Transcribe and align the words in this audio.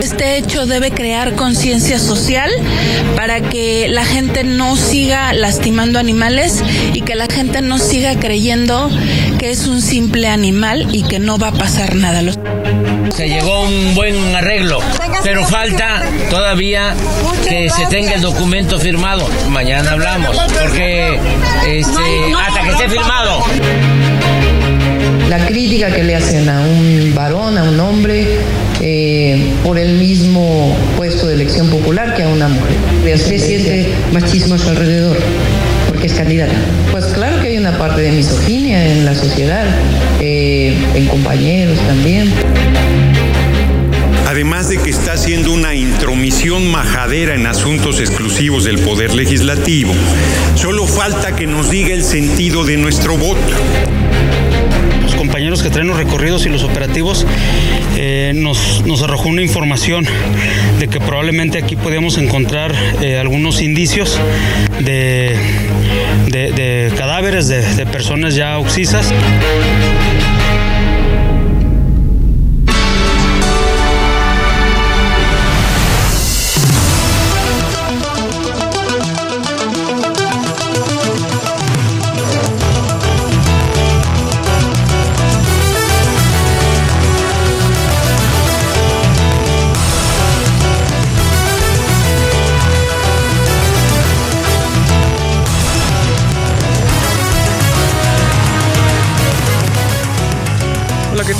Este 0.00 0.38
hecho 0.38 0.66
debe 0.66 0.92
crear 0.92 1.34
conciencia 1.34 1.98
social 1.98 2.48
para 3.16 3.40
que 3.40 3.88
la 3.88 4.04
gente 4.04 4.44
no 4.44 4.76
siga 4.76 5.32
lastimando 5.32 5.98
animales 5.98 6.62
y 6.94 7.00
que 7.00 7.16
la 7.16 7.26
gente 7.26 7.60
no 7.60 7.78
siga 7.78 8.14
creyendo 8.20 8.88
que 9.40 9.50
es 9.50 9.66
un 9.66 9.82
simple 9.82 10.28
animal 10.28 10.94
y 10.94 11.02
que 11.02 11.18
no 11.18 11.38
va 11.38 11.48
a 11.48 11.52
pasar 11.52 11.96
nada. 11.96 12.22
Se 13.16 13.28
llegó 13.28 13.52
a 13.52 13.60
un 13.62 13.96
buen 13.96 14.36
arreglo, 14.36 14.78
pero 15.24 15.44
falta 15.44 16.04
todavía 16.30 16.94
que 17.48 17.68
se 17.68 17.86
tenga 17.86 18.14
el 18.14 18.20
documento 18.20 18.78
firmado. 18.78 19.28
Mañana 19.50 19.92
hablamos, 19.92 20.36
porque 20.36 21.18
este, 21.66 22.32
hasta 22.46 22.62
que 22.62 22.70
esté 22.70 22.88
firmado. 22.88 23.42
La 25.28 25.44
crítica 25.44 25.92
que 25.92 26.04
le 26.04 26.14
hacen 26.14 26.48
a 26.48 26.60
un 26.60 27.12
varón, 27.12 27.58
a 27.58 27.64
un 27.64 27.80
hombre, 27.80 28.38
eh, 28.88 29.36
por 29.64 29.78
el 29.78 29.94
mismo 29.94 30.76
puesto 30.96 31.26
de 31.26 31.34
elección 31.34 31.68
popular 31.68 32.14
que 32.14 32.22
a 32.22 32.28
una 32.28 32.46
mujer. 32.46 32.76
¿Usted 33.16 33.38
siente 33.40 33.88
machismo 34.12 34.54
a 34.54 34.58
su 34.58 34.68
alrededor? 34.68 35.16
Porque 35.88 36.06
es 36.06 36.12
candidata. 36.12 36.54
Pues 36.92 37.06
claro 37.06 37.42
que 37.42 37.48
hay 37.48 37.58
una 37.58 37.76
parte 37.78 38.00
de 38.00 38.12
misoginia 38.12 38.86
en 38.86 39.04
la 39.04 39.16
sociedad, 39.16 39.66
eh, 40.20 40.76
en 40.94 41.06
compañeros 41.08 41.80
también. 41.80 42.32
Además 44.28 44.68
de 44.68 44.78
que 44.78 44.90
está 44.90 45.14
haciendo 45.14 45.50
una 45.50 45.74
intromisión 45.74 46.70
majadera 46.70 47.34
en 47.34 47.48
asuntos 47.48 47.98
exclusivos 47.98 48.62
del 48.62 48.78
Poder 48.78 49.14
Legislativo, 49.14 49.94
solo 50.54 50.86
falta 50.86 51.34
que 51.34 51.48
nos 51.48 51.70
diga 51.70 51.92
el 51.92 52.04
sentido 52.04 52.64
de 52.64 52.76
nuestro 52.76 53.16
voto 53.18 53.52
compañeros 55.16 55.62
que 55.62 55.70
traen 55.70 55.88
los 55.88 55.96
recorridos 55.96 56.46
y 56.46 56.50
los 56.50 56.62
operativos 56.62 57.26
eh, 58.08 58.32
nos, 58.36 58.86
nos, 58.86 59.02
arrojó 59.02 59.28
una 59.28 59.42
información 59.42 60.06
de 60.78 60.86
que 60.86 61.00
probablemente 61.00 61.58
aquí 61.58 61.74
podíamos 61.74 62.18
encontrar 62.18 62.72
eh, 63.02 63.18
algunos 63.18 63.60
indicios 63.60 64.20
de, 64.78 65.36
de, 66.28 66.92
cadáveres 66.96 67.48
de, 67.48 67.62
de 67.62 67.84
personas 67.84 68.36
ya 68.36 68.58
oxisas. 68.58 69.12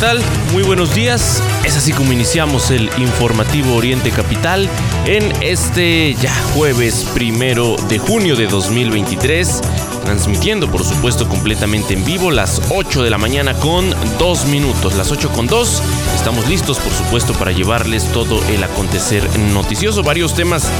Tal? 0.01 0.21
Muy 0.53 0.63
buenos 0.63 0.95
días. 0.95 1.43
Es 1.65 1.77
así 1.77 1.93
como 1.93 2.13
iniciamos 2.13 2.71
el 2.71 2.91
informativo 2.99 3.75
Oriente 3.75 4.11
Capital 4.11 4.69
en 5.07 5.33
este 5.43 6.15
ya 6.15 6.35
jueves 6.55 7.07
primero 7.15 7.77
de 7.89 7.99
junio 7.99 8.37
de 8.37 8.47
2023. 8.47 9.61
Transmitiendo, 10.05 10.71
por 10.71 10.85
supuesto, 10.85 11.29
completamente 11.29 11.95
en 11.95 12.05
vivo, 12.05 12.31
las 12.31 12.61
8 12.71 13.03
de 13.03 13.11
la 13.11 13.19
mañana 13.19 13.55
con 13.55 13.95
2 14.19 14.47
minutos. 14.47 14.95
Las 14.97 15.11
8 15.11 15.31
con 15.31 15.47
2. 15.47 15.83
Estamos 16.15 16.47
listos, 16.49 16.79
por 16.79 16.93
supuesto, 16.93 17.33
para 17.35 17.53
llevarles 17.53 18.05
todo 18.12 18.43
el 18.49 18.62
acontecer 18.62 19.27
noticioso. 19.39 20.03
Varios 20.03 20.35
temas 20.35 20.71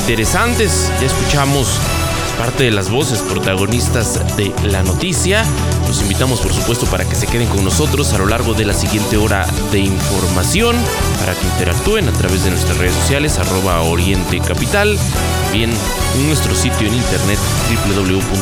interesantes. 0.00 0.90
Ya 1.00 1.06
escuchamos 1.06 1.78
parte 2.38 2.64
de 2.64 2.70
las 2.70 2.90
voces 2.90 3.20
protagonistas 3.20 4.20
de 4.36 4.52
la 4.64 4.82
noticia. 4.82 5.44
Los 5.86 6.02
invitamos 6.02 6.40
por 6.40 6.52
supuesto 6.52 6.86
para 6.86 7.04
que 7.04 7.14
se 7.14 7.26
queden 7.26 7.48
con 7.48 7.64
nosotros 7.64 8.12
a 8.12 8.18
lo 8.18 8.26
largo 8.26 8.54
de 8.54 8.64
la 8.64 8.74
siguiente 8.74 9.16
hora 9.16 9.46
de 9.70 9.80
información, 9.80 10.76
para 11.20 11.34
que 11.34 11.46
interactúen 11.46 12.08
a 12.08 12.12
través 12.12 12.44
de 12.44 12.50
nuestras 12.50 12.76
redes 12.78 12.94
sociales, 12.94 13.38
arroba 13.38 13.82
Oriente 13.82 14.40
Capital, 14.40 14.98
bien 15.52 15.70
en 16.14 16.26
nuestro 16.26 16.54
sitio 16.54 16.86
en 16.86 16.94
internet 16.94 17.38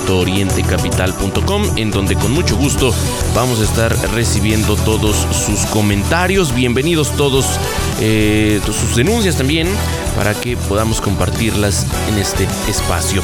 www.orientecapital.com, 0.07 1.65
en 1.77 1.91
donde 1.91 2.15
con 2.17 2.33
mucho 2.33 2.57
gusto 2.57 2.95
vamos 3.35 3.61
a 3.61 3.65
estar 3.65 3.97
recibiendo 4.13 4.77
todos 4.77 5.27
sus 5.33 5.67
comentarios. 5.67 6.55
Bienvenidos 6.55 7.11
todos, 7.17 7.47
eh, 8.01 8.61
sus 8.67 8.97
denuncias 8.97 9.37
también, 9.37 9.69
para 10.17 10.35
que 10.35 10.57
podamos 10.57 11.01
compartirlas 11.01 11.87
en 12.09 12.19
este 12.19 12.49
espacio 12.69 13.23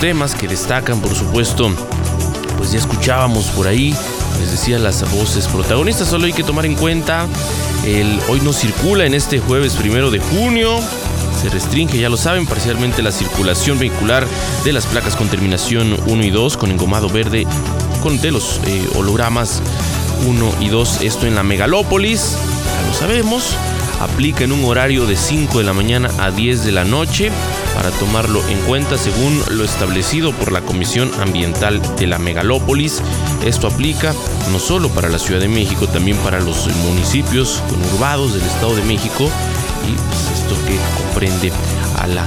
temas 0.00 0.34
que 0.34 0.46
destacan, 0.46 1.00
por 1.00 1.14
supuesto, 1.14 1.70
pues 2.56 2.72
ya 2.72 2.78
escuchábamos 2.78 3.46
por 3.46 3.66
ahí, 3.66 3.94
les 4.40 4.50
decía 4.50 4.78
las 4.78 5.10
voces 5.12 5.46
protagonistas, 5.48 6.08
solo 6.08 6.26
hay 6.26 6.32
que 6.32 6.44
tomar 6.44 6.66
en 6.66 6.74
cuenta, 6.74 7.26
el 7.84 8.20
hoy 8.28 8.40
no 8.40 8.52
circula 8.52 9.06
en 9.06 9.14
este 9.14 9.40
jueves 9.40 9.74
primero 9.74 10.10
de 10.10 10.20
junio, 10.20 10.78
se 11.42 11.48
restringe, 11.48 11.98
ya 11.98 12.08
lo 12.08 12.16
saben, 12.16 12.46
parcialmente 12.46 13.02
la 13.02 13.12
circulación 13.12 13.78
vehicular 13.78 14.26
de 14.64 14.72
las 14.72 14.86
placas 14.86 15.16
con 15.16 15.28
terminación 15.28 15.96
1 16.06 16.24
y 16.24 16.30
2 16.30 16.56
con 16.56 16.70
engomado 16.70 17.08
verde 17.08 17.46
con 18.02 18.20
de 18.20 18.30
los 18.30 18.60
eh, 18.66 18.88
hologramas 18.96 19.60
1 20.26 20.54
y 20.60 20.68
2, 20.68 21.02
esto 21.02 21.26
en 21.26 21.34
la 21.34 21.42
megalópolis, 21.42 22.36
ya 22.80 22.88
lo 22.88 22.94
sabemos, 22.94 23.56
aplica 24.00 24.44
en 24.44 24.52
un 24.52 24.64
horario 24.64 25.06
de 25.06 25.16
5 25.16 25.58
de 25.58 25.64
la 25.64 25.72
mañana 25.72 26.10
a 26.18 26.30
10 26.30 26.64
de 26.64 26.72
la 26.72 26.84
noche 26.84 27.30
para 27.74 27.90
tomarlo 27.90 28.46
en 28.48 28.58
cuenta 28.60 28.98
según 28.98 29.42
lo 29.50 29.64
establecido 29.64 30.32
por 30.32 30.52
la 30.52 30.60
Comisión 30.60 31.10
Ambiental 31.20 31.80
de 31.96 32.06
la 32.06 32.18
Megalópolis. 32.18 33.02
Esto 33.44 33.66
aplica 33.66 34.14
no 34.52 34.58
solo 34.58 34.88
para 34.88 35.08
la 35.08 35.18
Ciudad 35.18 35.40
de 35.40 35.48
México, 35.48 35.86
también 35.86 36.16
para 36.18 36.40
los 36.40 36.66
municipios 36.84 37.62
conurbados 37.68 38.34
del 38.34 38.42
Estado 38.42 38.76
de 38.76 38.82
México 38.82 39.30
y 39.86 39.92
pues, 39.92 40.40
esto 40.40 40.54
que 40.66 40.78
comprende 41.02 41.52
a 41.98 42.06
la 42.06 42.24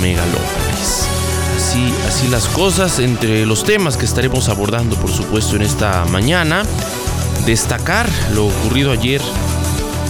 megalópolis. 0.00 1.08
Así, 1.56 1.92
así 2.06 2.28
las 2.28 2.46
cosas 2.46 2.98
entre 2.98 3.46
los 3.46 3.64
temas 3.64 3.96
que 3.96 4.04
estaremos 4.04 4.48
abordando 4.48 4.96
por 4.96 5.10
supuesto 5.10 5.56
en 5.56 5.62
esta 5.62 6.04
mañana. 6.06 6.64
Destacar 7.44 8.08
lo 8.34 8.46
ocurrido 8.46 8.90
ayer 8.90 9.22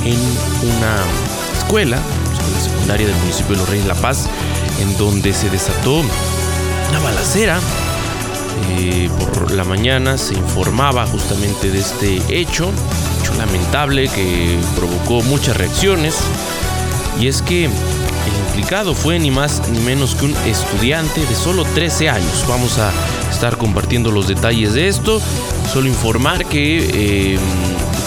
en 0.06 0.18
una 0.76 0.96
escuela, 1.58 1.98
escuela 2.32 2.60
secundaria 2.60 3.06
del 3.08 3.16
municipio 3.16 3.54
de 3.54 3.56
Los 3.58 3.68
Reyes 3.68 3.86
La 3.86 3.94
Paz, 3.94 4.28
en 4.80 4.96
donde 4.98 5.32
se 5.32 5.50
desató 5.50 5.96
una 6.90 6.98
balacera. 7.02 7.58
Eh, 8.78 9.10
por 9.18 9.50
la 9.50 9.64
mañana 9.64 10.16
se 10.16 10.34
informaba 10.34 11.06
justamente 11.06 11.70
de 11.70 11.78
este 11.78 12.16
hecho, 12.28 12.70
hecho 13.20 13.34
lamentable 13.34 14.08
que 14.08 14.58
provocó 14.76 15.22
muchas 15.24 15.56
reacciones. 15.56 16.16
Y 17.20 17.28
es 17.28 17.42
que 17.42 17.64
el 17.64 17.70
implicado 18.48 18.94
fue 18.94 19.18
ni 19.18 19.30
más 19.30 19.68
ni 19.68 19.80
menos 19.80 20.14
que 20.14 20.26
un 20.26 20.36
estudiante 20.46 21.24
de 21.26 21.34
solo 21.34 21.64
13 21.64 22.10
años. 22.10 22.44
Vamos 22.48 22.78
a 22.78 22.92
estar 23.30 23.56
compartiendo 23.56 24.12
los 24.12 24.28
detalles 24.28 24.74
de 24.74 24.88
esto. 24.88 25.20
Solo 25.72 25.88
informar 25.88 26.46
que 26.46 27.34
eh, 27.34 27.38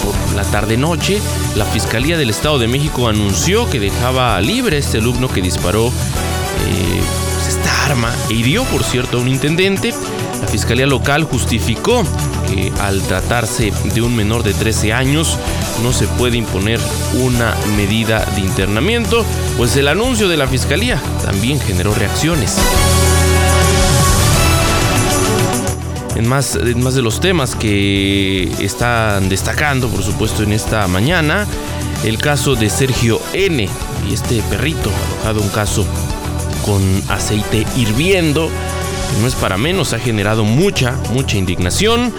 por 0.03 0.35
la 0.35 0.43
tarde-noche 0.43 1.21
la 1.55 1.65
Fiscalía 1.65 2.17
del 2.17 2.29
Estado 2.29 2.59
de 2.59 2.67
México 2.67 3.07
anunció 3.07 3.69
que 3.69 3.79
dejaba 3.79 4.39
libre 4.41 4.77
a 4.77 4.79
este 4.79 4.99
alumno 4.99 5.27
que 5.27 5.41
disparó 5.41 5.91
pues 7.33 7.47
esta 7.47 7.85
arma 7.85 8.13
e 8.29 8.33
hirió, 8.33 8.63
por 8.65 8.83
cierto, 8.83 9.17
a 9.17 9.21
un 9.21 9.27
intendente. 9.27 9.93
La 10.41 10.47
Fiscalía 10.47 10.85
Local 10.85 11.23
justificó 11.23 12.03
que 12.47 12.71
al 12.81 13.01
tratarse 13.01 13.71
de 13.93 14.01
un 14.01 14.15
menor 14.15 14.43
de 14.43 14.53
13 14.53 14.93
años 14.93 15.37
no 15.83 15.93
se 15.93 16.07
puede 16.07 16.37
imponer 16.37 16.79
una 17.13 17.55
medida 17.75 18.25
de 18.35 18.41
internamiento, 18.41 19.25
pues 19.57 19.75
el 19.77 19.87
anuncio 19.87 20.27
de 20.27 20.37
la 20.37 20.47
Fiscalía 20.47 21.01
también 21.23 21.59
generó 21.59 21.93
reacciones. 21.93 22.57
En 26.15 26.27
más, 26.27 26.53
de 26.53 27.01
los 27.01 27.19
temas 27.19 27.55
que 27.55 28.51
están 28.59 29.29
destacando, 29.29 29.87
por 29.87 30.03
supuesto, 30.03 30.43
en 30.43 30.53
esta 30.53 30.87
mañana, 30.87 31.47
el 32.03 32.17
caso 32.17 32.55
de 32.55 32.69
Sergio 32.69 33.21
N. 33.33 33.69
y 34.09 34.13
este 34.13 34.41
perrito 34.49 34.89
arrojado 34.89 35.41
un 35.41 35.49
caso 35.49 35.85
con 36.65 36.81
aceite 37.09 37.65
hirviendo, 37.77 38.49
no 39.21 39.27
es 39.27 39.35
para 39.35 39.57
menos, 39.57 39.93
ha 39.93 39.99
generado 39.99 40.43
mucha, 40.43 40.95
mucha 41.11 41.37
indignación. 41.37 42.13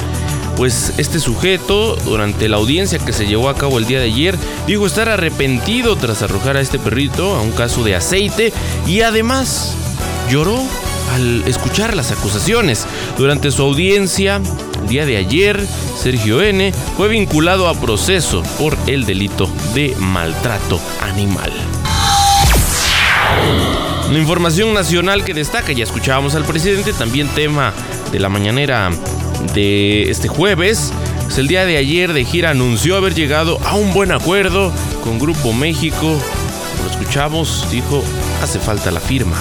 Pues 0.56 0.93
este 0.98 1.20
sujeto, 1.20 1.96
durante 2.04 2.48
la 2.48 2.58
audiencia 2.58 2.98
que 2.98 3.14
se 3.14 3.26
llevó 3.26 3.48
a 3.48 3.54
cabo 3.54 3.78
el 3.78 3.86
día 3.86 3.98
de 3.98 4.06
ayer, 4.06 4.36
dijo 4.66 4.86
estar 4.86 5.08
arrepentido 5.08 5.96
tras 5.96 6.22
arrojar 6.22 6.56
a 6.56 6.60
este 6.60 6.78
perrito 6.78 7.34
a 7.34 7.40
un 7.40 7.52
caso 7.52 7.82
de 7.82 7.94
aceite 7.94 8.52
y 8.86 9.00
además 9.00 9.75
lloró 10.31 10.60
al 11.12 11.42
escuchar 11.46 11.94
las 11.94 12.10
acusaciones. 12.10 12.86
Durante 13.16 13.50
su 13.50 13.62
audiencia, 13.62 14.40
el 14.82 14.88
día 14.88 15.06
de 15.06 15.16
ayer, 15.16 15.64
Sergio 15.96 16.42
N. 16.42 16.72
fue 16.96 17.08
vinculado 17.08 17.68
a 17.68 17.74
proceso 17.74 18.42
por 18.58 18.76
el 18.86 19.04
delito 19.04 19.50
de 19.74 19.94
maltrato 19.98 20.80
animal. 21.00 21.52
La 24.10 24.18
información 24.18 24.74
nacional 24.74 25.24
que 25.24 25.34
destaca, 25.34 25.72
ya 25.72 25.84
escuchábamos 25.84 26.34
al 26.34 26.44
presidente, 26.44 26.92
también 26.92 27.28
tema 27.28 27.72
de 28.10 28.18
la 28.18 28.28
mañanera 28.28 28.90
de 29.54 30.10
este 30.10 30.26
jueves. 30.26 30.92
Pues 31.24 31.38
el 31.38 31.46
día 31.46 31.64
de 31.64 31.76
ayer 31.76 32.12
de 32.12 32.24
gira 32.24 32.50
anunció 32.50 32.96
haber 32.96 33.14
llegado 33.14 33.60
a 33.64 33.76
un 33.76 33.92
buen 33.92 34.10
acuerdo 34.10 34.72
con 35.04 35.20
Grupo 35.20 35.52
México. 35.52 36.18
Lo 36.82 36.90
escuchamos, 36.90 37.68
dijo, 37.70 38.02
hace 38.42 38.58
falta 38.58 38.90
la 38.90 38.98
firma. 38.98 39.36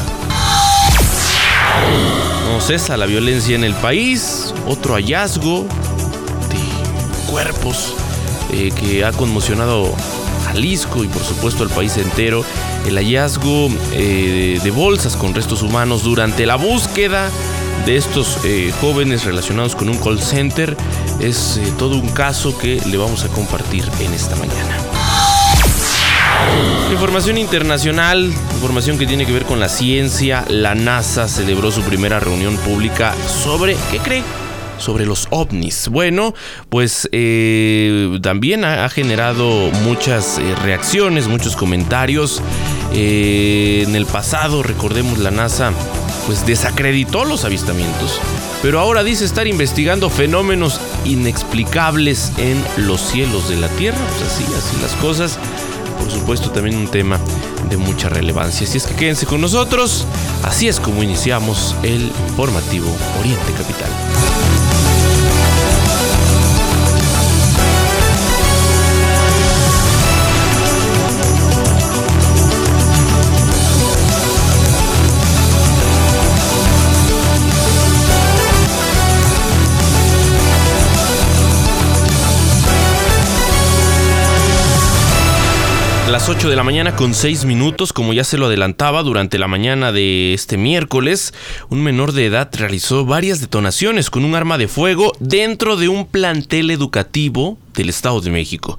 No 2.45 2.61
cesa 2.61 2.97
la 2.97 3.05
violencia 3.05 3.55
en 3.55 3.63
el 3.63 3.73
país, 3.75 4.53
otro 4.67 4.95
hallazgo 4.95 5.65
de 6.49 7.31
cuerpos 7.31 7.93
eh, 8.51 8.71
que 8.79 9.05
ha 9.05 9.11
conmocionado 9.11 9.93
Jalisco 10.45 11.03
y 11.03 11.07
por 11.07 11.23
supuesto 11.23 11.63
al 11.63 11.69
país 11.69 11.97
entero. 11.97 12.43
El 12.87 12.95
hallazgo 12.95 13.69
eh, 13.93 14.59
de 14.63 14.71
bolsas 14.71 15.15
con 15.15 15.33
restos 15.35 15.61
humanos 15.61 16.03
durante 16.03 16.45
la 16.45 16.55
búsqueda 16.55 17.29
de 17.85 17.97
estos 17.97 18.39
eh, 18.43 18.73
jóvenes 18.81 19.25
relacionados 19.25 19.75
con 19.75 19.89
un 19.89 19.97
call 19.97 20.19
center 20.19 20.75
es 21.19 21.59
todo 21.77 21.97
un 21.97 22.09
caso 22.09 22.57
que 22.57 22.81
le 22.85 22.97
vamos 22.97 23.23
a 23.23 23.27
compartir 23.29 23.83
en 23.99 24.13
esta 24.13 24.35
mañana. 24.35 24.98
Información 26.91 27.37
internacional, 27.37 28.25
información 28.53 28.97
que 28.97 29.05
tiene 29.05 29.25
que 29.25 29.31
ver 29.31 29.43
con 29.43 29.59
la 29.59 29.69
ciencia. 29.69 30.43
La 30.49 30.75
NASA 30.75 31.27
celebró 31.27 31.71
su 31.71 31.81
primera 31.83 32.19
reunión 32.19 32.57
pública 32.57 33.13
sobre, 33.27 33.77
¿qué 33.91 33.99
cree? 33.99 34.23
sobre 34.79 35.05
los 35.05 35.27
ovnis. 35.29 35.89
Bueno, 35.89 36.33
pues 36.69 37.07
eh, 37.11 38.17
también 38.21 38.65
ha, 38.65 38.89
generado 38.89 39.71
muchas 39.83 40.39
eh, 40.39 40.55
reacciones, 40.63 41.27
muchos 41.27 41.55
comentarios. 41.55 42.41
Eh, 42.93 43.83
en 43.87 43.95
el 43.95 44.05
pasado, 44.05 44.63
recordemos, 44.63 45.19
la 45.19 45.31
NASA 45.31 45.71
pues 46.25 46.45
desacreditó 46.45 47.25
los 47.25 47.43
avistamientos, 47.43 48.19
pero 48.61 48.79
ahora 48.79 49.03
dice 49.03 49.25
estar 49.25 49.47
investigando 49.47 50.09
fenómenos 50.09 50.79
inexplicables 51.05 52.31
en 52.37 52.63
los 52.77 53.01
cielos 53.01 53.49
de 53.49 53.57
la 53.57 53.67
Tierra. 53.69 53.97
Pues 53.97 54.31
así, 54.31 54.43
así 54.43 54.77
las 54.81 54.93
cosas 54.95 55.39
por 55.99 56.09
supuesto 56.11 56.49
también 56.51 56.77
un 56.77 56.87
tema 56.87 57.19
de 57.69 57.77
mucha 57.77 58.09
relevancia. 58.09 58.67
Así 58.67 58.77
es 58.77 58.87
que 58.87 58.95
quédense 58.95 59.25
con 59.25 59.41
nosotros, 59.41 60.05
así 60.43 60.67
es 60.67 60.79
como 60.79 61.03
iniciamos 61.03 61.75
el 61.83 62.11
informativo 62.29 62.87
Oriente 63.19 63.51
Capital. 63.53 64.38
Las 86.19 86.27
8 86.27 86.49
de 86.49 86.57
la 86.57 86.63
mañana 86.63 86.97
con 86.97 87.13
6 87.13 87.45
minutos, 87.45 87.93
como 87.93 88.11
ya 88.11 88.25
se 88.25 88.37
lo 88.37 88.47
adelantaba 88.47 89.03
durante 89.03 89.39
la 89.39 89.47
mañana 89.47 89.93
de 89.93 90.33
este 90.33 90.57
miércoles, 90.57 91.33
un 91.69 91.81
menor 91.81 92.11
de 92.11 92.25
edad 92.25 92.49
realizó 92.51 93.05
varias 93.05 93.39
detonaciones 93.39 94.09
con 94.09 94.25
un 94.25 94.35
arma 94.35 94.57
de 94.57 94.67
fuego 94.67 95.13
dentro 95.21 95.77
de 95.77 95.87
un 95.87 96.05
plantel 96.05 96.71
educativo 96.71 97.57
del 97.73 97.87
Estado 97.87 98.19
de 98.19 98.31
México. 98.31 98.77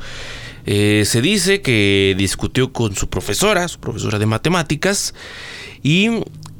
Eh, 0.66 1.04
se 1.06 1.22
dice 1.22 1.62
que 1.62 2.14
discutió 2.18 2.74
con 2.74 2.94
su 2.94 3.08
profesora, 3.08 3.66
su 3.68 3.80
profesora 3.80 4.18
de 4.18 4.26
matemáticas, 4.26 5.14
y 5.82 6.10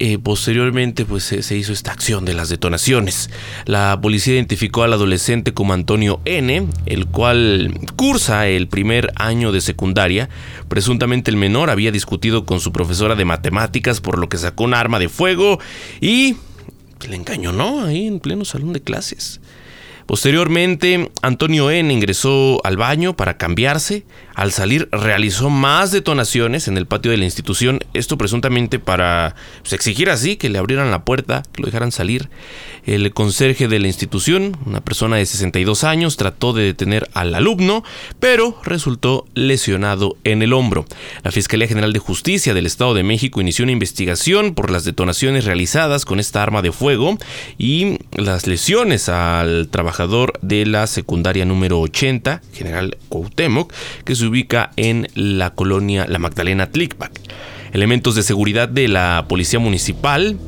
eh, 0.02 0.16
posteriormente 0.16 1.04
pues 1.04 1.24
se, 1.24 1.56
hizo 1.56 1.74
esta 1.74 1.92
acción 1.92 2.24
de 2.24 2.32
las 2.32 2.48
detonaciones. 2.48 3.28
La 3.66 4.00
policía 4.00 4.32
identificó 4.32 4.82
al 4.82 4.94
adolescente 4.94 5.52
como 5.52 5.74
Antonio 5.74 6.22
N, 6.24 6.66
el 6.86 7.04
cual 7.04 7.78
cursa 7.96 8.48
el 8.48 8.66
primer 8.66 9.12
año 9.16 9.52
de 9.52 9.60
secundaria. 9.60 10.30
Presuntamente 10.68 11.30
el 11.30 11.36
menor 11.36 11.68
había 11.68 11.92
discutido 11.92 12.46
con 12.46 12.60
su 12.60 12.72
profesora 12.72 13.14
de 13.14 13.26
matemáticas 13.26 14.00
por 14.00 14.18
lo 14.18 14.30
que 14.30 14.38
sacó 14.38 14.64
un 14.64 14.72
arma 14.72 14.98
de 14.98 15.10
fuego 15.10 15.60
y 16.00 16.36
le 17.06 17.16
engañó, 17.16 17.84
Ahí 17.84 18.06
en 18.06 18.20
pleno 18.20 18.46
salón 18.46 18.72
de 18.72 18.80
clases. 18.80 19.38
Posteriormente, 20.10 21.08
Antonio 21.22 21.70
N. 21.70 21.92
ingresó 21.92 22.60
al 22.64 22.76
baño 22.76 23.14
para 23.14 23.36
cambiarse. 23.36 24.02
Al 24.34 24.50
salir, 24.50 24.88
realizó 24.90 25.50
más 25.50 25.92
detonaciones 25.92 26.66
en 26.66 26.76
el 26.76 26.86
patio 26.86 27.12
de 27.12 27.16
la 27.16 27.26
institución. 27.26 27.78
Esto 27.94 28.18
presuntamente 28.18 28.80
para 28.80 29.36
pues, 29.60 29.72
exigir 29.72 30.10
así 30.10 30.36
que 30.36 30.48
le 30.48 30.58
abrieran 30.58 30.90
la 30.90 31.04
puerta, 31.04 31.44
que 31.52 31.62
lo 31.62 31.66
dejaran 31.66 31.92
salir. 31.92 32.28
El 32.86 33.12
conserje 33.12 33.68
de 33.68 33.78
la 33.78 33.86
institución, 33.86 34.56
una 34.66 34.80
persona 34.80 35.16
de 35.16 35.26
62 35.26 35.84
años, 35.84 36.16
trató 36.16 36.54
de 36.54 36.64
detener 36.64 37.08
al 37.14 37.32
alumno, 37.32 37.84
pero 38.18 38.58
resultó 38.64 39.26
lesionado 39.34 40.16
en 40.24 40.42
el 40.42 40.54
hombro. 40.54 40.86
La 41.22 41.30
Fiscalía 41.30 41.68
General 41.68 41.92
de 41.92 41.98
Justicia 42.00 42.52
del 42.52 42.66
Estado 42.66 42.94
de 42.94 43.04
México 43.04 43.40
inició 43.40 43.62
una 43.62 43.72
investigación 43.72 44.54
por 44.54 44.70
las 44.70 44.84
detonaciones 44.84 45.44
realizadas 45.44 46.04
con 46.04 46.18
esta 46.18 46.42
arma 46.42 46.62
de 46.62 46.72
fuego 46.72 47.16
y 47.58 47.98
las 48.12 48.48
lesiones 48.48 49.08
al 49.08 49.68
trabajador 49.68 49.99
de 50.42 50.66
la 50.66 50.86
secundaria 50.86 51.44
número 51.44 51.80
80, 51.80 52.42
General 52.52 52.96
Cuauhtémoc, 53.08 53.72
que 54.04 54.14
se 54.14 54.26
ubica 54.26 54.70
en 54.76 55.08
la 55.14 55.50
colonia 55.54 56.06
La 56.08 56.18
Magdalena 56.18 56.70
Tlicpac. 56.70 57.12
Elementos 57.72 58.14
de 58.14 58.22
seguridad 58.22 58.68
de 58.68 58.88
la 58.88 59.26
Policía 59.28 59.58
Municipal 59.58 60.38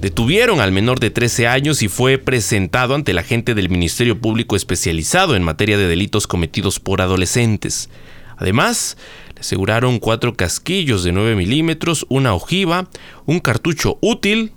Detuvieron 0.00 0.60
al 0.60 0.72
menor 0.72 0.98
de 0.98 1.10
13 1.10 1.46
años 1.46 1.82
y 1.82 1.88
fue 1.88 2.16
presentado 2.16 2.94
ante 2.94 3.12
la 3.12 3.22
gente 3.22 3.54
del 3.54 3.68
Ministerio 3.68 4.18
Público 4.18 4.56
especializado 4.56 5.36
en 5.36 5.42
materia 5.42 5.76
de 5.76 5.88
delitos 5.88 6.26
cometidos 6.26 6.80
por 6.80 7.02
adolescentes. 7.02 7.90
Además, 8.38 8.96
le 9.34 9.40
aseguraron 9.40 9.98
cuatro 9.98 10.34
casquillos 10.34 11.04
de 11.04 11.12
9 11.12 11.36
milímetros, 11.36 12.06
una 12.08 12.32
ojiva, 12.32 12.88
un 13.26 13.40
cartucho 13.40 13.98
útil 14.00 14.54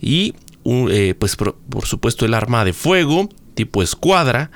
y, 0.00 0.34
eh, 0.64 1.14
pues, 1.16 1.36
por 1.36 1.86
supuesto, 1.86 2.26
el 2.26 2.34
arma 2.34 2.64
de 2.64 2.72
fuego 2.72 3.28
tipo 3.58 3.82
escuadra 3.82 4.52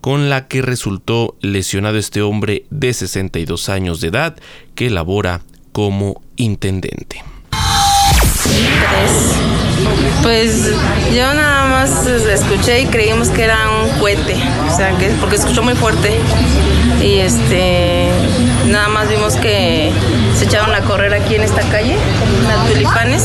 con 0.00 0.30
la 0.30 0.46
que 0.46 0.62
resultó 0.62 1.36
lesionado 1.40 1.98
este 1.98 2.22
hombre 2.22 2.64
de 2.70 2.92
62 2.94 3.68
años 3.68 4.00
de 4.00 4.06
edad 4.06 4.36
que 4.76 4.88
labora 4.88 5.40
como 5.72 6.22
intendente. 6.36 7.24
Pues 10.22 10.70
yo 11.12 11.34
nada 11.34 11.66
más 11.70 12.06
escuché 12.06 12.82
y 12.82 12.86
creímos 12.86 13.30
que 13.30 13.42
era 13.42 13.58
un 13.68 13.98
cohete, 13.98 14.36
o 14.68 14.76
sea, 14.76 14.96
que 14.96 15.08
porque 15.20 15.34
escuchó 15.34 15.64
muy 15.64 15.74
fuerte 15.74 16.16
y 17.02 17.18
este 17.18 18.10
nada 18.68 18.88
más 18.90 19.08
vimos 19.08 19.34
que 19.34 19.90
se 20.38 20.44
echaron 20.44 20.72
a 20.72 20.82
correr 20.82 21.12
aquí 21.14 21.34
en 21.34 21.42
esta 21.42 21.62
calle, 21.62 21.96
las 22.46 22.68
tulipanes 22.68 23.24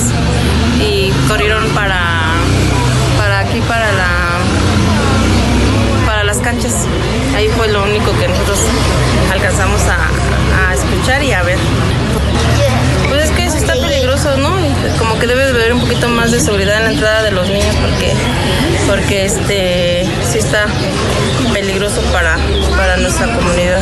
y 0.80 1.12
corrieron 1.28 1.70
para 1.76 2.34
para 3.20 3.42
aquí 3.42 3.62
para 3.62 3.92
la 3.92 4.25
Ahí 7.36 7.50
fue 7.50 7.68
lo 7.68 7.84
único 7.84 8.12
que 8.18 8.28
nosotros 8.28 8.60
alcanzamos 9.32 9.82
a, 9.84 10.70
a 10.70 10.74
escuchar 10.74 11.22
y 11.24 11.32
a 11.34 11.44
ver. 11.44 11.58
Pues 13.10 13.26
es 13.26 13.32
que 13.32 13.46
eso 13.46 13.58
está 13.58 13.74
peligroso, 13.74 14.38
¿no? 14.38 14.56
como 14.98 15.18
que 15.20 15.28
debe 15.28 15.46
de 15.46 15.50
haber 15.52 15.74
un 15.74 15.82
poquito 15.82 16.08
más 16.08 16.32
de 16.32 16.40
seguridad 16.40 16.78
en 16.78 16.84
la 16.84 16.92
entrada 16.92 17.24
de 17.24 17.32
los 17.32 17.50
niños 17.50 17.76
porque, 17.82 18.14
porque 18.88 19.26
este 19.26 20.06
sí 20.32 20.38
está 20.38 20.68
peligroso 21.54 22.02
para, 22.12 22.38
para 22.78 22.98
nuestra 22.98 23.28
comunidad. 23.36 23.82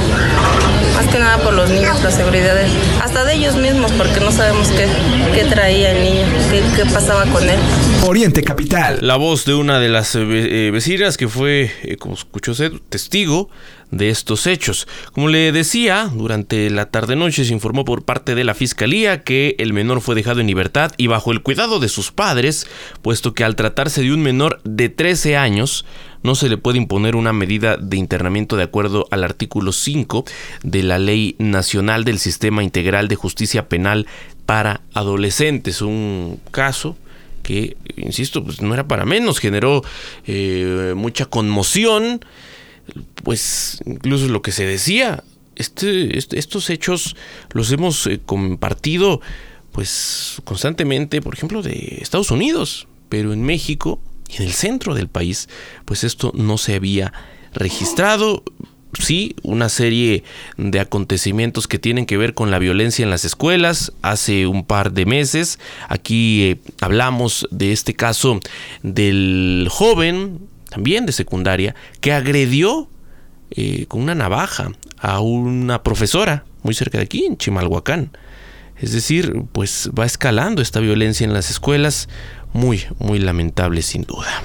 Más 0.95 1.07
que 1.07 1.19
nada 1.19 1.37
por 1.39 1.53
los 1.53 1.69
niños, 1.69 2.01
la 2.03 2.11
seguridad, 2.11 2.55
hasta 3.01 3.23
de 3.25 3.33
ellos 3.33 3.55
mismos, 3.55 3.91
porque 3.93 4.19
no 4.19 4.31
sabemos 4.31 4.69
qué, 4.69 4.87
qué 5.33 5.45
traía 5.45 5.91
el 5.91 6.03
niño, 6.03 6.25
qué, 6.51 6.63
qué, 6.75 6.85
pasaba 6.85 7.25
con 7.25 7.49
él. 7.49 7.59
Oriente 8.05 8.43
Capital. 8.43 8.99
La 9.01 9.15
voz 9.15 9.45
de 9.45 9.53
una 9.53 9.79
de 9.79 9.87
las 9.87 10.13
eh, 10.15 10.21
eh, 10.27 10.71
vecinas 10.71 11.15
que 11.15 11.29
fue, 11.29 11.71
eh, 11.83 11.95
como 11.95 12.15
escuchó 12.15 12.51
usted, 12.51 12.73
testigo 12.89 13.49
de 13.91 14.09
estos 14.09 14.45
hechos. 14.45 14.89
Como 15.13 15.29
le 15.29 15.53
decía, 15.53 16.11
durante 16.13 16.69
la 16.69 16.87
tarde-noche 16.87 17.45
se 17.45 17.53
informó 17.53 17.85
por 17.85 18.03
parte 18.03 18.35
de 18.35 18.43
la 18.43 18.55
Fiscalía 18.55 19.23
que 19.23 19.55
el 19.57 19.71
menor 19.71 20.01
fue 20.01 20.15
dejado 20.15 20.41
en 20.41 20.47
libertad 20.47 20.91
y 20.97 21.07
bajo 21.07 21.31
el 21.31 21.41
cuidado 21.43 21.79
de 21.79 21.87
sus 21.87 22.11
padres, 22.11 22.67
puesto 23.01 23.33
que 23.33 23.45
al 23.45 23.55
tratarse 23.55 24.01
de 24.01 24.11
un 24.11 24.21
menor 24.21 24.59
de 24.65 24.89
13 24.89 25.37
años, 25.37 25.85
no 26.23 26.35
se 26.35 26.49
le 26.49 26.57
puede 26.57 26.79
imponer 26.79 27.15
una 27.15 27.31
medida 27.31 27.77
de 27.77 27.95
internamiento 27.95 28.57
de 28.57 28.63
acuerdo 28.63 29.07
al 29.11 29.23
artículo 29.23 29.71
5 29.71 30.25
de 30.63 30.83
la 30.83 30.99
Ley 30.99 31.35
Nacional 31.39 32.03
del 32.03 32.19
Sistema 32.19 32.63
Integral 32.63 33.07
de 33.07 33.15
Justicia 33.15 33.69
Penal 33.69 34.07
para 34.45 34.81
Adolescentes. 34.93 35.81
Un 35.81 36.41
caso 36.51 36.97
que, 37.43 37.77
insisto, 37.95 38.43
pues 38.43 38.61
no 38.61 38.73
era 38.73 38.87
para 38.87 39.05
menos, 39.05 39.39
generó 39.39 39.83
eh, 40.25 40.93
mucha 40.95 41.25
conmoción, 41.25 42.25
pues 43.23 43.79
incluso 43.85 44.27
lo 44.27 44.41
que 44.41 44.51
se 44.51 44.65
decía, 44.65 45.23
este, 45.55 46.17
este 46.17 46.39
estos 46.39 46.69
hechos 46.69 47.15
los 47.51 47.71
hemos 47.71 48.07
eh, 48.07 48.19
compartido 48.25 49.21
pues 49.71 50.41
constantemente, 50.43 51.21
por 51.21 51.33
ejemplo, 51.33 51.61
de 51.61 51.97
Estados 52.01 52.31
Unidos, 52.31 52.87
pero 53.09 53.33
en 53.33 53.43
México 53.43 53.99
y 54.29 54.37
en 54.37 54.43
el 54.43 54.53
centro 54.53 54.93
del 54.93 55.07
país, 55.07 55.49
pues 55.85 56.03
esto 56.03 56.31
no 56.35 56.57
se 56.57 56.75
había 56.75 57.11
registrado 57.53 58.43
sí, 58.99 59.35
una 59.43 59.69
serie 59.69 60.23
de 60.57 60.79
acontecimientos 60.79 61.67
que 61.67 61.79
tienen 61.79 62.05
que 62.05 62.17
ver 62.17 62.33
con 62.33 62.51
la 62.51 62.59
violencia 62.59 63.03
en 63.03 63.09
las 63.09 63.25
escuelas. 63.25 63.93
Hace 64.01 64.47
un 64.47 64.65
par 64.65 64.91
de 64.91 65.05
meses 65.05 65.59
aquí 65.89 66.43
eh, 66.43 66.57
hablamos 66.81 67.47
de 67.51 67.71
este 67.71 67.93
caso 67.93 68.39
del 68.81 69.67
joven, 69.69 70.39
también 70.69 71.05
de 71.05 71.11
secundaria, 71.11 71.75
que 72.01 72.13
agredió 72.13 72.89
eh, 73.51 73.85
con 73.87 74.01
una 74.01 74.15
navaja 74.15 74.71
a 74.97 75.19
una 75.19 75.83
profesora 75.83 76.45
muy 76.63 76.73
cerca 76.73 76.97
de 76.97 77.03
aquí, 77.03 77.25
en 77.25 77.37
Chimalhuacán. 77.37 78.11
Es 78.77 78.91
decir, 78.91 79.43
pues 79.51 79.89
va 79.97 80.05
escalando 80.05 80.61
esta 80.61 80.79
violencia 80.79 81.25
en 81.25 81.33
las 81.33 81.49
escuelas, 81.49 82.09
muy, 82.53 82.83
muy 82.99 83.19
lamentable 83.19 83.81
sin 83.81 84.03
duda. 84.03 84.43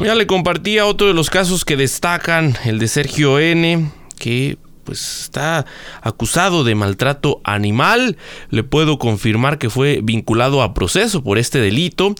Ya 0.00 0.14
le 0.14 0.26
compartía 0.26 0.86
otro 0.86 1.06
de 1.06 1.14
los 1.14 1.30
casos 1.30 1.64
que 1.64 1.76
destacan, 1.76 2.56
el 2.64 2.78
de 2.78 2.88
Sergio 2.88 3.38
N, 3.38 3.90
que 4.18 4.56
pues 4.84 5.20
está 5.22 5.64
acusado 6.00 6.64
de 6.64 6.74
maltrato 6.74 7.40
animal. 7.44 8.16
Le 8.50 8.62
puedo 8.64 8.98
confirmar 8.98 9.58
que 9.58 9.70
fue 9.70 10.00
vinculado 10.02 10.62
a 10.62 10.74
proceso 10.74 11.22
por 11.22 11.38
este 11.38 11.60
delito 11.60 12.14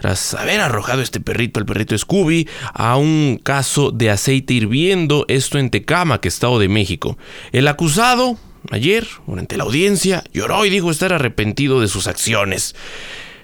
tras 0.00 0.34
haber 0.34 0.60
arrojado 0.60 1.02
este 1.02 1.20
perrito, 1.20 1.60
el 1.60 1.66
perrito 1.66 1.96
Scooby, 1.96 2.48
a 2.72 2.96
un 2.96 3.40
caso 3.42 3.90
de 3.90 4.10
aceite 4.10 4.54
hirviendo, 4.54 5.24
esto 5.28 5.58
en 5.58 5.70
Tecama, 5.70 6.20
que 6.20 6.28
Estado 6.28 6.58
de 6.58 6.68
México. 6.68 7.18
El 7.52 7.68
acusado, 7.68 8.36
ayer, 8.70 9.06
durante 9.26 9.56
la 9.56 9.64
audiencia, 9.64 10.24
lloró 10.32 10.64
y 10.64 10.70
dijo 10.70 10.90
estar 10.90 11.12
arrepentido 11.12 11.80
de 11.80 11.88
sus 11.88 12.06
acciones. 12.06 12.74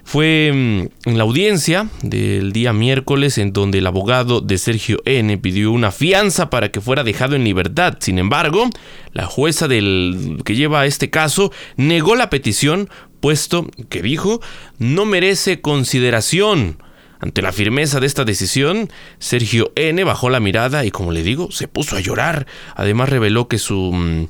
Fue 0.07 0.51
mm, 0.53 1.09
en 1.09 1.17
la 1.17 1.23
audiencia 1.23 1.89
del 2.03 2.53
día 2.53 2.73
miércoles 2.73 3.39
en 3.39 3.53
donde 3.53 3.79
el 3.79 3.87
abogado 3.87 4.39
de 4.39 4.59
Sergio 4.59 4.99
N 5.03 5.35
pidió 5.39 5.71
una 5.71 5.91
fianza 5.91 6.51
para 6.51 6.69
que 6.69 6.79
fuera 6.79 7.03
dejado 7.03 7.35
en 7.35 7.43
libertad. 7.43 7.97
Sin 7.99 8.19
embargo, 8.19 8.69
la 9.13 9.25
jueza 9.25 9.67
del 9.67 10.41
que 10.45 10.55
lleva 10.55 10.85
este 10.85 11.09
caso 11.09 11.51
negó 11.75 12.15
la 12.15 12.29
petición, 12.29 12.87
puesto 13.19 13.67
que 13.89 14.03
dijo 14.03 14.41
no 14.77 15.05
merece 15.05 15.59
consideración. 15.59 16.77
Ante 17.19 17.41
la 17.41 17.51
firmeza 17.51 17.99
de 17.99 18.05
esta 18.05 18.25
decisión, 18.25 18.91
Sergio 19.17 19.71
N 19.75 20.03
bajó 20.03 20.29
la 20.29 20.39
mirada 20.39 20.85
y 20.85 20.91
como 20.91 21.13
le 21.13 21.23
digo, 21.23 21.49
se 21.49 21.67
puso 21.67 21.95
a 21.95 21.99
llorar. 21.99 22.45
Además 22.75 23.09
reveló 23.09 23.47
que 23.47 23.57
su 23.57 23.91
mm, 23.91 24.27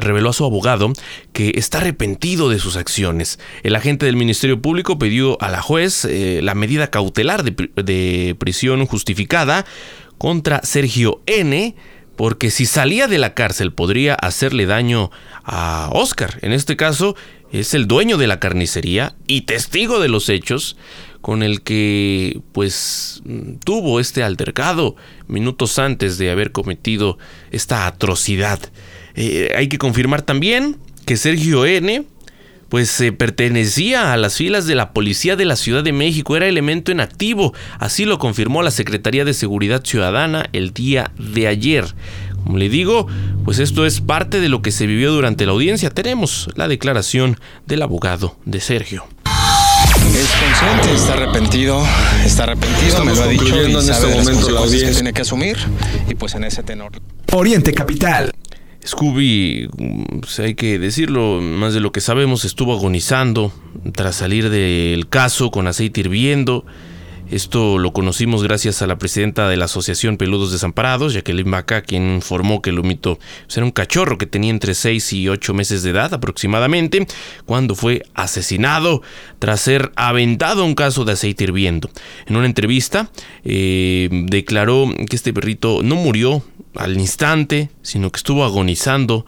reveló 0.00 0.30
a 0.30 0.32
su 0.32 0.44
abogado 0.44 0.92
que 1.32 1.52
está 1.56 1.78
arrepentido 1.78 2.48
de 2.48 2.58
sus 2.58 2.76
acciones. 2.76 3.38
El 3.62 3.76
agente 3.76 4.06
del 4.06 4.16
Ministerio 4.16 4.60
Público 4.60 4.98
pidió 4.98 5.40
a 5.42 5.50
la 5.50 5.62
juez 5.62 6.04
eh, 6.04 6.40
la 6.42 6.54
medida 6.54 6.90
cautelar 6.90 7.44
de, 7.44 8.36
prisión 8.38 8.86
justificada 8.86 9.64
contra 10.18 10.62
Sergio 10.62 11.20
N 11.26 11.74
porque 12.16 12.50
si 12.50 12.66
salía 12.66 13.08
de 13.08 13.18
la 13.18 13.34
cárcel 13.34 13.72
podría 13.72 14.14
hacerle 14.14 14.66
daño 14.66 15.10
a 15.42 15.90
Oscar. 15.92 16.38
En 16.42 16.52
este 16.52 16.76
caso 16.76 17.16
es 17.52 17.74
el 17.74 17.86
dueño 17.86 18.18
de 18.18 18.26
la 18.26 18.40
carnicería 18.40 19.14
y 19.26 19.42
testigo 19.42 20.00
de 20.00 20.08
los 20.08 20.28
hechos 20.28 20.76
con 21.20 21.42
el 21.42 21.62
que 21.62 22.40
pues 22.52 23.22
tuvo 23.64 23.98
este 23.98 24.22
altercado 24.22 24.94
minutos 25.26 25.78
antes 25.78 26.18
de 26.18 26.30
haber 26.30 26.52
cometido 26.52 27.16
esta 27.50 27.86
atrocidad. 27.86 28.60
Eh, 29.14 29.52
hay 29.56 29.68
que 29.68 29.78
confirmar 29.78 30.22
también 30.22 30.76
que 31.06 31.16
Sergio 31.16 31.66
N 31.66 32.04
pues 32.68 33.00
eh, 33.00 33.12
pertenecía 33.12 34.12
a 34.12 34.16
las 34.16 34.36
filas 34.36 34.66
de 34.66 34.74
la 34.74 34.92
Policía 34.92 35.36
de 35.36 35.44
la 35.44 35.54
Ciudad 35.54 35.84
de 35.84 35.92
México, 35.92 36.36
era 36.36 36.48
elemento 36.48 36.90
en 36.90 36.98
activo, 36.98 37.54
así 37.78 38.04
lo 38.04 38.18
confirmó 38.18 38.62
la 38.64 38.72
Secretaría 38.72 39.24
de 39.24 39.32
Seguridad 39.32 39.84
Ciudadana 39.84 40.48
el 40.52 40.72
día 40.72 41.12
de 41.16 41.46
ayer. 41.46 41.94
Como 42.42 42.58
le 42.58 42.68
digo, 42.68 43.06
pues 43.44 43.58
esto 43.58 43.86
es 43.86 44.00
parte 44.00 44.40
de 44.40 44.48
lo 44.48 44.60
que 44.60 44.72
se 44.72 44.86
vivió 44.86 45.12
durante 45.12 45.46
la 45.46 45.52
audiencia. 45.52 45.88
Tenemos 45.88 46.50
la 46.56 46.66
declaración 46.66 47.38
del 47.64 47.82
abogado 47.82 48.36
de 48.44 48.60
Sergio. 48.60 49.06
Es 50.14 50.30
consciente, 50.30 50.94
está 50.94 51.12
arrepentido, 51.14 51.86
está 52.24 52.42
arrepentido, 52.42 53.04
me 53.04 53.14
lo 53.14 53.22
ha 53.22 53.26
dicho 53.28 53.44
y 53.46 53.72
en 53.72 53.76
este 53.76 54.06
momento 54.06 54.50
la 54.50 54.60
audiencia 54.60 54.88
que 54.88 54.94
tiene 54.94 55.12
que 55.12 55.22
asumir 55.22 55.56
y 56.08 56.14
pues 56.16 56.34
en 56.34 56.44
ese 56.44 56.62
tenor. 56.62 56.92
Oriente 57.32 57.72
Capital. 57.72 58.32
Scooby, 58.86 59.68
pues 60.20 60.38
hay 60.40 60.54
que 60.54 60.78
decirlo, 60.78 61.40
más 61.40 61.72
de 61.72 61.80
lo 61.80 61.90
que 61.90 62.02
sabemos, 62.02 62.44
estuvo 62.44 62.74
agonizando 62.74 63.50
tras 63.92 64.16
salir 64.16 64.50
del 64.50 65.08
caso 65.08 65.50
con 65.50 65.66
aceite 65.66 66.00
hirviendo. 66.00 66.66
Esto 67.30 67.78
lo 67.78 67.94
conocimos 67.94 68.42
gracias 68.42 68.82
a 68.82 68.86
la 68.86 68.98
presidenta 68.98 69.48
de 69.48 69.56
la 69.56 69.64
Asociación 69.64 70.18
Peludos 70.18 70.52
Desamparados, 70.52 71.14
Jacqueline 71.14 71.50
Baca, 71.50 71.80
quien 71.80 72.16
informó 72.16 72.60
que 72.60 72.68
el 72.68 72.78
humito 72.78 73.18
pues, 73.46 73.56
era 73.56 73.64
un 73.64 73.72
cachorro 73.72 74.18
que 74.18 74.26
tenía 74.26 74.50
entre 74.50 74.74
6 74.74 75.14
y 75.14 75.28
8 75.30 75.54
meses 75.54 75.82
de 75.82 75.90
edad 75.90 76.12
aproximadamente, 76.12 77.06
cuando 77.46 77.74
fue 77.74 78.02
asesinado 78.12 79.00
tras 79.38 79.62
ser 79.62 79.90
aventado 79.96 80.62
a 80.62 80.66
un 80.66 80.74
caso 80.74 81.06
de 81.06 81.12
aceite 81.12 81.44
hirviendo. 81.44 81.88
En 82.26 82.36
una 82.36 82.46
entrevista 82.46 83.10
eh, 83.42 84.10
declaró 84.26 84.86
que 85.08 85.16
este 85.16 85.32
perrito 85.32 85.82
no 85.82 85.96
murió 85.96 86.42
al 86.76 86.98
instante, 86.98 87.70
sino 87.82 88.10
que 88.10 88.18
estuvo 88.18 88.44
agonizando. 88.44 89.26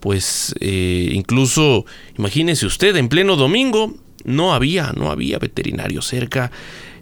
Pues 0.00 0.54
eh, 0.60 1.10
incluso, 1.12 1.86
imagínese 2.18 2.66
usted, 2.66 2.94
en 2.96 3.08
pleno 3.08 3.36
domingo 3.36 3.94
no 4.24 4.54
había, 4.54 4.92
no 4.96 5.10
había 5.10 5.38
veterinario 5.38 6.02
cerca. 6.02 6.50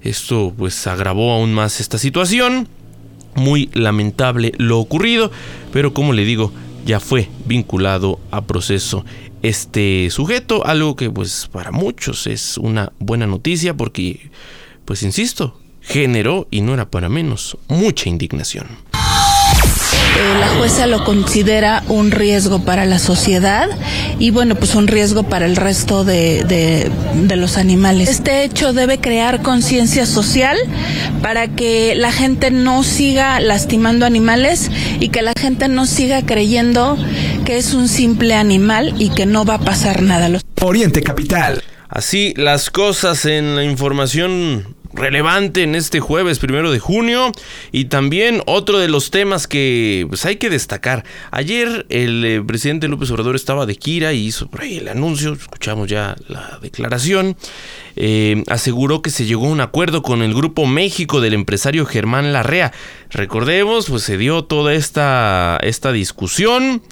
Esto 0.03 0.53
pues 0.57 0.87
agravó 0.87 1.33
aún 1.33 1.55
más 1.55 1.81
esta 1.81 1.99
situación. 1.99 2.69
Muy 3.35 3.71
lamentable 3.73 4.53
lo 4.59 4.79
ocurrido, 4.79 5.31
pero 5.73 5.95
como 5.95 6.13
le 6.13 6.25
digo, 6.25 6.53
ya 6.85 7.01
fue 7.01 7.29
vinculado 7.47 8.21
a 8.31 8.43
proceso 8.43 9.05
este 9.43 10.09
sujeto, 10.11 10.65
algo 10.67 10.97
que 10.97 11.11
pues 11.11 11.49
para 11.51 11.73
muchos 11.73 12.27
es 12.27 12.59
una 12.59 12.93
buena 12.99 13.27
noticia 13.27 13.75
porque 13.75 14.31
pues 14.85 15.03
insisto, 15.03 15.59
generó 15.81 16.47
y 16.51 16.61
no 16.61 16.75
era 16.75 16.91
para 16.91 17.09
menos 17.09 17.57
mucha 17.69 18.09
indignación. 18.09 18.67
Eh, 20.15 20.39
la 20.41 20.49
jueza 20.59 20.87
lo 20.87 21.05
considera 21.05 21.83
un 21.89 22.11
riesgo 22.11 22.65
para 22.65 22.85
la 22.85 22.99
sociedad 22.99 23.69
y 24.19 24.31
bueno, 24.31 24.55
pues 24.55 24.75
un 24.75 24.87
riesgo 24.87 25.23
para 25.23 25.47
el 25.47 25.57
resto 25.57 26.05
de, 26.05 26.45
de 26.45 27.37
los 27.37 27.57
animales. 27.57 28.09
Este 28.09 28.45
hecho 28.45 28.73
debe 28.73 28.99
crear 28.99 29.43
conciencia 29.43 30.05
social 30.05 30.59
para 31.23 31.49
que 31.49 31.95
la 31.97 32.13
gente 32.13 32.51
no 32.51 32.83
siga 32.83 33.41
lastimando 33.41 34.05
animales 34.05 34.71
y 35.01 35.09
que 35.09 35.23
la 35.23 35.33
gente 35.39 35.69
no 35.69 35.87
siga 35.87 36.23
creyendo 36.27 36.99
que 37.45 37.57
es 37.57 37.75
un 37.75 37.89
simple 37.89 38.35
animal 38.35 38.95
y 38.99 39.11
que 39.11 39.27
no 39.27 39.45
va 39.45 39.55
a 39.55 39.61
pasar 39.61 40.03
nada. 40.03 40.29
Oriente 40.61 41.03
Capital. 41.03 41.63
Así 41.89 42.33
las 42.37 42.71
cosas 42.71 43.27
en 43.27 43.57
la 43.57 43.65
información 43.65 44.72
relevante 44.95 45.63
en 45.63 45.75
este 45.75 46.01
jueves 46.01 46.39
primero 46.39 46.71
de 46.71 46.79
junio 46.79 47.33
y 47.71 47.87
también 47.87 48.43
otro 48.47 48.79
de 48.79 48.89
los 48.89 49.11
temas 49.11 49.47
que 49.47 50.07
pues, 50.09 50.25
hay 50.27 50.37
que 50.37 50.51
destacar. 50.51 51.05
Ayer 51.31 51.87
el 51.89 52.25
eh, 52.25 52.43
presidente 52.43 52.89
López 52.89 53.11
Obrador 53.11 53.37
estaba 53.37 53.67
de 53.67 53.77
Kira 53.77 54.13
y 54.13 54.27
hizo 54.27 54.49
por 54.49 54.63
ahí 54.63 54.79
el 54.79 54.89
anuncio, 54.89 55.33
escuchamos 55.33 55.89
ya 55.89 56.17
la 56.29 56.59
declaración, 56.61 57.37
eh, 57.97 58.43
aseguró 58.49 59.03
que 59.03 59.11
se 59.11 59.25
llegó 59.25 59.47
a 59.47 59.51
un 59.51 59.61
acuerdo 59.61 60.03
con 60.03 60.23
el 60.23 60.35
Grupo 60.35 60.67
México 60.67 61.21
del 61.21 61.35
empresario 61.35 61.87
Germán 61.87 62.33
Larrea. 62.33 62.73
Recordemos, 63.11 63.89
pues 63.89 64.03
se 64.03 64.17
dio 64.17 64.45
toda 64.45 64.75
esta, 64.75 65.59
esta 65.63 65.93
discusión 65.93 66.83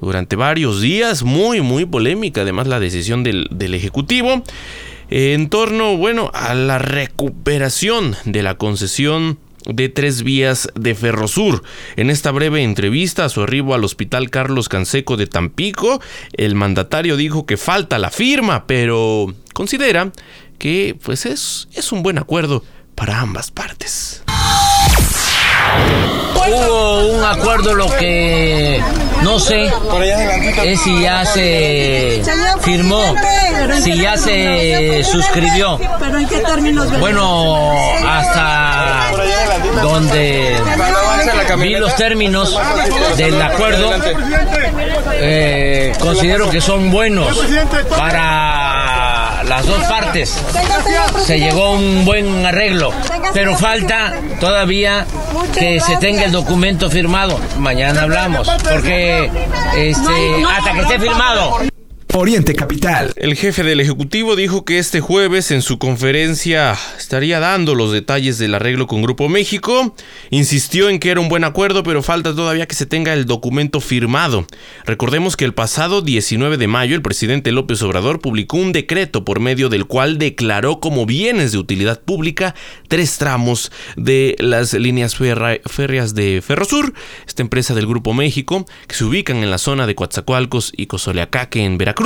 durante 0.00 0.36
varios 0.36 0.80
días, 0.80 1.22
muy, 1.22 1.60
muy 1.60 1.86
polémica, 1.86 2.42
además 2.42 2.66
la 2.66 2.80
decisión 2.80 3.22
del, 3.22 3.48
del 3.50 3.74
Ejecutivo 3.74 4.42
en 5.16 5.48
torno, 5.48 5.96
bueno, 5.96 6.32
a 6.34 6.54
la 6.54 6.78
recuperación 6.78 8.16
de 8.24 8.42
la 8.42 8.56
concesión 8.56 9.38
de 9.64 9.88
tres 9.88 10.24
vías 10.24 10.68
de 10.74 10.96
Ferrosur. 10.96 11.62
En 11.94 12.10
esta 12.10 12.32
breve 12.32 12.64
entrevista 12.64 13.24
a 13.24 13.28
su 13.28 13.40
arribo 13.40 13.74
al 13.74 13.84
Hospital 13.84 14.28
Carlos 14.28 14.68
Canseco 14.68 15.16
de 15.16 15.28
Tampico, 15.28 16.00
el 16.32 16.56
mandatario 16.56 17.16
dijo 17.16 17.46
que 17.46 17.56
falta 17.56 18.00
la 18.00 18.10
firma, 18.10 18.66
pero 18.66 19.32
considera 19.52 20.10
que 20.58 20.96
pues 21.00 21.26
es, 21.26 21.68
es 21.74 21.92
un 21.92 22.02
buen 22.02 22.18
acuerdo 22.18 22.64
para 22.96 23.20
ambas 23.20 23.52
partes. 23.52 24.23
Hubo 26.46 27.06
un 27.08 27.24
acuerdo 27.24 27.74
lo 27.74 27.86
que 27.96 28.82
No 29.22 29.38
sé 29.38 29.70
es 30.64 30.80
si 30.80 31.00
ya 31.00 31.24
se 31.24 32.22
firmó, 32.60 33.14
si 33.80 33.96
ya 33.96 34.16
se 34.18 35.02
suscribió. 35.04 35.78
Bueno, 37.00 37.72
hasta 38.06 39.10
donde 39.82 40.56
vi 41.58 41.74
los 41.76 41.96
términos 41.96 42.58
del 43.16 43.40
acuerdo, 43.40 43.92
eh, 45.14 45.92
considero 45.98 46.50
que 46.50 46.60
son 46.60 46.90
buenos 46.90 47.28
para 47.96 48.73
las 49.48 49.66
dos 49.66 49.82
partes. 49.84 50.42
Se 51.24 51.38
llegó 51.38 51.64
a 51.66 51.70
un 51.72 52.04
buen 52.04 52.44
arreglo, 52.46 52.92
pero 53.32 53.56
falta 53.56 54.14
todavía 54.40 55.06
que 55.54 55.80
se 55.80 55.96
tenga 55.96 56.24
el 56.24 56.32
documento 56.32 56.90
firmado. 56.90 57.38
Mañana 57.58 58.02
hablamos, 58.02 58.48
porque 58.48 59.30
este, 59.76 60.44
hasta 60.44 60.72
que 60.72 60.80
esté 60.80 60.98
firmado. 60.98 61.73
Oriente 62.16 62.54
Capital. 62.54 63.12
El 63.16 63.34
jefe 63.34 63.64
del 63.64 63.80
Ejecutivo 63.80 64.36
dijo 64.36 64.64
que 64.64 64.78
este 64.78 65.00
jueves 65.00 65.50
en 65.50 65.62
su 65.62 65.78
conferencia 65.78 66.78
estaría 66.96 67.40
dando 67.40 67.74
los 67.74 67.90
detalles 67.90 68.38
del 68.38 68.54
arreglo 68.54 68.86
con 68.86 69.02
Grupo 69.02 69.28
México. 69.28 69.96
Insistió 70.30 70.88
en 70.90 71.00
que 71.00 71.10
era 71.10 71.18
un 71.18 71.28
buen 71.28 71.42
acuerdo, 71.42 71.82
pero 71.82 72.04
falta 72.04 72.32
todavía 72.32 72.66
que 72.66 72.76
se 72.76 72.86
tenga 72.86 73.12
el 73.14 73.26
documento 73.26 73.80
firmado. 73.80 74.46
Recordemos 74.84 75.36
que 75.36 75.44
el 75.44 75.54
pasado 75.54 76.02
19 76.02 76.56
de 76.56 76.68
mayo 76.68 76.94
el 76.94 77.02
presidente 77.02 77.50
López 77.50 77.82
Obrador 77.82 78.20
publicó 78.20 78.58
un 78.58 78.70
decreto 78.70 79.24
por 79.24 79.40
medio 79.40 79.68
del 79.68 79.86
cual 79.86 80.16
declaró 80.16 80.78
como 80.78 81.06
bienes 81.06 81.50
de 81.50 81.58
utilidad 81.58 82.00
pública 82.00 82.54
tres 82.86 83.18
tramos 83.18 83.72
de 83.96 84.36
las 84.38 84.72
líneas 84.72 85.16
férreas 85.16 86.14
de 86.14 86.40
Ferrosur, 86.46 86.94
esta 87.26 87.42
empresa 87.42 87.74
del 87.74 87.88
Grupo 87.88 88.14
México, 88.14 88.66
que 88.86 88.94
se 88.94 89.04
ubican 89.04 89.38
en 89.38 89.50
la 89.50 89.58
zona 89.58 89.88
de 89.88 89.96
Coatzacoalcos 89.96 90.72
y 90.76 90.86
Cozoleacaque 90.86 91.64
en 91.64 91.76
Veracruz 91.76 92.03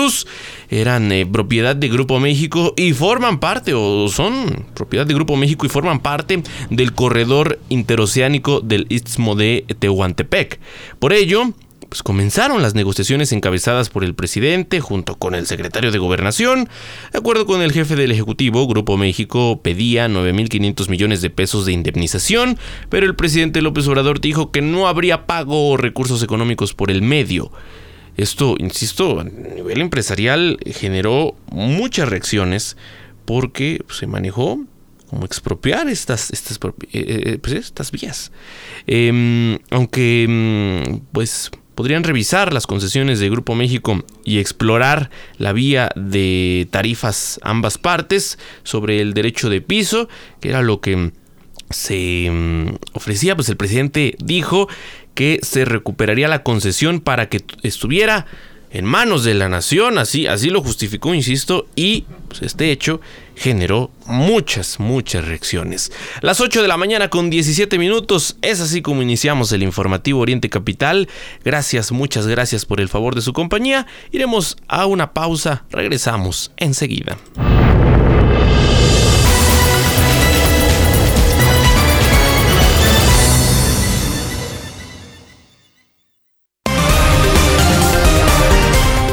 eran 0.70 1.10
eh, 1.12 1.26
propiedad 1.26 1.74
de 1.74 1.88
Grupo 1.88 2.20
México 2.20 2.74
y 2.76 2.92
forman 2.92 3.40
parte, 3.40 3.74
o 3.74 4.08
son 4.08 4.66
propiedad 4.74 5.06
de 5.06 5.14
Grupo 5.14 5.36
México 5.36 5.66
y 5.66 5.68
forman 5.68 6.00
parte 6.00 6.42
del 6.70 6.92
corredor 6.92 7.58
interoceánico 7.68 8.60
del 8.60 8.86
Istmo 8.88 9.34
de 9.34 9.64
Tehuantepec. 9.78 10.60
Por 10.98 11.12
ello, 11.12 11.52
pues 11.88 12.02
comenzaron 12.02 12.60
las 12.62 12.74
negociaciones 12.74 13.32
encabezadas 13.32 13.88
por 13.88 14.04
el 14.04 14.14
presidente 14.14 14.80
junto 14.80 15.14
con 15.16 15.34
el 15.34 15.46
secretario 15.46 15.90
de 15.90 15.98
Gobernación. 15.98 16.68
De 17.12 17.18
acuerdo 17.18 17.46
con 17.46 17.62
el 17.62 17.72
jefe 17.72 17.96
del 17.96 18.12
Ejecutivo, 18.12 18.66
Grupo 18.66 18.96
México 18.96 19.60
pedía 19.62 20.08
9.500 20.08 20.88
millones 20.90 21.22
de 21.22 21.30
pesos 21.30 21.64
de 21.64 21.72
indemnización, 21.72 22.58
pero 22.90 23.06
el 23.06 23.16
presidente 23.16 23.62
López 23.62 23.86
Obrador 23.88 24.20
dijo 24.20 24.50
que 24.50 24.60
no 24.60 24.86
habría 24.86 25.26
pago 25.26 25.70
o 25.70 25.76
recursos 25.76 26.22
económicos 26.22 26.74
por 26.74 26.90
el 26.90 27.02
medio. 27.02 27.50
Esto, 28.18 28.56
insisto, 28.58 29.20
a 29.20 29.25
nivel 29.25 29.80
empresarial 29.80 30.58
generó 30.66 31.37
muchas 31.52 32.08
reacciones 32.08 32.76
porque 33.25 33.80
se 33.88 34.08
manejó 34.08 34.58
como 35.08 35.25
expropiar 35.25 35.88
estas, 35.88 36.32
estas, 36.32 36.58
eh, 36.62 36.88
eh, 36.92 37.38
pues, 37.40 37.54
estas 37.54 37.92
vías. 37.92 38.32
Em, 38.88 39.58
aunque 39.70 40.26
mm, 40.28 41.12
pues 41.12 41.50
podrían 41.76 42.02
revisar 42.02 42.52
las 42.52 42.66
concesiones 42.66 43.20
de 43.20 43.30
Grupo 43.30 43.54
México 43.54 44.04
y 44.25 44.40
explorar 44.40 45.10
la 45.37 45.52
vía 45.52 45.90
de 45.94 46.66
tarifas 46.72 47.38
ambas 47.44 47.78
partes 47.78 48.37
sobre 48.64 49.00
el 49.00 49.14
derecho 49.14 49.48
de 49.48 49.60
piso, 49.60 50.08
que 50.40 50.48
era 50.48 50.62
lo 50.62 50.80
que 50.80 51.12
se 51.70 52.28
mm, 52.30 52.76
ofrecía, 52.94 53.37
pues 53.37 53.48
el 53.48 53.56
presidente 53.56 54.16
dijo 54.18 54.68
que 55.18 55.40
se 55.42 55.64
recuperaría 55.64 56.28
la 56.28 56.44
concesión 56.44 57.00
para 57.00 57.28
que 57.28 57.42
estuviera 57.64 58.26
en 58.70 58.84
manos 58.84 59.25
de 59.25 59.34
la 59.34 59.48
nación, 59.48 59.98
así, 59.98 60.28
así 60.28 60.48
lo 60.48 60.62
justificó, 60.62 61.12
insisto, 61.12 61.66
y 61.75 62.02
pues, 62.28 62.42
este 62.42 62.70
hecho 62.70 63.00
generó 63.34 63.90
muchas, 64.06 64.78
muchas 64.78 65.26
reacciones. 65.26 65.90
Las 66.20 66.40
8 66.40 66.62
de 66.62 66.68
la 66.68 66.76
mañana 66.76 67.11
con 67.11 67.31
17 67.31 67.78
minutos, 67.78 68.37
es 68.42 68.61
así 68.61 68.81
como 68.81 69.02
iniciamos 69.02 69.50
el 69.50 69.64
informativo 69.64 70.20
Oriente 70.20 70.50
Capital. 70.50 71.09
Gracias, 71.44 71.90
muchas 71.90 72.28
gracias 72.28 72.64
por 72.64 72.81
el 72.81 72.88
favor 72.88 73.16
de 73.16 73.22
su 73.22 73.33
compañía. 73.33 73.88
Iremos 74.12 74.57
a 74.68 74.87
una 74.87 75.14
pausa, 75.14 75.64
regresamos 75.72 76.52
enseguida. 76.59 77.18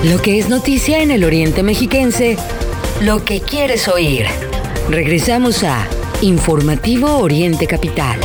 Lo 0.10 0.22
que 0.22 0.38
es 0.38 0.50
noticia 0.50 1.02
en 1.02 1.10
el 1.10 1.24
Oriente 1.24 1.63
Mexiquense, 1.63 2.38
lo 3.02 3.26
que 3.26 3.41
quieres 3.41 3.88
oír. 3.88 4.28
Regresamos 4.88 5.63
a 5.63 5.88
Informativo 6.22 7.18
Oriente 7.18 7.65
Capital. 7.65 8.20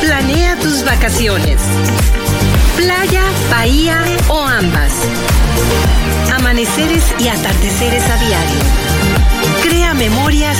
Planea 0.00 0.56
tus 0.58 0.84
vacaciones. 0.84 1.60
Playa, 2.76 3.22
bahía 3.48 4.02
o 4.26 4.40
ambas. 4.40 4.90
Amaneceres 6.34 7.04
y 7.20 7.28
atardeceres 7.28 8.02
a 8.02 8.16
diario. 8.16 8.60
Crea 9.62 9.94
memorias 9.94 10.58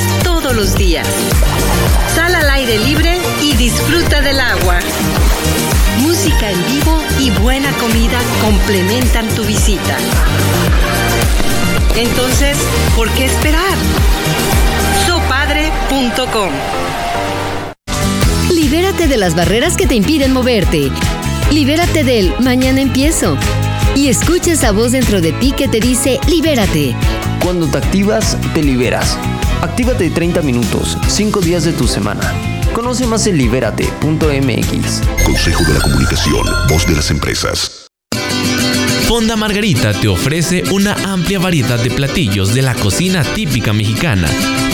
los 0.54 0.76
días. 0.76 1.06
Sal 2.14 2.34
al 2.34 2.48
aire 2.50 2.78
libre 2.78 3.18
y 3.42 3.54
disfruta 3.54 4.20
del 4.20 4.38
agua. 4.38 4.78
Música 6.00 6.50
en 6.50 6.66
vivo 6.66 7.02
y 7.18 7.30
buena 7.42 7.72
comida 7.78 8.18
complementan 8.40 9.26
tu 9.34 9.44
visita. 9.44 9.96
Entonces, 11.96 12.56
¿por 12.94 13.10
qué 13.10 13.24
esperar? 13.26 13.76
Sopadre.com 15.06 16.50
Libérate 18.52 19.08
de 19.08 19.16
las 19.16 19.34
barreras 19.34 19.76
que 19.76 19.86
te 19.86 19.94
impiden 19.94 20.32
moverte. 20.32 20.90
Libérate 21.50 22.04
del 22.04 22.32
mañana 22.40 22.80
empiezo. 22.80 23.36
Y 23.94 24.08
escucha 24.08 24.52
esa 24.52 24.72
voz 24.72 24.92
dentro 24.92 25.20
de 25.20 25.32
ti 25.32 25.52
que 25.52 25.68
te 25.68 25.80
dice 25.80 26.18
libérate. 26.28 26.96
Cuando 27.42 27.66
te 27.68 27.78
activas, 27.78 28.36
te 28.54 28.62
liberas. 28.62 29.16
Actívate 29.62 30.10
30 30.10 30.42
minutos, 30.42 30.98
5 31.06 31.40
días 31.40 31.64
de 31.64 31.72
tu 31.72 31.86
semana. 31.86 32.32
Conoce 32.72 33.06
más 33.06 33.26
en 33.26 33.38
libérate.mx. 33.38 35.00
Consejo 35.24 35.64
de 35.64 35.74
la 35.74 35.80
Comunicación, 35.80 36.44
voz 36.68 36.86
de 36.86 36.96
las 36.96 37.10
empresas. 37.10 37.86
Fonda 39.06 39.36
Margarita 39.36 39.92
te 39.92 40.08
ofrece 40.08 40.64
una 40.72 40.94
amplia 41.04 41.38
variedad 41.38 41.78
de 41.78 41.90
platillos 41.90 42.52
de 42.52 42.62
la 42.62 42.74
cocina 42.74 43.22
típica 43.22 43.72
mexicana. 43.72 44.28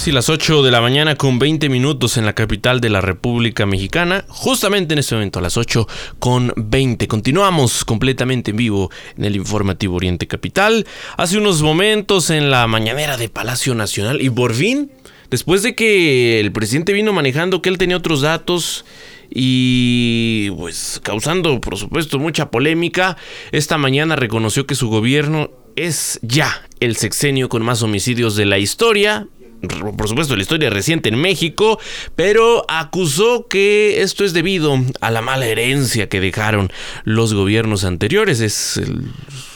Sí, 0.00 0.12
las 0.12 0.30
8 0.30 0.62
de 0.62 0.70
la 0.70 0.80
mañana 0.80 1.14
con 1.14 1.38
20 1.38 1.68
minutos 1.68 2.16
en 2.16 2.24
la 2.24 2.32
capital 2.32 2.80
de 2.80 2.88
la 2.88 3.02
República 3.02 3.66
Mexicana. 3.66 4.24
Justamente 4.28 4.94
en 4.94 4.98
este 5.00 5.14
momento, 5.14 5.40
a 5.40 5.42
las 5.42 5.58
8 5.58 5.86
con 6.18 6.54
20. 6.56 7.06
Continuamos 7.06 7.84
completamente 7.84 8.52
en 8.52 8.56
vivo 8.56 8.90
en 9.18 9.26
el 9.26 9.36
informativo 9.36 9.96
Oriente 9.96 10.26
Capital. 10.26 10.86
Hace 11.18 11.36
unos 11.36 11.60
momentos 11.60 12.30
en 12.30 12.50
la 12.50 12.66
mañanera 12.66 13.18
de 13.18 13.28
Palacio 13.28 13.74
Nacional 13.74 14.22
y 14.22 14.30
por 14.30 14.54
fin, 14.54 14.90
después 15.28 15.62
de 15.62 15.74
que 15.74 16.40
el 16.40 16.50
presidente 16.50 16.94
vino 16.94 17.12
manejando 17.12 17.60
que 17.60 17.68
él 17.68 17.76
tenía 17.76 17.98
otros 17.98 18.22
datos 18.22 18.86
y 19.28 20.50
pues 20.52 20.98
causando 21.02 21.60
por 21.60 21.76
supuesto 21.76 22.18
mucha 22.18 22.50
polémica, 22.50 23.18
esta 23.52 23.76
mañana 23.76 24.16
reconoció 24.16 24.66
que 24.66 24.76
su 24.76 24.88
gobierno 24.88 25.50
es 25.76 26.18
ya 26.22 26.66
el 26.80 26.96
sexenio 26.96 27.50
con 27.50 27.62
más 27.62 27.82
homicidios 27.82 28.34
de 28.34 28.46
la 28.46 28.56
historia, 28.56 29.28
por 29.68 30.08
supuesto, 30.08 30.36
la 30.36 30.42
historia 30.42 30.70
reciente 30.70 31.08
en 31.08 31.16
México, 31.16 31.78
pero 32.16 32.64
acusó 32.68 33.46
que 33.46 34.02
esto 34.02 34.24
es 34.24 34.32
debido 34.32 34.78
a 35.00 35.10
la 35.10 35.20
mala 35.20 35.46
herencia 35.46 36.08
que 36.08 36.20
dejaron 36.20 36.70
los 37.04 37.34
gobiernos 37.34 37.84
anteriores. 37.84 38.40
Es 38.40 38.80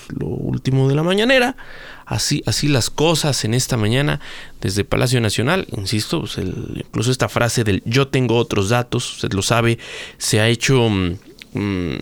lo 0.08 0.26
último 0.26 0.88
de 0.88 0.94
la 0.94 1.02
mañanera. 1.02 1.56
Así, 2.06 2.42
así 2.44 2.68
las 2.68 2.90
cosas 2.90 3.46
en 3.46 3.54
esta 3.54 3.78
mañana 3.78 4.20
desde 4.60 4.84
Palacio 4.84 5.22
Nacional. 5.22 5.66
Insisto, 5.74 6.20
pues 6.20 6.36
incluso 6.36 7.10
esta 7.10 7.30
frase 7.30 7.64
del 7.64 7.82
yo 7.86 8.08
tengo 8.08 8.36
otros 8.36 8.68
datos, 8.68 9.14
usted 9.14 9.32
lo 9.32 9.40
sabe, 9.40 9.78
se 10.18 10.38
ha 10.40 10.48
hecho 10.48 10.90
mm, 11.54 11.94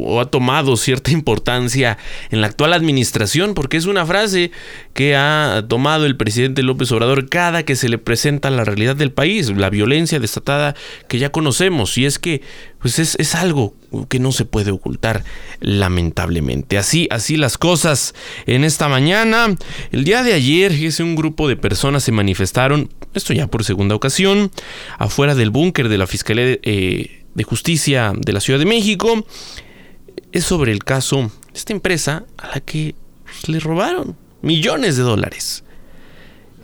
o 0.00 0.20
ha 0.20 0.30
tomado 0.30 0.76
cierta 0.76 1.10
importancia 1.12 1.98
en 2.30 2.40
la 2.40 2.48
actual 2.48 2.72
administración, 2.72 3.54
porque 3.54 3.76
es 3.76 3.86
una 3.86 4.04
frase 4.04 4.50
que 4.92 5.16
ha 5.16 5.64
tomado 5.68 6.06
el 6.06 6.16
presidente 6.16 6.62
López 6.62 6.90
Obrador 6.92 7.28
cada 7.28 7.62
que 7.64 7.76
se 7.76 7.88
le 7.88 7.98
presenta 7.98 8.50
la 8.50 8.64
realidad 8.64 8.96
del 8.96 9.12
país, 9.12 9.50
la 9.50 9.70
violencia 9.70 10.18
desatada 10.18 10.74
que 11.08 11.18
ya 11.18 11.30
conocemos, 11.30 11.96
y 11.98 12.06
es 12.06 12.18
que 12.18 12.42
pues 12.80 12.98
es, 12.98 13.16
es 13.18 13.34
algo 13.34 13.74
que 14.08 14.18
no 14.18 14.30
se 14.30 14.44
puede 14.44 14.70
ocultar, 14.70 15.24
lamentablemente. 15.60 16.76
Así, 16.76 17.08
así 17.10 17.38
las 17.38 17.56
cosas 17.56 18.14
en 18.44 18.62
esta 18.62 18.88
mañana. 18.88 19.56
El 19.90 20.04
día 20.04 20.22
de 20.22 20.34
ayer, 20.34 20.72
un 21.00 21.16
grupo 21.16 21.48
de 21.48 21.56
personas 21.56 22.04
se 22.04 22.12
manifestaron, 22.12 22.90
esto 23.14 23.32
ya 23.32 23.46
por 23.46 23.64
segunda 23.64 23.94
ocasión, 23.94 24.50
afuera 24.98 25.34
del 25.34 25.50
búnker 25.50 25.88
de 25.88 25.98
la 25.98 26.06
Fiscalía 26.06 26.58
eh, 26.62 27.23
de 27.34 27.44
Justicia 27.44 28.12
de 28.16 28.32
la 28.32 28.40
Ciudad 28.40 28.58
de 28.58 28.66
México 28.66 29.26
es 30.32 30.44
sobre 30.44 30.72
el 30.72 30.84
caso 30.84 31.30
de 31.52 31.58
esta 31.58 31.72
empresa 31.72 32.24
a 32.38 32.48
la 32.48 32.60
que 32.60 32.94
pues, 33.24 33.48
le 33.48 33.60
robaron 33.60 34.16
millones 34.42 34.96
de 34.96 35.02
dólares. 35.02 35.64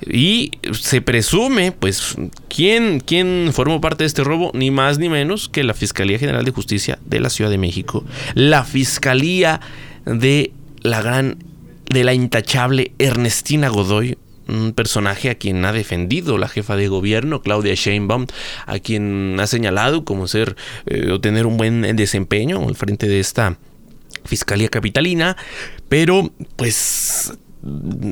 Y 0.06 0.52
se 0.72 1.02
presume, 1.02 1.72
pues, 1.72 2.16
¿quién, 2.48 3.00
¿quién 3.00 3.50
formó 3.52 3.80
parte 3.80 4.04
de 4.04 4.08
este 4.08 4.24
robo? 4.24 4.50
Ni 4.54 4.70
más 4.70 4.98
ni 4.98 5.10
menos 5.10 5.48
que 5.48 5.62
la 5.62 5.74
Fiscalía 5.74 6.18
General 6.18 6.44
de 6.44 6.52
Justicia 6.52 6.98
de 7.04 7.20
la 7.20 7.28
Ciudad 7.28 7.50
de 7.50 7.58
México. 7.58 8.04
La 8.34 8.64
Fiscalía 8.64 9.60
de 10.06 10.52
la 10.80 11.02
gran, 11.02 11.36
de 11.90 12.04
la 12.04 12.14
intachable 12.14 12.92
Ernestina 12.98 13.68
Godoy, 13.68 14.16
un 14.50 14.72
personaje 14.72 15.30
a 15.30 15.36
quien 15.36 15.64
ha 15.64 15.72
defendido 15.72 16.38
la 16.38 16.48
jefa 16.48 16.76
de 16.76 16.88
gobierno, 16.88 17.42
Claudia 17.42 17.74
Sheinbaum, 17.74 18.26
a 18.66 18.78
quien 18.78 19.38
ha 19.40 19.46
señalado 19.46 20.04
como 20.04 20.28
ser 20.28 20.56
eh, 20.86 21.10
o 21.10 21.20
tener 21.20 21.46
un 21.46 21.56
buen 21.56 21.82
desempeño 21.96 22.66
al 22.66 22.76
frente 22.76 23.08
de 23.08 23.20
esta 23.20 23.58
Fiscalía 24.24 24.68
Capitalina, 24.68 25.36
pero 25.88 26.30
pues 26.56 27.32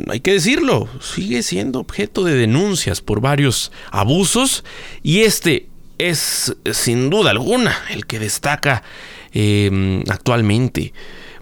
hay 0.09 0.21
que 0.21 0.33
decirlo, 0.33 0.89
sigue 1.01 1.43
siendo 1.43 1.81
objeto 1.81 2.25
de 2.25 2.35
denuncias 2.35 3.01
por 3.01 3.21
varios 3.21 3.73
abusos 3.91 4.65
y 5.03 5.21
este 5.21 5.69
es 5.99 6.55
sin 6.73 7.11
duda 7.11 7.31
alguna 7.31 7.77
el 7.91 8.07
que 8.07 8.19
destaca 8.19 8.83
eh, 9.33 10.03
actualmente. 10.09 10.93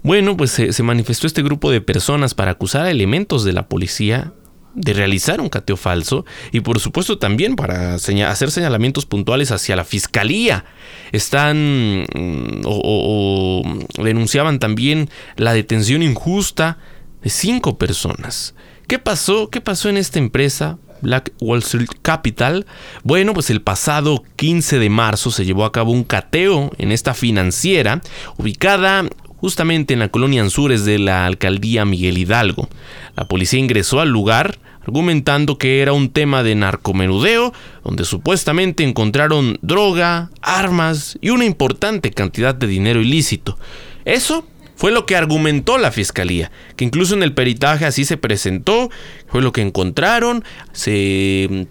Bueno, 0.03 0.37
pues 0.37 0.51
se, 0.51 0.83
manifestó 0.83 1.27
este 1.27 1.43
grupo 1.43 1.69
de 1.69 1.81
personas 1.81 2.33
para 2.33 2.51
acusar 2.51 2.85
a 2.85 2.91
elementos 2.91 3.43
de 3.43 3.51
la 3.51 3.67
policía 3.67 4.31
de 4.77 4.93
realizar 4.93 5.41
un 5.41 5.49
cateo 5.49 5.75
falso 5.75 6.23
y 6.51 6.61
por 6.61 6.79
supuesto 6.79 7.17
también 7.17 7.55
para 7.55 7.95
hacer 7.95 8.51
señalamientos 8.51 9.05
puntuales 9.05 9.51
hacia 9.51 9.75
la 9.75 9.83
fiscalía. 9.83 10.65
Están 11.11 12.05
mm, 12.13 12.61
o, 12.63 13.63
denunciaban 13.97 14.59
también 14.59 15.09
la 15.35 15.53
detención 15.53 16.03
injusta 16.03 16.77
de 17.23 17.29
cinco 17.31 17.77
personas. 17.77 18.53
¿Qué 18.87 18.99
pasó? 18.99 19.49
¿Qué 19.49 19.61
pasó 19.61 19.89
en 19.89 19.97
esta 19.97 20.19
empresa? 20.19 20.77
Black 21.01 21.31
Wall 21.41 21.59
Street 21.59 21.89
Capital. 22.01 22.65
Bueno, 23.03 23.33
pues 23.33 23.49
el 23.49 23.61
pasado 23.61 24.23
15 24.35 24.79
de 24.79 24.89
marzo 24.89 25.31
se 25.31 25.45
llevó 25.45 25.65
a 25.65 25.71
cabo 25.71 25.91
un 25.91 26.03
cateo 26.03 26.71
en 26.77 26.91
esta 26.91 27.13
financiera 27.13 28.01
ubicada 28.37 29.05
justamente 29.37 29.93
en 29.93 29.99
la 29.99 30.09
colonia 30.09 30.41
Anzures 30.41 30.85
de 30.85 30.99
la 30.99 31.25
alcaldía 31.25 31.85
Miguel 31.85 32.17
Hidalgo. 32.17 32.69
La 33.15 33.27
policía 33.27 33.59
ingresó 33.59 33.99
al 33.99 34.09
lugar 34.09 34.59
argumentando 34.81 35.57
que 35.57 35.81
era 35.81 35.91
un 35.91 36.09
tema 36.09 36.43
de 36.43 36.55
narcomenudeo, 36.55 37.53
donde 37.83 38.05
supuestamente 38.05 38.83
encontraron 38.83 39.59
droga, 39.61 40.31
armas 40.41 41.17
y 41.19 41.29
una 41.29 41.43
importante 41.43 42.11
cantidad 42.11 42.55
de 42.55 42.67
dinero 42.67 43.01
ilícito. 43.01 43.57
Eso 44.05 44.47
fue 44.77 44.91
lo 44.91 45.05
que 45.05 45.17
argumentó 45.17 45.77
la 45.77 45.91
fiscalía, 45.91 46.51
que 46.77 46.85
incluso 46.85 47.15
en 47.15 47.23
el 47.23 47.33
peritaje 47.33 47.85
así 47.85 48.05
se 48.05 48.15
presentó, 48.15 48.89
fue 49.27 49.41
lo 49.41 49.51
que 49.51 49.61
encontraron, 49.61 50.45
se, 50.71 51.67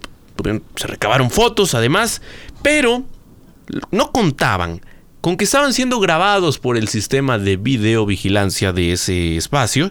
se 0.74 0.86
recabaron 0.86 1.30
fotos 1.30 1.74
además, 1.74 2.20
pero 2.62 3.04
no 3.90 4.12
contaban 4.12 4.82
con 5.26 5.36
que 5.36 5.42
estaban 5.42 5.72
siendo 5.72 5.98
grabados 5.98 6.60
por 6.60 6.76
el 6.76 6.86
sistema 6.86 7.36
de 7.36 7.56
videovigilancia 7.56 8.72
de 8.72 8.92
ese 8.92 9.36
espacio 9.36 9.90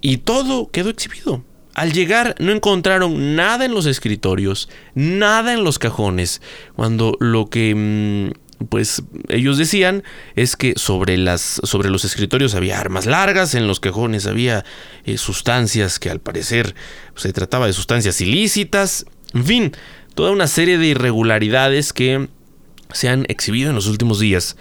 y 0.00 0.18
todo 0.18 0.70
quedó 0.70 0.90
exhibido. 0.90 1.42
Al 1.74 1.92
llegar 1.92 2.36
no 2.38 2.52
encontraron 2.52 3.34
nada 3.34 3.64
en 3.64 3.74
los 3.74 3.86
escritorios, 3.86 4.68
nada 4.94 5.54
en 5.54 5.64
los 5.64 5.80
cajones, 5.80 6.40
cuando 6.76 7.16
lo 7.18 7.50
que 7.50 7.74
mm, 8.60 8.66
pues 8.68 9.02
ellos 9.28 9.58
decían 9.58 10.04
es 10.36 10.54
que 10.54 10.74
sobre 10.76 11.16
las 11.16 11.60
sobre 11.64 11.90
los 11.90 12.04
escritorios 12.04 12.54
había 12.54 12.78
armas 12.78 13.06
largas, 13.06 13.56
en 13.56 13.66
los 13.66 13.80
cajones 13.80 14.28
había 14.28 14.64
eh, 15.04 15.18
sustancias 15.18 15.98
que 15.98 16.10
al 16.10 16.20
parecer 16.20 16.76
se 17.16 17.32
trataba 17.32 17.66
de 17.66 17.72
sustancias 17.72 18.20
ilícitas, 18.20 19.04
en 19.34 19.44
fin, 19.44 19.72
toda 20.14 20.30
una 20.30 20.46
serie 20.46 20.78
de 20.78 20.86
irregularidades 20.86 21.92
que 21.92 22.28
se 22.92 23.08
han 23.08 23.24
exhibido 23.28 23.70
en 23.70 23.76
los 23.76 23.86
últimos 23.86 24.18
días. 24.20 24.56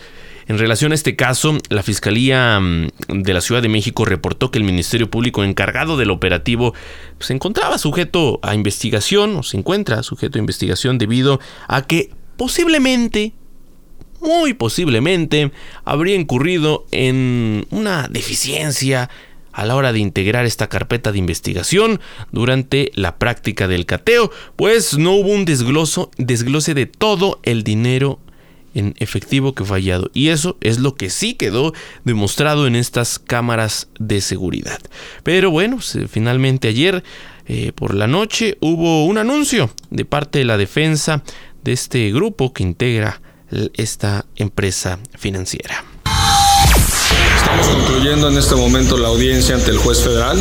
En 0.49 0.57
relación 0.57 0.91
a 0.91 0.95
este 0.95 1.15
caso, 1.15 1.59
la 1.69 1.83
Fiscalía 1.83 2.59
mm, 2.59 2.87
de 3.09 3.33
la 3.33 3.41
Ciudad 3.41 3.61
de 3.61 3.69
México 3.69 4.03
reportó 4.03 4.49
que 4.49 4.57
el 4.57 4.65
Ministerio 4.65 5.09
Público 5.09 5.43
encargado 5.43 5.95
del 5.95 6.09
operativo 6.09 6.73
se 7.19 7.33
encontraba 7.33 7.77
sujeto 7.77 8.39
a 8.41 8.55
investigación 8.55 9.35
o 9.35 9.43
se 9.43 9.57
encuentra 9.57 10.01
sujeto 10.01 10.37
a 10.37 10.39
investigación 10.39 10.97
debido 10.97 11.39
a 11.67 11.83
que 11.83 12.09
posiblemente, 12.35 13.33
muy 14.21 14.55
posiblemente, 14.55 15.51
habría 15.85 16.15
incurrido 16.15 16.87
en 16.91 17.67
una 17.69 18.07
deficiencia 18.07 19.11
a 19.59 19.65
la 19.65 19.75
hora 19.75 19.91
de 19.91 19.99
integrar 19.99 20.45
esta 20.45 20.67
carpeta 20.67 21.11
de 21.11 21.17
investigación 21.17 21.99
durante 22.31 22.91
la 22.95 23.17
práctica 23.17 23.67
del 23.67 23.85
cateo, 23.85 24.31
pues 24.55 24.97
no 24.97 25.15
hubo 25.15 25.29
un 25.29 25.43
desglose 25.43 26.73
de 26.73 26.85
todo 26.85 27.41
el 27.43 27.63
dinero 27.63 28.19
en 28.73 28.95
efectivo 28.99 29.53
que 29.55 29.65
fallado. 29.65 30.11
Y 30.13 30.29
eso 30.29 30.57
es 30.61 30.79
lo 30.79 30.95
que 30.95 31.09
sí 31.09 31.33
quedó 31.33 31.73
demostrado 32.05 32.67
en 32.67 32.77
estas 32.77 33.19
cámaras 33.19 33.89
de 33.99 34.21
seguridad. 34.21 34.79
Pero 35.23 35.51
bueno, 35.51 35.79
finalmente 36.07 36.69
ayer 36.69 37.03
eh, 37.45 37.73
por 37.75 37.95
la 37.95 38.07
noche 38.07 38.57
hubo 38.61 39.05
un 39.05 39.17
anuncio 39.17 39.69
de 39.89 40.05
parte 40.05 40.39
de 40.39 40.45
la 40.45 40.57
defensa 40.57 41.21
de 41.63 41.73
este 41.73 42.11
grupo 42.13 42.53
que 42.53 42.63
integra 42.63 43.21
esta 43.73 44.25
empresa 44.37 44.99
financiera. 45.17 45.83
Estamos 47.39 47.67
concluyendo 47.67 48.27
en 48.27 48.37
este 48.37 48.55
momento 48.55 48.97
la 48.97 49.07
audiencia 49.07 49.55
ante 49.55 49.71
el 49.71 49.77
juez 49.77 50.03
federal. 50.03 50.37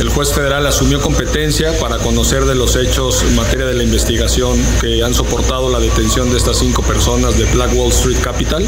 El 0.00 0.08
juez 0.08 0.32
federal 0.32 0.66
asumió 0.66 1.00
competencia 1.00 1.78
para 1.78 1.98
conocer 1.98 2.46
de 2.46 2.54
los 2.54 2.76
hechos 2.76 3.22
en 3.22 3.36
materia 3.36 3.66
de 3.66 3.74
la 3.74 3.84
investigación 3.84 4.58
que 4.80 5.02
han 5.04 5.14
soportado 5.14 5.70
la 5.70 5.78
detención 5.78 6.30
de 6.30 6.38
estas 6.38 6.58
cinco 6.58 6.82
personas 6.82 7.38
de 7.38 7.44
Black 7.44 7.72
Wall 7.74 7.90
Street 7.90 8.18
Capital. 8.22 8.66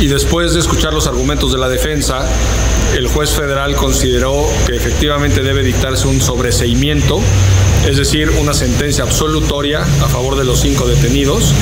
Y 0.00 0.08
después 0.08 0.52
de 0.54 0.60
escuchar 0.60 0.92
los 0.92 1.06
argumentos 1.06 1.52
de 1.52 1.58
la 1.58 1.68
defensa, 1.68 2.28
el 2.96 3.06
juez 3.06 3.30
federal 3.30 3.76
consideró 3.76 4.44
que 4.66 4.76
efectivamente 4.76 5.42
debe 5.42 5.62
dictarse 5.62 6.08
un 6.08 6.20
sobreseimiento, 6.20 7.20
es 7.86 7.96
decir, 7.96 8.30
una 8.40 8.54
sentencia 8.54 9.04
absolutoria 9.04 9.82
a 9.82 10.08
favor 10.08 10.36
de 10.36 10.44
los 10.44 10.60
cinco 10.60 10.86
detenidos, 10.86 11.52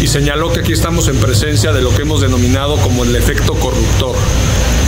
y 0.00 0.06
señaló 0.06 0.50
que 0.50 0.60
aquí 0.60 0.72
estamos 0.72 1.08
en 1.08 1.16
presencia 1.16 1.72
de 1.72 1.82
lo 1.82 1.94
que 1.94 2.02
hemos 2.02 2.22
denominado 2.22 2.76
como 2.76 3.04
el 3.04 3.14
efecto 3.14 3.54
corruptor 3.54 4.16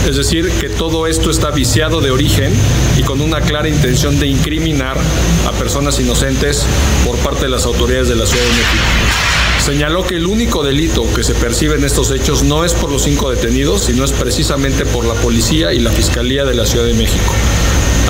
Es 0.09 0.17
decir, 0.17 0.49
que 0.59 0.69
todo 0.69 1.05
esto 1.05 1.29
está 1.29 1.51
viciado 1.51 2.01
de 2.01 2.09
origen 2.09 2.51
y 2.97 3.03
con 3.03 3.21
una 3.21 3.39
clara 3.39 3.69
intención 3.69 4.19
de 4.19 4.27
incriminar 4.27 4.97
a 5.47 5.51
personas 5.51 5.99
inocentes 5.99 6.65
por 7.05 7.15
parte 7.17 7.43
de 7.43 7.49
las 7.49 7.65
autoridades 7.65 8.09
de 8.09 8.15
la 8.15 8.25
Ciudad 8.25 8.43
de 8.43 8.49
México. 8.49 8.83
Señaló 9.59 10.05
que 10.05 10.15
el 10.15 10.25
único 10.25 10.63
delito 10.63 11.05
que 11.13 11.23
se 11.23 11.35
percibe 11.35 11.75
en 11.75 11.85
estos 11.85 12.11
hechos 12.11 12.43
no 12.43 12.65
es 12.65 12.73
por 12.73 12.91
los 12.91 13.03
cinco 13.03 13.29
detenidos, 13.29 13.83
sino 13.83 14.03
es 14.03 14.11
precisamente 14.11 14.85
por 14.85 15.05
la 15.05 15.13
policía 15.13 15.73
y 15.73 15.79
la 15.79 15.91
Fiscalía 15.91 16.43
de 16.43 16.55
la 16.55 16.65
Ciudad 16.65 16.85
de 16.85 16.95
México. 16.95 17.33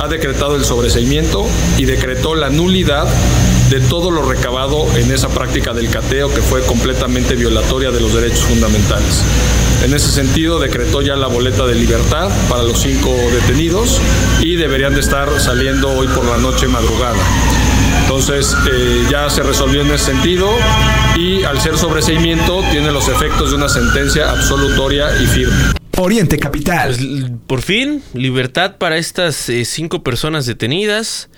Ha 0.04 0.10
decretado 0.10 0.58
el 0.58 0.66
sobreseimiento 0.66 1.46
y 1.78 1.86
decretó 1.86 2.36
la 2.36 2.50
nulidad 2.50 3.08
de 3.70 3.80
todo 3.80 4.12
lo 4.12 4.22
recabado 4.22 4.86
en 4.98 5.10
esa 5.14 5.30
práctica 5.30 5.72
del 5.72 5.90
cateo 5.90 6.28
que 6.28 6.42
fue 6.42 6.62
completamente 6.66 7.36
violatoria 7.36 7.90
de 7.90 8.02
los 8.02 8.14
derechos 8.14 8.42
fundamentales. 8.42 9.24
En 9.82 9.94
ese 9.94 10.12
sentido, 10.12 10.60
decretó 10.60 11.02
ya 11.02 11.16
la 11.16 11.28
boleta 11.28 11.66
de 11.66 11.76
libertad 11.76 12.30
para 12.50 12.64
los 12.64 12.82
cinco 12.82 13.16
detenidos 13.32 14.02
y 14.42 14.58
deberían 14.58 14.94
de 14.94 15.00
estar 15.00 15.40
saliendo 15.40 15.90
hoy 15.92 16.08
por 16.10 16.26
la 16.26 16.38
noche 16.38 16.68
madrugada. 16.68 17.24
Entonces 18.02 18.58
eh, 18.70 19.06
ya 19.10 19.30
se 19.30 19.42
resolvió 19.42 19.84
en 19.84 19.92
ese 19.92 20.12
sentido 20.12 20.50
y 21.16 21.44
al 21.44 21.62
ser 21.62 21.78
sobreseimiento 21.78 22.62
tiene 22.72 22.92
los 22.92 23.08
efectos 23.08 23.52
de 23.52 23.56
una 23.56 23.70
sentencia 23.70 24.32
absolutoria 24.32 25.08
y 25.22 25.28
firme. 25.28 25.83
Oriente 25.98 26.40
Capital. 26.40 26.96
Pues, 26.96 27.32
por 27.48 27.62
fin, 27.62 28.02
libertad 28.14 28.78
para 28.78 28.98
estas 28.98 29.48
eh, 29.50 29.64
cinco 29.66 30.04
personas 30.04 30.46
detenidas. 30.46 31.30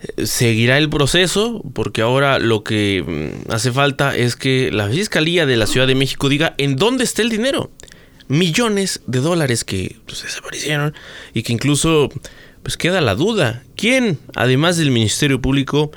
Eh, 0.00 0.26
seguirá 0.26 0.78
el 0.78 0.88
proceso 0.88 1.62
porque 1.74 2.00
ahora 2.00 2.38
lo 2.38 2.64
que 2.64 3.04
mm, 3.06 3.52
hace 3.52 3.70
falta 3.70 4.16
es 4.16 4.36
que 4.36 4.70
la 4.72 4.88
Fiscalía 4.88 5.44
de 5.44 5.56
la 5.56 5.66
Ciudad 5.66 5.86
de 5.86 5.94
México 5.94 6.28
diga 6.28 6.54
en 6.58 6.76
dónde 6.76 7.04
está 7.04 7.22
el 7.22 7.28
dinero. 7.28 7.70
Millones 8.28 9.00
de 9.06 9.20
dólares 9.20 9.64
que 9.64 9.96
pues, 10.06 10.22
desaparecieron 10.22 10.94
y 11.34 11.42
que 11.42 11.52
incluso 11.52 12.08
pues 12.62 12.76
queda 12.76 13.00
la 13.00 13.14
duda. 13.14 13.62
¿Quién, 13.76 14.18
además 14.34 14.76
del 14.76 14.90
Ministerio 14.90 15.40
Público, 15.40 15.90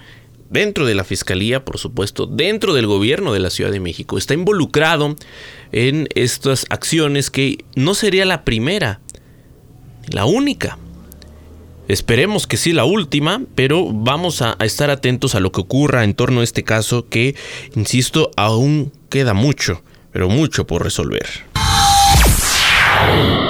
dentro 0.49 0.85
de 0.85 0.95
la 0.95 1.03
Fiscalía, 1.03 1.65
por 1.65 1.77
supuesto, 1.77 2.27
dentro 2.27 2.73
del 2.73 2.85
gobierno 2.85 3.33
de 3.33 3.39
la 3.39 3.49
Ciudad 3.49 3.71
de 3.71 3.79
México, 3.79 4.17
está 4.17 4.33
involucrado 4.33 5.15
en 5.71 6.07
estas 6.15 6.65
acciones 6.69 7.29
que 7.29 7.63
no 7.75 7.93
sería 7.93 8.25
la 8.25 8.43
primera, 8.43 8.99
la 10.09 10.25
única. 10.25 10.77
Esperemos 11.87 12.47
que 12.47 12.57
sí 12.57 12.71
la 12.71 12.85
última, 12.85 13.41
pero 13.55 13.91
vamos 13.91 14.41
a, 14.41 14.55
estar 14.61 14.89
atentos 14.89 15.35
a 15.35 15.39
lo 15.39 15.51
que 15.51 15.61
ocurra 15.61 16.03
en 16.03 16.13
torno 16.13 16.41
a 16.41 16.43
este 16.43 16.63
caso 16.63 17.09
que, 17.09 17.35
insisto, 17.75 18.31
aún 18.37 18.93
queda 19.09 19.33
mucho, 19.33 19.83
pero 20.11 20.29
mucho 20.29 20.65
por 20.65 20.83
resolver. 20.83 21.50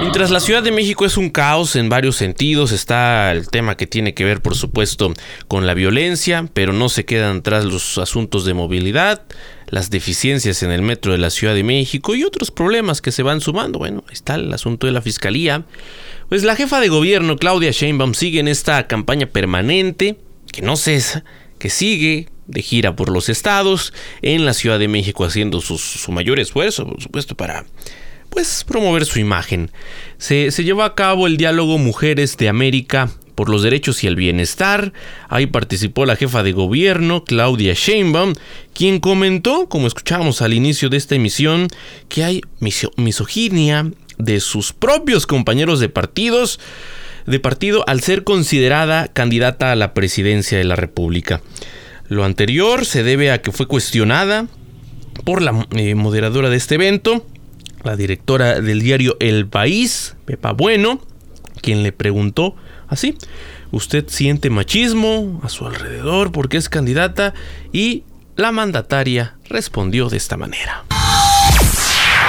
Mientras 0.01 0.29
la 0.29 0.41
Ciudad 0.41 0.61
de 0.61 0.71
México 0.71 1.05
es 1.05 1.15
un 1.15 1.29
caos 1.29 1.77
en 1.77 1.87
varios 1.87 2.17
sentidos, 2.17 2.73
está 2.73 3.31
el 3.31 3.47
tema 3.47 3.77
que 3.77 3.87
tiene 3.87 4.13
que 4.13 4.25
ver, 4.25 4.41
por 4.41 4.57
supuesto, 4.57 5.13
con 5.47 5.65
la 5.65 5.73
violencia, 5.73 6.49
pero 6.53 6.73
no 6.73 6.89
se 6.89 7.05
quedan 7.05 7.37
atrás 7.37 7.63
los 7.63 7.97
asuntos 7.97 8.43
de 8.43 8.53
movilidad, 8.53 9.23
las 9.67 9.89
deficiencias 9.89 10.63
en 10.63 10.71
el 10.71 10.81
metro 10.81 11.13
de 11.13 11.17
la 11.17 11.29
Ciudad 11.29 11.55
de 11.55 11.63
México 11.63 12.13
y 12.13 12.25
otros 12.25 12.51
problemas 12.51 13.01
que 13.01 13.13
se 13.13 13.23
van 13.23 13.39
sumando. 13.39 13.79
Bueno, 13.79 14.03
está 14.11 14.35
el 14.35 14.51
asunto 14.51 14.85
de 14.85 14.91
la 14.91 15.01
fiscalía. 15.01 15.63
Pues 16.27 16.43
la 16.43 16.57
jefa 16.57 16.81
de 16.81 16.89
gobierno, 16.89 17.37
Claudia 17.37 17.71
Sheinbaum, 17.71 18.13
sigue 18.13 18.41
en 18.41 18.49
esta 18.49 18.85
campaña 18.87 19.27
permanente, 19.27 20.17
que 20.51 20.61
no 20.61 20.75
cesa, 20.75 21.23
que 21.57 21.69
sigue 21.69 22.27
de 22.47 22.61
gira 22.61 22.97
por 22.97 23.09
los 23.09 23.29
estados, 23.29 23.93
en 24.21 24.45
la 24.45 24.53
Ciudad 24.53 24.77
de 24.77 24.89
México 24.89 25.23
haciendo 25.23 25.61
su, 25.61 25.77
su 25.77 26.11
mayor 26.11 26.39
esfuerzo, 26.41 26.85
por 26.85 27.01
supuesto, 27.01 27.35
para 27.35 27.65
pues 28.31 28.63
promover 28.63 29.05
su 29.05 29.19
imagen. 29.19 29.71
Se, 30.17 30.49
llevó 30.63 30.83
a 30.83 30.95
cabo 30.95 31.27
el 31.27 31.37
diálogo 31.37 31.77
Mujeres 31.77 32.37
de 32.37 32.47
América 32.47 33.11
por 33.35 33.49
los 33.49 33.61
derechos 33.61 34.03
y 34.03 34.07
el 34.07 34.15
bienestar. 34.15 34.93
Ahí 35.27 35.47
participó 35.47 36.05
la 36.05 36.15
jefa 36.15 36.41
de 36.41 36.53
gobierno, 36.53 37.25
Claudia 37.25 37.73
Sheinbaum, 37.73 38.33
quien 38.73 38.99
comentó, 38.99 39.67
como 39.67 39.85
escuchábamos 39.85 40.41
al 40.41 40.53
inicio 40.53 40.89
de 40.89 40.97
esta 40.97 41.15
emisión, 41.15 41.67
que 42.07 42.23
hay 42.23 42.41
misoginia 42.95 43.91
de 44.17 44.39
sus 44.39 44.71
propios 44.71 45.27
compañeros 45.27 45.79
de 45.79 45.89
partidos 45.89 46.59
de 47.27 47.39
partido 47.39 47.83
al 47.87 48.01
ser 48.01 48.23
considerada 48.23 49.07
candidata 49.07 49.71
a 49.71 49.75
la 49.75 49.93
presidencia 49.93 50.57
de 50.57 50.63
la 50.63 50.75
República. 50.75 51.41
Lo 52.07 52.23
anterior 52.23 52.85
se 52.85 53.03
debe 53.03 53.31
a 53.31 53.41
que 53.41 53.51
fue 53.51 53.67
cuestionada 53.67 54.47
por 55.23 55.41
la 55.41 55.67
eh, 55.75 55.95
moderadora 55.95 56.49
de 56.49 56.57
este 56.57 56.75
evento, 56.75 57.25
la 57.83 57.95
directora 57.95 58.61
del 58.61 58.81
diario 58.81 59.17
El 59.19 59.47
País, 59.47 60.15
Pepa 60.25 60.51
Bueno, 60.51 61.01
quien 61.61 61.83
le 61.83 61.91
preguntó 61.91 62.55
así, 62.87 63.17
¿usted 63.71 64.05
siente 64.07 64.49
machismo 64.49 65.41
a 65.43 65.49
su 65.49 65.65
alrededor 65.65 66.31
porque 66.31 66.57
es 66.57 66.69
candidata? 66.69 67.33
Y 67.71 68.03
la 68.35 68.51
mandataria 68.51 69.35
respondió 69.49 70.09
de 70.09 70.17
esta 70.17 70.37
manera. 70.37 70.83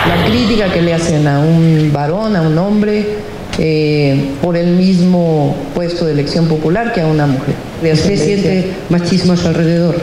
La 0.07 0.25
crítica 0.27 0.73
que 0.73 0.83
le 0.83 0.95
hacen 0.95 1.29
a 1.29 1.39
un 1.39 1.91
varón, 1.93 2.35
a 2.35 2.43
un 2.43 2.59
hombre, 2.59 3.19
eh, 3.59 4.31
por 4.41 4.57
el 4.57 4.77
mismo 4.77 5.55
puesto 5.75 6.07
de 6.07 6.13
elección 6.13 6.49
popular 6.49 6.93
que 6.93 7.03
a 7.03 7.07
una 7.07 7.27
mujer. 7.27 7.55
¿Usted 7.83 8.17
siente 8.17 8.73
machismo 8.89 9.35
a 9.35 9.37
su 9.37 9.49
alrededor 9.49 9.97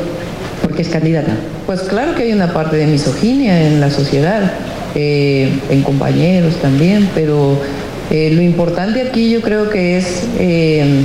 porque 0.62 0.83
es 0.83 0.89
candidata? 0.89 1.35
Pues 1.65 1.81
claro 1.81 2.15
que 2.15 2.23
hay 2.23 2.31
una 2.31 2.53
parte 2.53 2.77
de 2.77 2.85
misoginia 2.85 3.67
en 3.67 3.81
la 3.81 3.89
sociedad 3.89 4.53
eh, 4.95 5.49
en 5.69 5.84
compañeros 5.84 6.56
también, 6.62 7.10
pero 7.13 7.62
eh, 8.10 8.32
lo 8.34 8.41
importante 8.41 9.02
aquí 9.02 9.30
yo 9.30 9.41
creo 9.41 9.69
que 9.69 9.97
es 9.97 10.23
eh, 10.39 11.04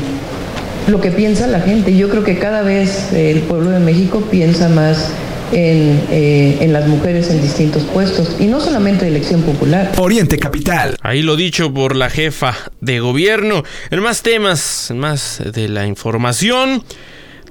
lo 0.88 1.00
que 1.00 1.10
piensa 1.10 1.46
la 1.46 1.60
gente. 1.60 1.96
Yo 1.96 2.08
creo 2.08 2.24
que 2.24 2.38
cada 2.38 2.62
vez 2.62 3.12
el 3.12 3.40
pueblo 3.40 3.70
de 3.70 3.80
México 3.80 4.22
piensa 4.30 4.68
más 4.68 5.10
en, 5.52 6.00
en, 6.10 6.72
las 6.72 6.88
mujeres 6.88 7.30
en 7.30 7.40
distintos 7.40 7.82
puestos 7.84 8.36
y 8.40 8.46
no 8.46 8.60
solamente 8.60 9.04
de 9.04 9.10
elección 9.10 9.42
popular. 9.42 9.92
Oriente 9.98 10.38
Capital. 10.38 10.96
Ahí 11.02 11.22
lo 11.22 11.36
dicho 11.36 11.72
por 11.72 11.94
la 11.94 12.10
jefa 12.10 12.54
de 12.80 13.00
gobierno. 13.00 13.62
En 13.90 14.00
más 14.00 14.22
temas, 14.22 14.90
en 14.90 14.98
más 14.98 15.42
de 15.52 15.68
la 15.68 15.86
información. 15.86 16.82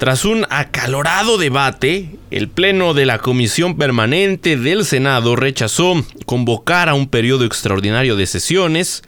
Tras 0.04 0.26
un 0.26 0.46
acalorado 0.50 1.38
debate, 1.38 2.18
el 2.30 2.50
Pleno 2.50 2.94
de 2.94 3.06
la 3.06 3.20
Comisión 3.20 3.78
Permanente 3.78 4.58
del 4.58 4.84
Senado 4.84 5.38
rechazó 5.38 5.94
convocar 6.26 6.89
a 6.89 6.94
un 6.94 7.08
periodo 7.08 7.46
extraordinario 7.46 8.18
de 8.18 8.28
sesiones, 8.28 9.02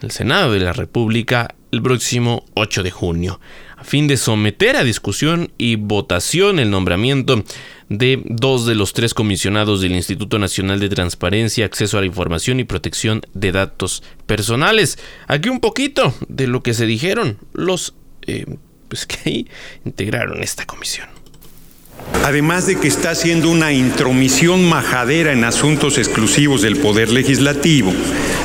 el 0.00 0.10
Senado 0.10 0.50
de 0.50 0.58
la 0.58 0.72
República, 0.72 1.54
el 1.70 1.82
próximo 1.82 2.44
8 2.54 2.82
de 2.82 2.90
junio, 2.90 3.40
a 3.76 3.84
fin 3.84 4.08
de 4.08 4.16
someter 4.16 4.74
a 4.76 4.82
discusión 4.82 5.52
y 5.56 5.76
votación 5.76 6.58
el 6.58 6.68
nombramiento 6.68 7.44
de 7.88 8.20
dos 8.24 8.66
de 8.66 8.74
los 8.74 8.92
tres 8.92 9.14
comisionados 9.14 9.82
del 9.82 9.94
Instituto 9.94 10.40
Nacional 10.40 10.80
de 10.80 10.88
Transparencia, 10.88 11.64
Acceso 11.64 11.96
a 11.96 12.00
la 12.00 12.08
Información 12.08 12.58
y 12.58 12.64
Protección 12.64 13.22
de 13.34 13.52
Datos 13.52 14.02
Personales. 14.26 14.98
Aquí 15.28 15.48
un 15.48 15.60
poquito 15.60 16.12
de 16.28 16.48
lo 16.48 16.64
que 16.64 16.74
se 16.74 16.86
dijeron 16.86 17.38
los... 17.52 17.94
Eh, 18.26 18.46
pues 18.94 19.06
que 19.06 19.18
ahí 19.28 19.48
integraron 19.84 20.40
esta 20.40 20.64
comisión. 20.66 21.08
Además 22.22 22.66
de 22.66 22.78
que 22.78 22.86
está 22.86 23.10
haciendo 23.10 23.50
una 23.50 23.72
intromisión 23.72 24.68
majadera 24.68 25.32
en 25.32 25.42
asuntos 25.42 25.98
exclusivos 25.98 26.62
del 26.62 26.76
Poder 26.76 27.10
Legislativo, 27.10 27.92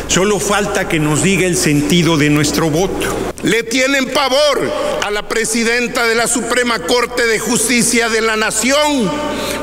solo 0.07 0.39
falta 0.39 0.87
que 0.87 0.99
nos 0.99 1.21
diga 1.21 1.45
el 1.45 1.55
sentido 1.55 2.17
de 2.17 2.31
nuestro 2.31 2.71
voto. 2.71 3.33
Le 3.43 3.61
tienen 3.61 4.07
pavor 4.07 4.73
a 5.03 5.11
la 5.11 5.27
presidenta 5.27 6.07
de 6.07 6.15
la 6.15 6.27
Suprema 6.27 6.79
Corte 6.79 7.27
de 7.27 7.37
Justicia 7.37 8.09
de 8.09 8.21
la 8.21 8.35
Nación 8.35 9.11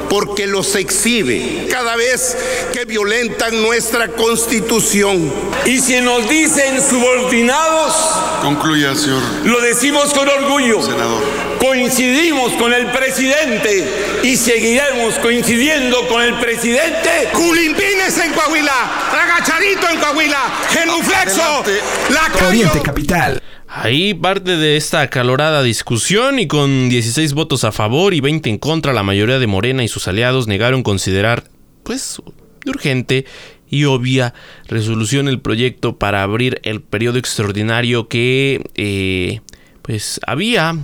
porque 0.08 0.46
los 0.46 0.74
exhibe 0.74 1.66
cada 1.70 1.96
vez 1.96 2.36
que 2.72 2.84
violentan 2.84 3.62
nuestra 3.62 4.08
constitución. 4.08 5.32
Y 5.64 5.80
si 5.80 6.00
nos 6.00 6.28
dicen 6.28 6.80
subordinados, 6.82 7.94
concluya, 8.42 8.94
señor. 8.94 9.22
Lo 9.44 9.60
decimos 9.60 10.12
con 10.14 10.28
orgullo. 10.28 10.82
Senador. 10.82 11.22
Coincidimos 11.60 12.52
con 12.52 12.72
el 12.72 12.86
presidente 12.92 14.20
y 14.22 14.36
seguiremos 14.36 15.14
coincidiendo 15.14 16.06
con 16.06 16.22
el 16.22 16.34
presidente. 16.38 17.30
Culimpines 17.32 18.18
en 18.18 18.32
Coahuila, 18.32 19.10
agachadito 19.12 19.88
en 19.88 19.98
Coahuila, 19.98 20.38
genuflexo, 20.70 21.64
la 22.10 22.46
Oriente 22.46 22.82
Capital. 22.82 23.42
Ahí 23.78 24.14
parte 24.14 24.56
de 24.56 24.78
esta 24.78 25.02
acalorada 25.02 25.62
discusión 25.62 26.38
y 26.38 26.46
con 26.46 26.88
16 26.88 27.34
votos 27.34 27.62
a 27.62 27.72
favor 27.72 28.14
y 28.14 28.22
20 28.22 28.48
en 28.48 28.56
contra, 28.56 28.94
la 28.94 29.02
mayoría 29.02 29.38
de 29.38 29.46
Morena 29.46 29.84
y 29.84 29.88
sus 29.88 30.08
aliados 30.08 30.46
negaron 30.46 30.82
considerar, 30.82 31.44
pues, 31.82 32.22
urgente 32.64 33.26
y 33.68 33.84
obvia 33.84 34.32
resolución 34.66 35.28
el 35.28 35.40
proyecto 35.40 35.98
para 35.98 36.22
abrir 36.22 36.58
el 36.62 36.80
periodo 36.80 37.18
extraordinario 37.18 38.08
que, 38.08 38.62
eh, 38.76 39.40
pues, 39.82 40.20
había 40.26 40.74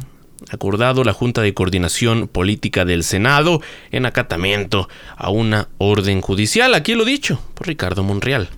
acordado 0.51 1.03
la 1.03 1.15
Junta 1.15 1.41
de 1.41 1.55
Coordinación 1.55 2.29
Política 2.29 2.85
del 2.85 3.05
Senado 3.05 3.63
en 3.91 4.05
acatamiento 4.05 4.91
a 5.17 5.31
una 5.31 5.71
orden 5.79 6.21
judicial. 6.21 6.75
Aquí 6.75 6.95
lo 6.95 7.07
dicho 7.07 7.43
por 7.55 7.69
Ricardo 7.69 8.03
Monreal. 8.03 8.51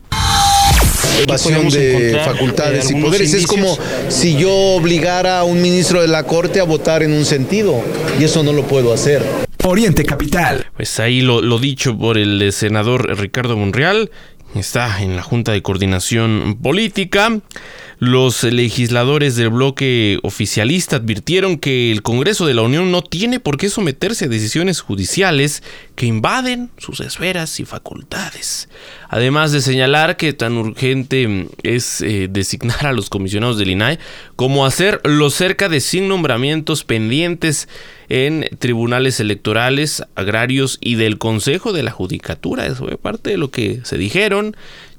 Evasión 1.22 1.68
de 1.68 2.20
facultades 2.24 2.90
y 2.90 2.94
poderes. 2.96 3.34
Es 3.34 3.46
como 3.46 3.76
si 4.08 4.36
yo 4.36 4.50
obligara 4.50 5.40
a 5.40 5.44
un 5.44 5.60
ministro 5.60 6.00
de 6.02 6.08
la 6.08 6.24
Corte 6.24 6.60
a 6.60 6.64
votar 6.64 7.02
en 7.02 7.12
un 7.12 7.24
sentido 7.24 7.82
y 8.18 8.24
eso 8.24 8.42
no 8.42 8.52
lo 8.52 8.64
puedo 8.66 8.92
hacer. 8.92 9.22
Oriente 9.64 10.04
Capital. 10.04 10.66
Pues 10.76 11.00
ahí 11.00 11.22
lo, 11.22 11.40
lo 11.40 11.58
dicho 11.58 11.96
por 11.96 12.18
el 12.18 12.52
senador 12.52 13.18
Ricardo 13.18 13.56
Monreal, 13.56 14.10
está 14.54 15.02
en 15.02 15.16
la 15.16 15.22
Junta 15.22 15.52
de 15.52 15.62
Coordinación 15.62 16.58
Política. 16.62 17.40
Los 18.04 18.42
legisladores 18.42 19.34
del 19.34 19.48
bloque 19.48 20.18
oficialista 20.22 20.96
advirtieron 20.96 21.56
que 21.56 21.90
el 21.90 22.02
Congreso 22.02 22.44
de 22.44 22.52
la 22.52 22.60
Unión 22.60 22.92
no 22.92 23.00
tiene 23.00 23.40
por 23.40 23.56
qué 23.56 23.70
someterse 23.70 24.26
a 24.26 24.28
decisiones 24.28 24.82
judiciales 24.82 25.62
que 25.96 26.04
invaden 26.04 26.68
sus 26.76 27.00
esferas 27.00 27.58
y 27.60 27.64
facultades. 27.64 28.68
Además 29.08 29.52
de 29.52 29.62
señalar 29.62 30.18
que 30.18 30.34
tan 30.34 30.58
urgente 30.58 31.48
es 31.62 32.02
eh, 32.02 32.28
designar 32.30 32.88
a 32.88 32.92
los 32.92 33.08
comisionados 33.08 33.56
del 33.56 33.70
INAI 33.70 33.98
como 34.36 34.66
hacer 34.66 35.00
los 35.04 35.32
cerca 35.32 35.70
de 35.70 35.80
100 35.80 36.06
nombramientos 36.06 36.84
pendientes 36.84 37.68
en 38.10 38.46
tribunales 38.58 39.18
electorales, 39.18 40.04
agrarios 40.14 40.76
y 40.82 40.96
del 40.96 41.16
Consejo 41.16 41.72
de 41.72 41.82
la 41.82 41.90
Judicatura. 41.90 42.66
Eso 42.66 42.84
fue 42.86 42.98
parte 42.98 43.30
de 43.30 43.38
lo 43.38 43.50
que 43.50 43.80
se 43.84 43.96
dijeron. 43.96 44.54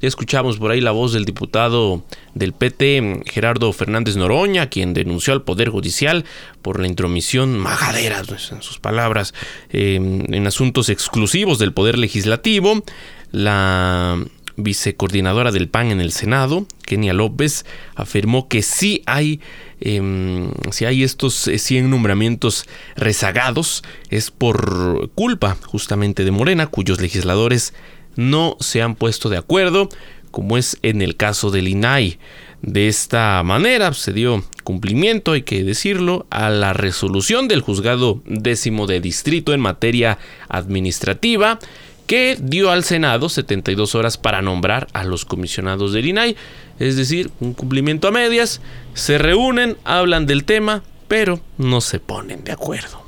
Escuchamos 0.05 0.57
por 0.57 0.71
ahí 0.71 0.81
la 0.81 0.91
voz 0.91 1.13
del 1.13 1.25
diputado 1.25 2.03
del 2.33 2.53
PT, 2.53 3.23
Gerardo 3.25 3.73
Fernández 3.73 4.15
Noroña, 4.15 4.69
quien 4.69 4.93
denunció 4.93 5.33
al 5.33 5.41
Poder 5.41 5.69
Judicial 5.69 6.25
por 6.61 6.79
la 6.79 6.87
intromisión 6.87 7.57
majadera, 7.57 8.21
pues, 8.27 8.51
en 8.51 8.61
sus 8.61 8.77
palabras, 8.79 9.33
eh, 9.71 9.95
en 9.95 10.47
asuntos 10.47 10.89
exclusivos 10.89 11.57
del 11.57 11.73
Poder 11.73 11.97
Legislativo. 11.97 12.83
La 13.31 14.17
vicecoordinadora 14.57 15.51
del 15.51 15.67
PAN 15.67 15.91
en 15.91 15.99
el 15.99 16.11
Senado, 16.11 16.65
Kenia 16.85 17.13
López, 17.13 17.65
afirmó 17.95 18.47
que 18.47 18.63
hay, 19.05 19.41
em, 19.81 20.51
si 20.71 20.85
hay 20.85 21.03
estos 21.03 21.49
100 21.57 21.89
nombramientos 21.89 22.65
rezagados, 22.95 23.83
es 24.09 24.31
por 24.31 25.11
culpa 25.15 25.57
justamente 25.65 26.23
de 26.23 26.31
Morena, 26.31 26.67
cuyos 26.67 27.01
legisladores 27.01 27.73
no 28.15 28.57
se 28.59 28.81
han 28.81 28.95
puesto 28.95 29.29
de 29.29 29.37
acuerdo, 29.37 29.89
como 30.31 30.57
es 30.57 30.77
en 30.81 31.01
el 31.01 31.15
caso 31.15 31.51
del 31.51 31.67
INAI. 31.67 32.19
De 32.61 32.87
esta 32.87 33.41
manera 33.43 33.93
se 33.93 34.11
dio 34.11 34.43
cumplimiento, 34.63 35.33
hay 35.33 35.43
que 35.43 35.63
decirlo, 35.63 36.25
a 36.29 36.49
la 36.49 36.73
resolución 36.73 37.47
del 37.47 37.61
juzgado 37.61 38.21
décimo 38.25 38.87
de 38.87 38.99
distrito 38.99 39.53
en 39.53 39.59
materia 39.59 40.17
administrativa 40.49 41.59
que 42.07 42.37
dio 42.39 42.71
al 42.71 42.83
Senado 42.83 43.29
72 43.29 43.95
horas 43.95 44.17
para 44.17 44.41
nombrar 44.41 44.87
a 44.93 45.03
los 45.03 45.25
comisionados 45.25 45.93
del 45.93 46.07
INAI, 46.07 46.35
es 46.79 46.97
decir, 46.97 47.31
un 47.39 47.53
cumplimiento 47.53 48.07
a 48.07 48.11
medias, 48.11 48.61
se 48.93 49.17
reúnen, 49.17 49.77
hablan 49.83 50.25
del 50.25 50.43
tema, 50.43 50.83
pero 51.07 51.39
no 51.57 51.81
se 51.81 51.99
ponen 51.99 52.43
de 52.43 52.51
acuerdo. 52.51 53.03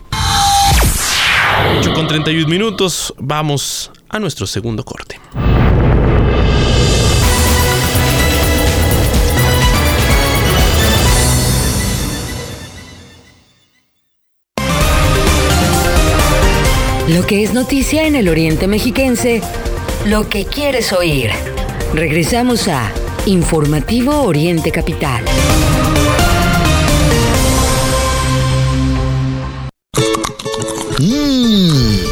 8 1.80 1.94
con 1.94 2.08
31 2.08 2.48
minutos, 2.48 3.14
vamos 3.18 3.92
a 4.10 4.20
nuestro 4.20 4.48
segundo 4.48 4.84
corte. 4.84 5.20
Lo 17.08 17.26
que 17.26 17.42
es 17.44 17.54
noticia 17.54 18.06
en 18.06 18.16
el 18.16 18.28
Oriente 18.28 18.68
Mexiquense, 18.68 19.42
lo 20.06 20.28
que 20.28 20.46
quieres 20.46 20.92
oír. 20.92 21.32
Regresamos 21.94 22.68
a 22.68 22.92
Informativo 23.26 24.24
Oriente 24.24 24.72
Capital. 24.72 25.24
Mmm, 31.00 32.07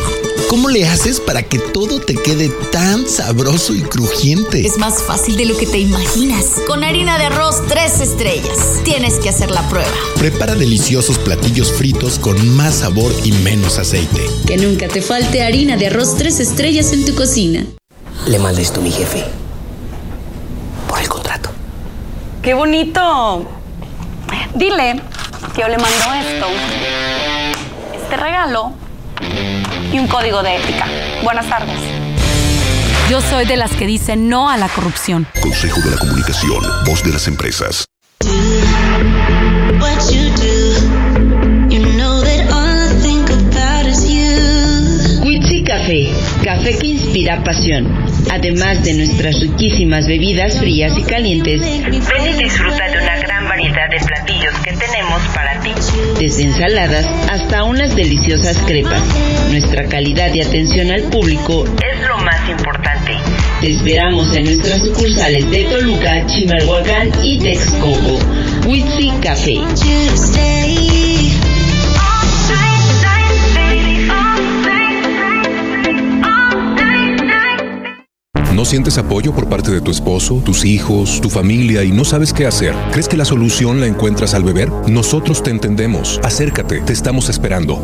¿cómo 0.50 0.70
le 0.70 0.88
haces 0.88 1.20
para 1.20 1.44
que 1.44 1.60
todo 1.60 2.00
te 2.00 2.16
quede 2.16 2.50
tan 2.72 3.08
sabroso 3.08 3.74
y 3.74 3.82
crujiente? 3.82 4.66
Es 4.66 4.78
más 4.78 5.04
fácil 5.04 5.38
de 5.38 5.46
lo 5.46 5.58
que 5.58 5.66
te 5.66 5.80
imaginas. 5.80 6.62
Con 6.68 6.84
harina 6.84 7.18
de 7.18 7.26
arroz 7.26 7.64
tres 7.68 8.00
estrellas. 8.00 8.82
Tienes 8.84 9.16
que 9.16 9.30
hacer 9.30 9.52
la 9.52 9.68
prueba. 9.70 9.92
Prepara 10.18 10.56
deliciosos 10.56 11.18
platillos 11.18 11.72
fritos 11.72 12.20
con 12.20 12.56
más 12.56 12.76
sabor 12.76 13.12
y 13.24 13.32
menos 13.32 13.78
aceite. 13.78 14.22
Que 14.46 14.58
nunca 14.58 14.88
te 14.88 15.02
falte 15.02 15.44
harina 15.44 15.78
de 15.78 15.88
arroz 15.88 16.16
tres 16.18 16.40
estrellas 16.40 16.92
en 16.92 17.06
tu 17.06 17.16
cocina. 17.16 17.66
Le 18.28 18.40
manda 18.40 18.62
esto 18.62 18.80
a 18.80 18.84
mi 18.84 18.92
jefe. 18.92 19.24
Por 20.88 21.00
el 21.00 21.10
contrato. 21.10 21.50
¡Qué 22.42 22.54
bonito! 22.54 23.46
Dile 24.56 25.02
que 25.54 25.62
yo 25.62 25.68
le 25.68 25.78
mando 25.78 26.14
esto, 26.14 26.48
este 27.94 28.18
regalo 28.18 28.74
y 29.96 30.00
un 30.00 30.08
código 30.08 30.44
de 30.44 30.58
ética. 30.58 30.86
Buenas 31.24 31.48
tardes. 31.48 31.80
Yo 33.10 33.22
soy 33.22 33.46
de 33.46 33.56
las 33.56 33.72
que 33.72 33.86
dicen 33.86 34.28
no 34.28 34.50
a 34.50 34.58
la 34.58 34.68
corrupción. 34.68 35.26
Consejo 35.42 35.80
de 35.82 35.92
la 35.92 35.98
Comunicación, 35.98 36.64
voz 36.86 37.02
de 37.04 37.14
las 37.14 37.28
empresas. 37.28 37.86
Quitsi 45.24 45.64
Café, 45.64 46.10
café 46.44 46.78
que 46.78 46.88
inspira 46.88 47.44
pasión. 47.44 48.06
Además 48.32 48.84
de 48.84 48.96
nuestras 48.96 49.40
riquísimas 49.40 50.08
bebidas 50.08 50.58
frías 50.60 50.98
y 50.98 51.04
calientes, 51.04 51.62
ven 51.62 52.28
y 52.28 52.44
disfruta 52.44 52.90
de 52.90 52.98
una 52.98 53.18
gran 53.18 53.48
variedad 53.48 53.90
de 53.90 54.00
platillos 54.06 54.54
que 54.64 54.74
tenemos 54.74 55.22
para. 55.34 55.55
Desde 56.20 56.44
ensaladas 56.44 57.06
hasta 57.30 57.64
unas 57.64 57.96
deliciosas 57.96 58.58
crepas. 58.66 59.02
Nuestra 59.50 59.86
calidad 59.86 60.34
y 60.34 60.42
atención 60.42 60.92
al 60.92 61.04
público 61.04 61.66
es 61.66 62.08
lo 62.08 62.18
más 62.20 62.50
importante. 62.50 63.12
Te 63.62 63.72
esperamos 63.72 64.36
en 64.36 64.46
nuestras 64.46 64.82
sucursales 64.82 65.50
de 65.52 65.66
Toluca, 65.66 66.26
Chimalhuacán 66.26 67.12
y 67.24 67.40
Texcoco. 67.40 68.20
Witsi 68.68 69.12
Café. 69.22 69.60
¿No 78.66 78.72
sientes 78.72 78.98
apoyo 78.98 79.32
por 79.32 79.48
parte 79.48 79.70
de 79.70 79.80
tu 79.80 79.92
esposo, 79.92 80.42
tus 80.44 80.66
hijos, 80.66 81.22
tu 81.22 81.30
familia 81.30 81.84
y 81.84 81.92
no 81.92 82.04
sabes 82.04 82.34
qué 82.34 82.48
hacer? 82.48 82.74
¿Crees 82.92 83.08
que 83.08 83.16
la 83.16 83.24
solución 83.24 83.80
la 83.80 83.86
encuentras 83.86 84.34
al 84.34 84.44
beber? 84.44 84.72
Nosotros 84.88 85.44
te 85.44 85.52
entendemos. 85.52 86.20
Acércate, 86.24 86.80
te 86.80 86.92
estamos 86.92 87.30
esperando. 87.30 87.78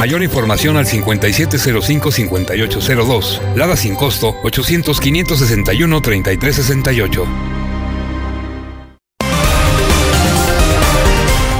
Mayor 0.00 0.24
información 0.24 0.76
al 0.76 0.86
5705-5802. 0.86 3.54
Lada 3.54 3.76
sin 3.76 3.94
costo 3.94 4.34
800-561-3368. 4.42 7.24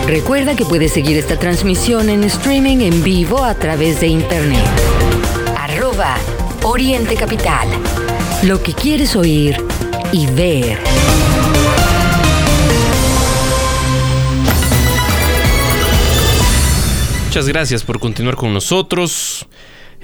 Recuerda 0.08 0.56
que 0.56 0.64
puedes 0.64 0.90
seguir 0.90 1.18
esta 1.18 1.38
transmisión 1.38 2.08
en 2.08 2.24
streaming 2.24 2.78
en 2.78 3.04
vivo 3.04 3.44
a 3.44 3.54
través 3.54 4.00
de 4.00 4.08
internet. 4.08 4.66
Arroba 5.56 6.16
Oriente 6.68 7.14
Capital. 7.14 7.68
Lo 8.42 8.60
que 8.60 8.72
quieres 8.72 9.14
oír 9.14 9.56
y 10.10 10.26
ver. 10.26 10.80
Muchas 17.26 17.46
gracias 17.46 17.84
por 17.84 18.00
continuar 18.00 18.34
con 18.34 18.52
nosotros. 18.52 19.46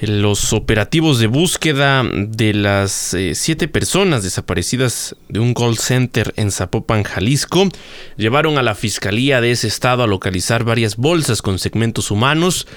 Los 0.01 0.53
operativos 0.53 1.19
de 1.19 1.27
búsqueda 1.27 2.05
de 2.05 2.55
las 2.55 3.13
eh, 3.15 3.35
siete 3.35 3.67
personas 3.67 4.23
desaparecidas 4.23 5.17
de 5.29 5.41
un 5.41 5.55
call 5.55 5.79
center 5.79 6.33
en 6.37 6.53
Zapopan, 6.53 7.03
Jalisco, 7.03 7.71
llevaron 8.17 8.57
a 8.57 8.63
la 8.63 8.77
fiscalía 8.77 9.41
de 9.41 9.51
ese 9.51 9.67
estado 9.67 10.05
a 10.05 10.07
localizar 10.07 10.63
varias 10.63 10.97
bolsas 10.97 11.43
con 11.43 11.59
segmentos 11.59 12.13
humanos. 12.13 12.69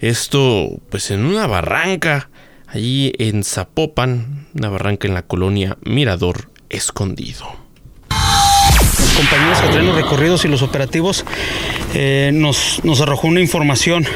Esto, 0.00 0.80
pues, 0.88 1.10
en 1.10 1.26
una 1.26 1.46
barranca 1.46 2.30
allí 2.66 3.12
en 3.18 3.44
Zapopan, 3.44 4.46
una 4.54 4.68
barranca 4.68 5.08
en 5.08 5.14
la 5.14 5.22
colonia 5.22 5.76
Mirador 5.84 6.50
Escondido. 6.68 7.64
Los 8.98 9.12
compañeros 9.16 9.60
que 9.60 9.68
traen 9.68 9.86
los 9.86 9.96
recorridos 9.96 10.44
y 10.44 10.48
los 10.48 10.62
operativos 10.62 11.24
eh, 11.94 12.30
nos, 12.32 12.80
nos, 12.84 13.00
arrojó 13.00 13.28
una 13.28 13.40
información 13.40 14.06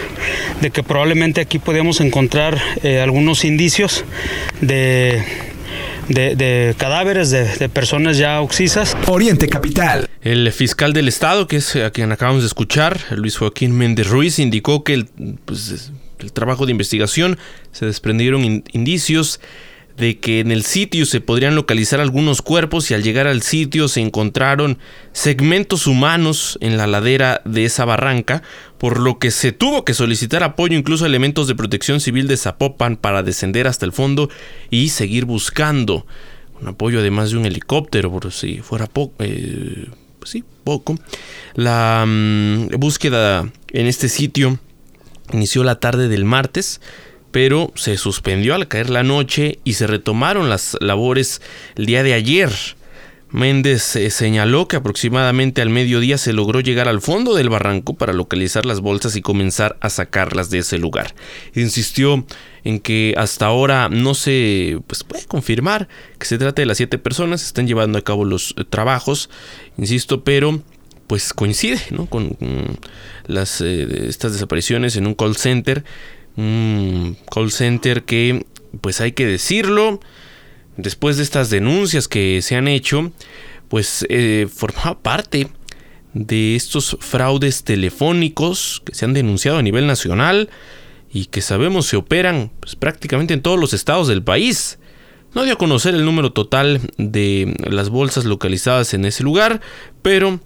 de 0.61 0.71
que 0.71 0.83
probablemente 0.83 1.41
aquí 1.41 1.59
podíamos 1.59 2.01
encontrar 2.01 2.59
eh, 2.83 3.01
algunos 3.01 3.45
indicios 3.45 4.05
de, 4.61 5.23
de, 6.09 6.37
de 6.37 6.75
cadáveres 6.77 7.31
de, 7.31 7.45
de, 7.45 7.69
personas 7.69 8.19
ya 8.19 8.41
oxisas. 8.41 8.97
Oriente 9.07 9.49
Capital. 9.49 10.09
El 10.23 10.51
fiscal 10.53 10.93
del 10.93 11.09
estado, 11.09 11.47
que 11.47 11.57
es 11.57 11.77
a 11.77 11.91
quien 11.91 12.11
acabamos 12.11 12.43
de 12.43 12.49
escuchar, 12.49 12.99
Luis 13.11 13.37
Joaquín 13.37 13.77
Méndez 13.77 14.09
Ruiz, 14.09 14.39
indicó 14.39 14.83
que 14.83 14.95
el, 14.95 15.07
pues, 15.45 15.93
el 16.21 16.33
trabajo 16.33 16.67
de 16.67 16.73
investigación 16.73 17.39
se 17.73 17.87
desprendieron 17.87 18.65
indicios 18.73 19.41
de 19.99 20.19
que 20.19 20.39
en 20.39 20.53
el 20.53 20.63
sitio 20.63 21.05
se 21.07 21.21
podrían 21.21 21.57
localizar 21.57 22.01
algunos 22.01 22.41
cuerpos 22.41 22.91
y 22.91 22.95
al 22.95 23.03
llegar 23.03 23.27
al 23.27 23.43
sitio 23.43 23.89
se 23.89 24.01
encontraron 24.01 24.79
segmentos 25.13 25.89
humanos 25.89 26.57
en 26.61 26.77
la 26.77 26.87
ladera 26.87 27.43
de 27.45 27.65
esa 27.65 27.85
barranca, 27.85 28.43
por 28.79 29.01
lo 29.01 29.19
que 29.19 29.33
se 29.33 29.51
tuvo 29.51 29.85
que 29.85 29.95
solicitar 29.95 30.45
apoyo 30.45 30.79
incluso 30.79 31.05
a 31.05 31.09
elementos 31.09 31.49
de 31.49 31.57
protección 31.57 32.01
civil 32.01 32.29
de 32.29 32.37
Zapopan 32.37 32.97
para 32.97 33.25
descender 33.25 33.67
hasta 33.67 33.87
el 33.87 33.93
fondo 33.93 34.31
y 34.71 34.91
seguir 34.91 35.25
buscando 35.25 36.07
un 36.61 36.69
apoyo 36.69 37.01
además 37.01 37.31
de 37.31 37.37
un 37.37 37.47
helicóptero 37.47 38.11
por 38.11 38.33
si 38.33 38.59
fuera 38.59 38.87
poco. 38.87 39.15
Eh, 39.21 39.89
pues 40.19 40.31
sí, 40.31 40.45
poco. 40.65 40.99
La 41.55 42.05
mm, 42.07 42.69
búsqueda 42.79 43.51
en 43.73 43.87
este 43.87 44.09
sitio 44.09 44.59
inició 45.33 45.65
la 45.65 45.81
tarde 45.81 46.09
del 46.09 46.25
martes 46.25 46.81
pero 47.31 47.73
se 47.75 47.97
suspendió 47.97 48.55
al 48.55 48.69
caer 48.69 48.91
la 48.91 49.03
noche 49.03 49.59
y 49.65 49.75
se 49.75 49.87
retomaron 49.87 50.49
las 50.49 50.77
labores 50.81 51.43
el 51.77 51.87
día 51.87 52.03
de 52.03 52.15
ayer. 52.15 52.51
Méndez 53.31 53.95
eh, 53.97 54.09
señaló 54.11 54.69
que 54.69 54.77
aproximadamente 54.77 55.61
al 55.61 55.69
mediodía 55.69 56.17
se 56.17 56.33
logró 56.33 56.61
llegar 56.61 56.89
al 56.89 57.03
fondo 57.03 57.35
del 57.35 57.51
barranco 57.51 57.93
para 57.93 58.15
localizar 58.15 58.65
las 58.65 58.81
bolsas 58.81 59.17
y 59.17 59.23
comenzar 59.23 59.77
a 59.81 59.91
sacarlas 59.91 60.49
de 60.49 60.61
ese 60.61 60.79
lugar. 60.79 61.15
Insistió 61.55 62.25
en 62.65 62.81
que 62.81 63.15
hasta 63.19 63.45
ahora 63.45 63.91
no 63.91 64.15
se 64.15 64.81
pues, 64.87 65.05
puede 65.05 65.27
confirmar 65.27 65.89
que 66.19 66.25
se 66.25 66.39
trata 66.39 66.63
de 66.63 66.67
las 66.67 66.79
siete 66.79 66.97
personas, 66.97 67.45
están 67.45 67.67
llevando 67.67 67.99
a 67.99 68.03
cabo 68.03 68.25
los 68.25 68.55
eh, 68.57 68.65
trabajos, 68.65 69.29
insisto, 69.77 70.25
pero 70.25 70.63
pues 71.09 71.33
coincide 71.33 71.81
con, 72.09 72.37
las, 73.27 73.61
eh, 73.61 74.07
estas 74.09 74.33
desapariciones 74.33 74.95
en 74.97 75.09
un 75.09 75.15
call 75.15 75.37
center 75.37 75.85
un 76.39 77.17
call 77.31 77.51
center 77.51 78.05
que, 78.05 78.47
pues 78.81 79.01
hay 79.01 79.13
que 79.13 79.27
decirlo, 79.27 80.01
después 80.77 81.17
de 81.17 81.25
estas 81.25 81.51
denuncias 81.51 82.07
que 82.07 82.41
se 82.43 82.55
han 82.55 82.69
hecho, 82.69 83.13
pues 83.69 84.07
eh, 84.09 84.47
formaba 84.53 85.01
parte 85.01 85.49
de 86.15 86.55
estos 86.55 86.97
fraudes 87.01 87.65
telefónicos 87.65 88.83
que 88.85 88.95
se 88.95 89.05
han 89.05 89.15
denunciado 89.15 89.59
a 89.59 89.63
nivel 89.63 89.87
nacional 89.87 90.49
y 91.13 91.27
que 91.27 91.41
sabemos 91.41 91.87
se 91.87 91.97
operan 91.97 92.53
pues, 92.61 92.77
prácticamente 92.77 93.35
en 93.35 93.43
todos 93.43 93.59
los 93.59 93.73
estados 93.73 94.07
del 94.07 94.23
país. 94.23 94.79
No 95.35 95.43
dio 95.43 95.55
a 95.55 95.59
conocer 95.59 95.95
el 95.95 96.05
número 96.05 96.33
total 96.33 96.81
de 96.97 97.55
las 97.69 97.91
bolsas 97.91 98.25
localizadas 98.25 98.95
en 98.95 99.05
ese 99.05 99.25
lugar, 99.25 99.61
pero 100.03 100.41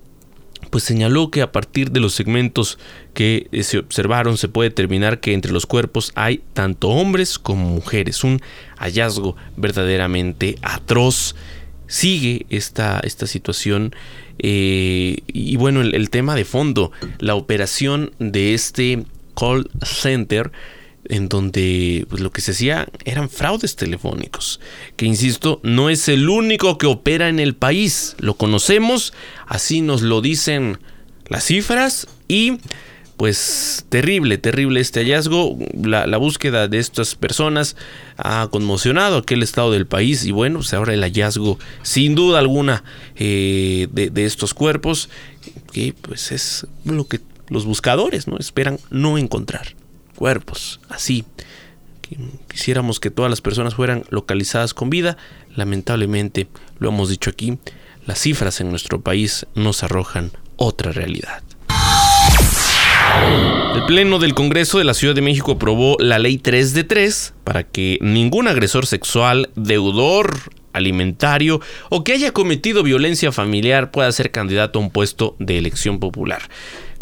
pues 0.72 0.84
señaló 0.84 1.30
que 1.30 1.42
a 1.42 1.52
partir 1.52 1.90
de 1.90 2.00
los 2.00 2.14
segmentos 2.14 2.78
que 3.12 3.46
eh, 3.52 3.62
se 3.62 3.76
observaron 3.76 4.38
se 4.38 4.48
puede 4.48 4.70
determinar 4.70 5.20
que 5.20 5.34
entre 5.34 5.52
los 5.52 5.66
cuerpos 5.66 6.12
hay 6.14 6.42
tanto 6.54 6.88
hombres 6.88 7.38
como 7.38 7.68
mujeres. 7.68 8.24
Un 8.24 8.40
hallazgo 8.78 9.36
verdaderamente 9.58 10.56
atroz. 10.62 11.36
Sigue 11.88 12.46
esta, 12.48 13.00
esta 13.00 13.26
situación 13.26 13.94
eh, 14.38 15.18
y 15.26 15.56
bueno, 15.56 15.82
el, 15.82 15.94
el 15.94 16.08
tema 16.08 16.34
de 16.34 16.46
fondo, 16.46 16.90
la 17.18 17.34
operación 17.34 18.12
de 18.18 18.54
este 18.54 19.04
call 19.36 19.68
center 19.84 20.52
en 21.08 21.28
donde 21.28 22.06
pues, 22.08 22.22
lo 22.22 22.30
que 22.30 22.40
se 22.40 22.52
hacía 22.52 22.88
eran 23.04 23.28
fraudes 23.28 23.76
telefónicos, 23.76 24.60
que 24.96 25.06
insisto, 25.06 25.60
no 25.62 25.90
es 25.90 26.08
el 26.08 26.28
único 26.28 26.78
que 26.78 26.86
opera 26.86 27.28
en 27.28 27.40
el 27.40 27.54
país, 27.54 28.16
lo 28.18 28.34
conocemos, 28.34 29.12
así 29.46 29.80
nos 29.80 30.02
lo 30.02 30.20
dicen 30.20 30.78
las 31.28 31.44
cifras 31.44 32.06
y 32.28 32.58
pues 33.16 33.84
terrible, 33.88 34.38
terrible 34.38 34.80
este 34.80 35.00
hallazgo, 35.00 35.56
la, 35.74 36.16
búsqueda 36.16 36.66
de 36.66 36.78
estas 36.78 37.14
personas 37.14 37.76
ha 38.16 38.48
conmocionado 38.50 39.18
aquel 39.18 39.42
estado 39.42 39.70
del 39.70 39.86
país 39.86 40.24
y 40.24 40.32
bueno, 40.32 40.58
pues 40.58 40.72
ahora 40.74 40.94
el 40.94 41.02
hallazgo 41.02 41.58
sin 41.82 42.14
duda 42.14 42.38
alguna 42.38 42.82
eh, 43.16 43.86
de, 43.92 44.10
de 44.10 44.24
estos 44.24 44.54
cuerpos 44.54 45.08
que 45.72 45.94
pues 46.00 46.32
es 46.32 46.66
lo 46.84 47.06
que 47.06 47.20
los 47.48 47.64
buscadores 47.64 48.26
no 48.26 48.38
esperan 48.38 48.78
no 48.90 49.18
encontrar 49.18 49.74
cuerpos, 50.22 50.78
así. 50.88 51.24
Quisiéramos 52.48 53.00
que 53.00 53.10
todas 53.10 53.28
las 53.28 53.40
personas 53.40 53.74
fueran 53.74 54.04
localizadas 54.08 54.72
con 54.72 54.88
vida. 54.88 55.16
Lamentablemente, 55.56 56.46
lo 56.78 56.90
hemos 56.90 57.08
dicho 57.08 57.28
aquí, 57.28 57.58
las 58.06 58.20
cifras 58.20 58.60
en 58.60 58.70
nuestro 58.70 59.00
país 59.00 59.46
nos 59.56 59.82
arrojan 59.82 60.30
otra 60.54 60.92
realidad. 60.92 61.42
El 63.74 63.84
Pleno 63.86 64.20
del 64.20 64.34
Congreso 64.34 64.78
de 64.78 64.84
la 64.84 64.94
Ciudad 64.94 65.16
de 65.16 65.22
México 65.22 65.50
aprobó 65.50 65.96
la 65.98 66.20
Ley 66.20 66.38
3 66.38 66.72
de 66.72 66.84
3 66.84 67.34
para 67.42 67.64
que 67.64 67.98
ningún 68.00 68.46
agresor 68.46 68.86
sexual, 68.86 69.50
deudor 69.56 70.52
alimentario 70.72 71.60
o 71.90 72.04
que 72.04 72.12
haya 72.12 72.32
cometido 72.32 72.82
violencia 72.82 73.32
familiar 73.32 73.90
pueda 73.90 74.10
ser 74.12 74.30
candidato 74.30 74.78
a 74.78 74.82
un 74.82 74.90
puesto 74.90 75.36
de 75.38 75.58
elección 75.58 75.98
popular. 75.98 76.42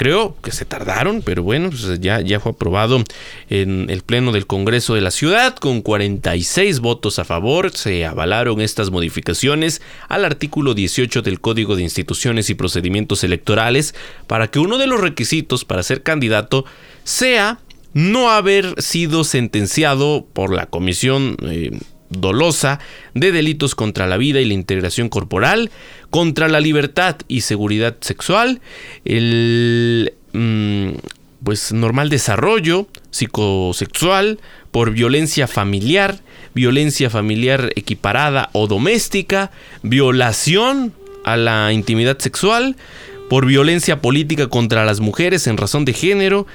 Creo 0.00 0.34
que 0.42 0.50
se 0.50 0.64
tardaron, 0.64 1.20
pero 1.20 1.42
bueno, 1.42 1.68
pues 1.68 2.00
ya, 2.00 2.22
ya 2.22 2.40
fue 2.40 2.52
aprobado 2.52 3.04
en 3.50 3.90
el 3.90 4.00
Pleno 4.00 4.32
del 4.32 4.46
Congreso 4.46 4.94
de 4.94 5.02
la 5.02 5.10
Ciudad 5.10 5.54
con 5.56 5.82
46 5.82 6.80
votos 6.80 7.18
a 7.18 7.24
favor. 7.24 7.70
Se 7.72 8.06
avalaron 8.06 8.62
estas 8.62 8.90
modificaciones 8.90 9.82
al 10.08 10.24
artículo 10.24 10.72
18 10.72 11.20
del 11.20 11.38
Código 11.42 11.76
de 11.76 11.82
Instituciones 11.82 12.48
y 12.48 12.54
Procedimientos 12.54 13.24
Electorales 13.24 13.94
para 14.26 14.48
que 14.50 14.58
uno 14.58 14.78
de 14.78 14.86
los 14.86 15.02
requisitos 15.02 15.66
para 15.66 15.82
ser 15.82 16.02
candidato 16.02 16.64
sea 17.04 17.60
no 17.92 18.30
haber 18.30 18.80
sido 18.80 19.22
sentenciado 19.24 20.26
por 20.32 20.54
la 20.54 20.64
Comisión 20.64 21.36
eh, 21.42 21.78
dolosa 22.10 22.80
de 23.14 23.32
delitos 23.32 23.74
contra 23.74 24.06
la 24.06 24.16
vida 24.16 24.40
y 24.40 24.44
la 24.44 24.54
integración 24.54 25.08
corporal, 25.08 25.70
contra 26.10 26.48
la 26.48 26.60
libertad 26.60 27.16
y 27.28 27.40
seguridad 27.40 27.96
sexual, 28.00 28.60
el 29.04 30.12
mm, 30.32 30.90
pues 31.42 31.72
normal 31.72 32.10
desarrollo 32.10 32.86
psicosexual, 33.10 34.38
por 34.70 34.92
violencia 34.92 35.46
familiar, 35.46 36.20
violencia 36.54 37.10
familiar 37.10 37.70
equiparada 37.76 38.50
o 38.52 38.66
doméstica, 38.66 39.50
violación 39.82 40.92
a 41.24 41.36
la 41.36 41.72
intimidad 41.72 42.18
sexual, 42.18 42.76
por 43.28 43.46
violencia 43.46 44.00
política 44.00 44.48
contra 44.48 44.84
las 44.84 45.00
mujeres 45.00 45.46
en 45.46 45.56
razón 45.56 45.84
de 45.84 45.92
género, 45.92 46.46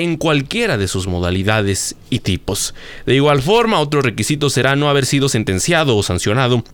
en 0.00 0.16
cualquiera 0.16 0.78
de 0.78 0.88
sus 0.88 1.06
modalidades 1.06 1.94
y 2.08 2.20
tipos. 2.20 2.74
De 3.04 3.14
igual 3.14 3.42
forma, 3.42 3.80
otro 3.80 4.00
requisito 4.00 4.48
será 4.48 4.74
no 4.74 4.88
haber 4.88 5.04
sido 5.04 5.28
sentenciado 5.28 5.96
o 5.96 6.02
sancionado 6.02 6.64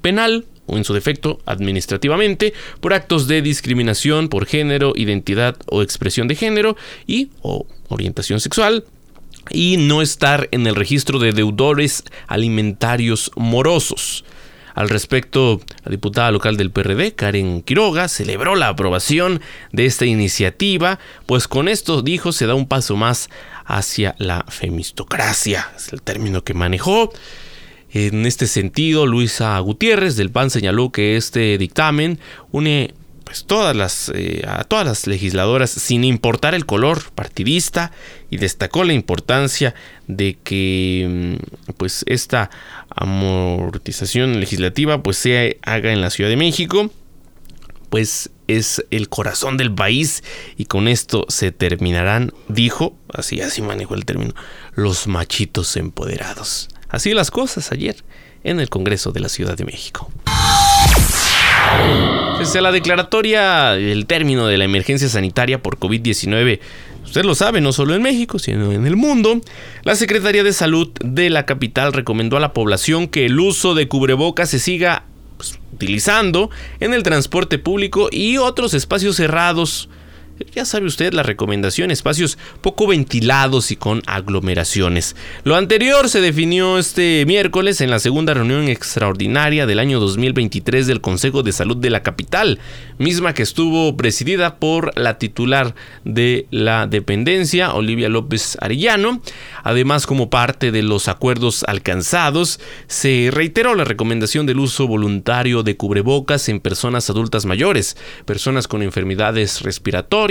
penal 0.00 0.46
o 0.66 0.78
en 0.78 0.84
su 0.84 0.94
defecto 0.94 1.40
administrativamente 1.44 2.54
por 2.80 2.94
actos 2.94 3.28
de 3.28 3.42
discriminación 3.42 4.28
por 4.28 4.46
género, 4.46 4.94
identidad 4.96 5.56
o 5.66 5.82
expresión 5.82 6.26
de 6.26 6.36
género 6.36 6.76
y 7.06 7.28
o 7.42 7.66
orientación 7.88 8.40
sexual 8.40 8.84
y 9.50 9.76
no 9.76 10.00
estar 10.00 10.48
en 10.50 10.66
el 10.66 10.74
registro 10.74 11.18
de 11.18 11.32
deudores 11.32 12.02
alimentarios 12.28 13.30
morosos. 13.36 14.24
Al 14.74 14.88
respecto, 14.88 15.60
la 15.84 15.90
diputada 15.90 16.30
local 16.32 16.56
del 16.56 16.70
PRD, 16.70 17.14
Karen 17.14 17.62
Quiroga, 17.62 18.08
celebró 18.08 18.56
la 18.56 18.68
aprobación 18.68 19.40
de 19.72 19.86
esta 19.86 20.04
iniciativa, 20.04 20.98
pues 21.26 21.46
con 21.46 21.68
esto, 21.68 22.02
dijo, 22.02 22.32
se 22.32 22.46
da 22.46 22.54
un 22.54 22.66
paso 22.66 22.96
más 22.96 23.30
hacia 23.64 24.16
la 24.18 24.44
femistocracia, 24.48 25.70
es 25.76 25.92
el 25.92 26.02
término 26.02 26.42
que 26.42 26.54
manejó. 26.54 27.12
En 27.92 28.26
este 28.26 28.48
sentido, 28.48 29.06
Luisa 29.06 29.56
Gutiérrez 29.60 30.16
del 30.16 30.30
PAN 30.30 30.50
señaló 30.50 30.90
que 30.90 31.16
este 31.16 31.56
dictamen 31.58 32.18
une 32.50 32.92
pues 33.34 33.46
todas 33.46 33.74
las 33.74 34.12
eh, 34.14 34.44
a 34.46 34.62
todas 34.62 34.86
las 34.86 35.08
legisladoras 35.08 35.68
sin 35.68 36.04
importar 36.04 36.54
el 36.54 36.66
color 36.66 37.02
partidista 37.16 37.90
y 38.30 38.36
destacó 38.36 38.84
la 38.84 38.92
importancia 38.92 39.74
de 40.06 40.38
que 40.44 41.38
mm, 41.40 41.72
pues 41.76 42.04
esta 42.06 42.50
amortización 42.90 44.38
legislativa 44.38 45.02
pues 45.02 45.16
se 45.16 45.58
haga 45.62 45.90
en 45.90 46.00
la 46.00 46.10
Ciudad 46.10 46.30
de 46.30 46.36
México 46.36 46.92
pues 47.90 48.30
es 48.46 48.84
el 48.92 49.08
corazón 49.08 49.56
del 49.56 49.74
país 49.74 50.22
y 50.56 50.66
con 50.66 50.86
esto 50.86 51.26
se 51.28 51.50
terminarán 51.50 52.32
dijo 52.46 52.96
así 53.12 53.40
así 53.40 53.62
manejó 53.62 53.96
el 53.96 54.04
término 54.04 54.32
los 54.76 55.08
machitos 55.08 55.76
empoderados. 55.76 56.68
Así 56.88 57.12
las 57.14 57.32
cosas 57.32 57.72
ayer 57.72 57.96
en 58.44 58.60
el 58.60 58.68
Congreso 58.68 59.10
de 59.10 59.18
la 59.18 59.28
Ciudad 59.28 59.56
de 59.56 59.64
México 59.64 60.08
Desde 62.38 62.60
la 62.60 62.72
declaratoria, 62.72 63.74
el 63.74 64.06
término 64.06 64.46
de 64.46 64.58
la 64.58 64.64
emergencia 64.64 65.08
sanitaria 65.08 65.62
por 65.62 65.78
COVID-19, 65.78 66.60
usted 67.04 67.24
lo 67.24 67.34
sabe, 67.34 67.60
no 67.60 67.72
solo 67.72 67.94
en 67.94 68.02
México, 68.02 68.38
sino 68.38 68.72
en 68.72 68.86
el 68.86 68.96
mundo, 68.96 69.40
la 69.82 69.94
Secretaría 69.94 70.42
de 70.42 70.52
Salud 70.52 70.90
de 71.02 71.30
la 71.30 71.46
capital 71.46 71.92
recomendó 71.92 72.36
a 72.36 72.40
la 72.40 72.52
población 72.52 73.08
que 73.08 73.26
el 73.26 73.40
uso 73.40 73.74
de 73.74 73.88
cubrebocas 73.88 74.50
se 74.50 74.58
siga 74.58 75.04
pues, 75.36 75.58
utilizando 75.72 76.50
en 76.80 76.92
el 76.92 77.02
transporte 77.02 77.58
público 77.58 78.08
y 78.10 78.36
otros 78.36 78.74
espacios 78.74 79.16
cerrados 79.16 79.88
ya 80.54 80.64
sabe 80.64 80.86
usted 80.86 81.12
la 81.12 81.22
recomendación, 81.22 81.90
espacios 81.90 82.38
poco 82.60 82.86
ventilados 82.86 83.70
y 83.70 83.76
con 83.76 84.02
aglomeraciones. 84.06 85.16
Lo 85.44 85.56
anterior 85.56 86.08
se 86.08 86.20
definió 86.20 86.78
este 86.78 87.24
miércoles 87.26 87.80
en 87.80 87.90
la 87.90 87.98
segunda 87.98 88.34
reunión 88.34 88.68
extraordinaria 88.68 89.66
del 89.66 89.78
año 89.78 90.00
2023 90.00 90.86
del 90.86 91.00
Consejo 91.00 91.42
de 91.42 91.52
Salud 91.52 91.76
de 91.76 91.90
la 91.90 92.02
capital, 92.02 92.58
misma 92.98 93.34
que 93.34 93.42
estuvo 93.42 93.96
presidida 93.96 94.56
por 94.56 94.98
la 94.98 95.18
titular 95.18 95.74
de 96.04 96.46
la 96.50 96.86
dependencia, 96.86 97.74
Olivia 97.74 98.08
López 98.08 98.56
Arellano. 98.60 99.20
Además, 99.62 100.06
como 100.06 100.30
parte 100.30 100.72
de 100.72 100.82
los 100.82 101.08
acuerdos 101.08 101.64
alcanzados, 101.64 102.60
se 102.86 103.30
reiteró 103.32 103.74
la 103.74 103.84
recomendación 103.84 104.46
del 104.46 104.58
uso 104.58 104.86
voluntario 104.86 105.62
de 105.62 105.76
cubrebocas 105.76 106.48
en 106.48 106.60
personas 106.60 107.08
adultas 107.10 107.46
mayores, 107.46 107.96
personas 108.24 108.68
con 108.68 108.82
enfermedades 108.82 109.62
respiratorias, 109.62 110.23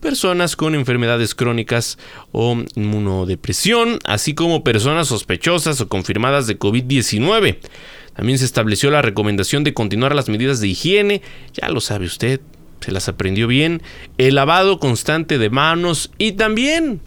personas 0.00 0.56
con 0.56 0.74
enfermedades 0.74 1.34
crónicas 1.34 1.98
o 2.32 2.56
inmunodepresión, 2.74 3.98
así 4.04 4.34
como 4.34 4.64
personas 4.64 5.08
sospechosas 5.08 5.80
o 5.80 5.88
confirmadas 5.88 6.46
de 6.46 6.58
COVID-19. 6.58 7.58
También 8.14 8.38
se 8.38 8.44
estableció 8.44 8.90
la 8.90 9.02
recomendación 9.02 9.64
de 9.64 9.74
continuar 9.74 10.14
las 10.14 10.28
medidas 10.28 10.60
de 10.60 10.68
higiene, 10.68 11.22
ya 11.54 11.68
lo 11.68 11.80
sabe 11.80 12.06
usted, 12.06 12.40
se 12.80 12.92
las 12.92 13.08
aprendió 13.08 13.46
bien, 13.46 13.82
el 14.18 14.34
lavado 14.34 14.78
constante 14.78 15.38
de 15.38 15.50
manos 15.50 16.10
y 16.18 16.32
también, 16.32 17.00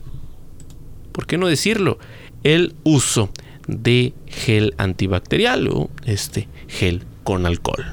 ¿por 1.12 1.28
qué 1.28 1.38
no 1.38 1.48
decirlo?, 1.48 2.00
el 2.44 2.76
uso 2.84 3.30
de 3.68 4.14
gel 4.28 4.74
antibacterial 4.78 5.68
o 5.68 5.90
este 6.06 6.48
gel 6.68 7.04
con 7.24 7.46
alcohol. 7.46 7.86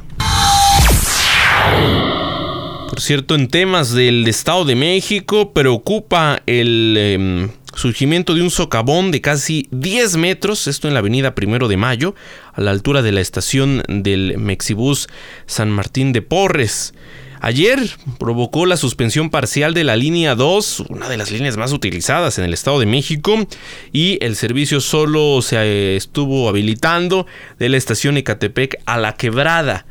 Por 2.90 3.00
cierto, 3.00 3.36
en 3.36 3.46
temas 3.46 3.92
del 3.92 4.26
Estado 4.26 4.64
de 4.64 4.74
México 4.74 5.52
preocupa 5.52 6.42
el 6.46 6.96
em, 6.98 7.48
surgimiento 7.72 8.34
de 8.34 8.42
un 8.42 8.50
socavón 8.50 9.12
de 9.12 9.20
casi 9.20 9.68
10 9.70 10.16
metros, 10.16 10.66
esto 10.66 10.88
en 10.88 10.94
la 10.94 10.98
avenida 10.98 11.36
Primero 11.36 11.68
de 11.68 11.76
Mayo, 11.76 12.16
a 12.52 12.60
la 12.60 12.72
altura 12.72 13.02
de 13.02 13.12
la 13.12 13.20
estación 13.20 13.84
del 13.86 14.38
Mexibus 14.38 15.06
San 15.46 15.70
Martín 15.70 16.12
de 16.12 16.22
Porres. 16.22 16.92
Ayer 17.40 17.78
provocó 18.18 18.66
la 18.66 18.76
suspensión 18.76 19.30
parcial 19.30 19.72
de 19.72 19.84
la 19.84 19.94
línea 19.94 20.34
2, 20.34 20.86
una 20.88 21.08
de 21.08 21.16
las 21.16 21.30
líneas 21.30 21.56
más 21.56 21.70
utilizadas 21.70 22.38
en 22.38 22.44
el 22.44 22.52
Estado 22.52 22.80
de 22.80 22.86
México, 22.86 23.46
y 23.92 24.18
el 24.20 24.34
servicio 24.34 24.80
solo 24.80 25.42
se 25.42 25.58
eh, 25.58 25.96
estuvo 25.96 26.48
habilitando 26.48 27.28
de 27.56 27.68
la 27.68 27.76
estación 27.76 28.16
Ecatepec 28.16 28.82
a 28.84 28.98
la 28.98 29.14
quebrada. 29.14 29.86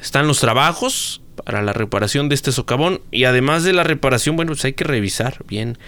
Están 0.00 0.26
los 0.26 0.40
trabajos, 0.40 1.22
para 1.44 1.62
la 1.62 1.72
reparación 1.72 2.28
de 2.28 2.34
este 2.34 2.52
socavón 2.52 3.00
y 3.10 3.24
además 3.24 3.64
de 3.64 3.72
la 3.72 3.84
reparación 3.84 4.36
bueno 4.36 4.52
pues 4.52 4.64
hay 4.64 4.72
que 4.72 4.84
revisar 4.84 5.44
bien 5.48 5.78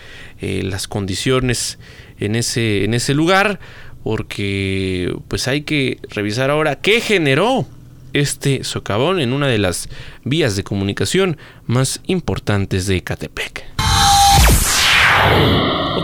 eh, 0.40 0.62
las 0.62 0.88
condiciones 0.88 1.78
en 2.18 2.36
ese 2.36 2.84
en 2.84 2.94
ese 2.94 3.14
lugar 3.14 3.60
porque 4.02 5.14
pues 5.28 5.48
hay 5.48 5.62
que 5.62 5.98
revisar 6.10 6.50
ahora 6.50 6.76
qué 6.76 7.00
generó 7.00 7.66
este 8.14 8.64
socavón 8.64 9.20
en 9.20 9.32
una 9.32 9.48
de 9.48 9.58
las 9.58 9.88
vías 10.22 10.56
de 10.56 10.64
comunicación 10.64 11.36
más 11.66 12.00
importantes 12.06 12.86
de 12.86 13.02
Catepec. 13.02 13.64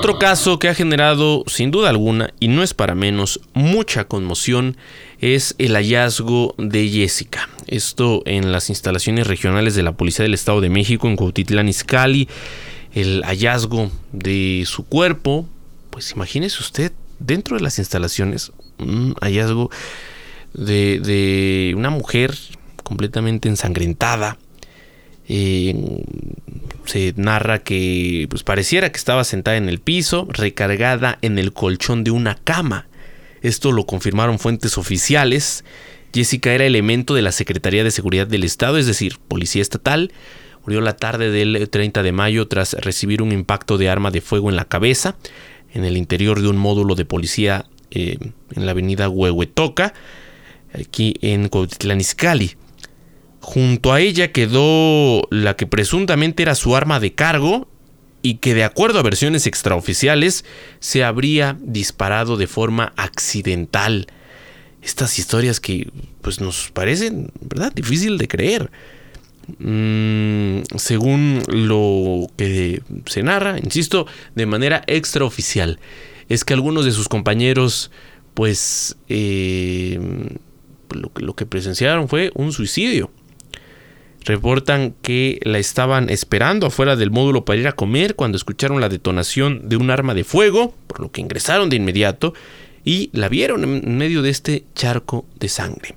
Otro 0.01 0.19
caso 0.19 0.59
que 0.59 0.71
ha 0.71 0.75
generado 0.75 1.45
sin 1.47 1.71
duda 1.71 1.91
alguna 1.91 2.33
y 2.41 2.49
no 2.49 2.63
es 2.63 2.73
para 2.73 2.95
menos 2.95 3.39
mucha 3.53 4.05
conmoción 4.05 4.79
es 5.19 5.55
el 5.59 5.75
hallazgo 5.75 6.55
de 6.57 6.89
Jessica. 6.89 7.51
Esto 7.67 8.23
en 8.25 8.51
las 8.51 8.71
instalaciones 8.71 9.27
regionales 9.27 9.75
de 9.75 9.83
la 9.83 9.93
Policía 9.93 10.23
del 10.23 10.33
Estado 10.33 10.63
de 10.63 10.71
México 10.71 11.07
en 11.07 11.17
Cuautitlán 11.17 11.69
Izcalli. 11.69 12.31
El 12.95 13.23
hallazgo 13.25 13.91
de 14.11 14.65
su 14.67 14.87
cuerpo, 14.87 15.47
pues 15.91 16.13
imagínese 16.13 16.61
usted, 16.61 16.93
dentro 17.19 17.59
de 17.59 17.63
las 17.63 17.79
instalaciones, 17.79 18.53
un 18.79 19.15
hallazgo 19.21 19.69
de, 20.55 21.75
una 21.77 21.91
mujer 21.91 22.35
completamente 22.85 23.51
ensangrentada. 23.51 24.39
Eh, 25.29 25.75
se 26.91 27.15
narra 27.17 27.61
que 27.61 28.27
pues 28.29 28.43
pareciera 28.43 28.91
que 28.91 28.99
estaba 28.99 29.23
sentada 29.25 29.57
en 29.57 29.69
el 29.69 29.79
piso, 29.79 30.27
recargada 30.31 31.19
en 31.23 31.39
el 31.39 31.53
colchón 31.53 32.03
de 32.03 32.11
una 32.11 32.35
cama. 32.35 32.89
Esto 33.43 33.71
lo 33.71 33.87
confirmaron 33.87 34.39
fuentes 34.39 34.77
oficiales. 34.77 35.65
Jessica 36.13 36.53
era 36.53 36.67
elemento 36.67 37.15
de 37.15 37.23
la 37.23 37.31
Secretaría 37.31 37.85
de 37.85 37.93
Seguridad 37.93 38.27
del 38.27 38.43
Estado, 38.43 38.77
es 38.77 38.87
decir, 38.87 39.19
policía 39.29 39.63
estatal. 39.63 40.13
Murió 40.65 40.81
la 40.81 40.97
tarde 40.97 41.31
del 41.31 41.69
30 41.71 42.03
de 42.03 42.13
mayo 42.13 42.49
tras 42.49 42.75
recibir 42.75 43.23
un 43.23 43.31
impacto 43.31 43.79
de 43.79 43.89
arma 43.89 44.11
de 44.11 44.21
fuego 44.21 44.51
en 44.51 44.57
la 44.57 44.65
cabeza 44.65 45.17
en 45.73 45.85
el 45.85 45.97
interior 45.97 46.43
de 46.43 46.49
un 46.49 46.57
módulo 46.57 46.95
de 46.97 47.05
policía 47.05 47.67
eh, 47.91 48.19
en 48.55 48.67
la 48.67 48.73
avenida 48.73 49.09
Huehuetoca, 49.09 49.95
aquí 50.75 51.15
en 51.21 51.49
Cuautitlán 51.49 52.01
Junto 53.41 53.93
a 53.93 54.01
ella 54.01 54.33
quedó 54.33 55.27
la 55.31 55.57
que 55.57 55.67
presuntamente 55.67 56.43
era 56.43 56.55
su 56.55 56.77
arma 56.77 57.01
de 57.01 57.15
cargo 57.15 57.69
y 58.23 58.35
que 58.35 58.55
de 58.55 58.65
acuerdo 58.65 58.99
a 58.99 59.03
versiones 59.03 59.47
extraoficiales 59.47 60.45
se 60.79 61.05
habría 61.05 61.57
disparado 61.61 62.37
de 62.37 62.47
forma 62.47 62.93
accidental. 62.97 64.07
Estas 64.83 65.19
historias 65.19 65.59
que 65.59 65.91
pues 66.21 66.41
nos 66.41 66.71
parecen, 66.71 67.33
¿verdad?, 67.41 67.73
difícil 67.75 68.19
de 68.19 68.29
creer. 68.29 68.71
Mm, 69.59 70.61
según 70.77 71.43
lo 71.49 72.27
que 72.37 72.83
se 73.07 73.23
narra, 73.23 73.59
insisto, 73.59 74.07
de 74.35 74.45
manera 74.45 74.83
extraoficial, 74.87 75.81
es 76.29 76.45
que 76.45 76.53
algunos 76.53 76.85
de 76.85 76.93
sus 76.93 77.09
compañeros, 77.09 77.91
pues, 78.35 78.97
eh, 79.09 79.99
lo 81.17 81.35
que 81.35 81.47
presenciaron 81.47 82.07
fue 82.07 82.31
un 82.35 82.53
suicidio 82.53 83.11
reportan 84.25 84.95
que 85.03 85.41
la 85.43 85.59
estaban 85.59 86.11
esperando 86.11 86.67
afuera 86.67 86.97
del 86.97 87.11
módulo 87.11 87.45
para 87.45 87.59
ir 87.59 87.69
a 87.69 87.73
comer 87.73 88.15
cuando 88.15 88.37
escucharon 88.37 88.81
la 88.81 88.89
detonación 88.89 89.69
de 89.69 89.77
un 89.77 89.91
arma 89.91 90.15
de 90.15 90.25
fuego, 90.25 90.75
por 90.87 91.01
lo 91.01 91.11
que 91.11 91.21
ingresaron 91.21 91.71
de 91.71 91.77
inmediato 91.77 92.35
y 92.85 93.11
la 93.13 93.29
vieron 93.29 93.65
en 93.65 93.99
medio 93.99 94.23
de 94.23 94.31
este 94.31 94.65
charco 94.75 95.27
de 95.39 95.49
sangre. 95.49 95.97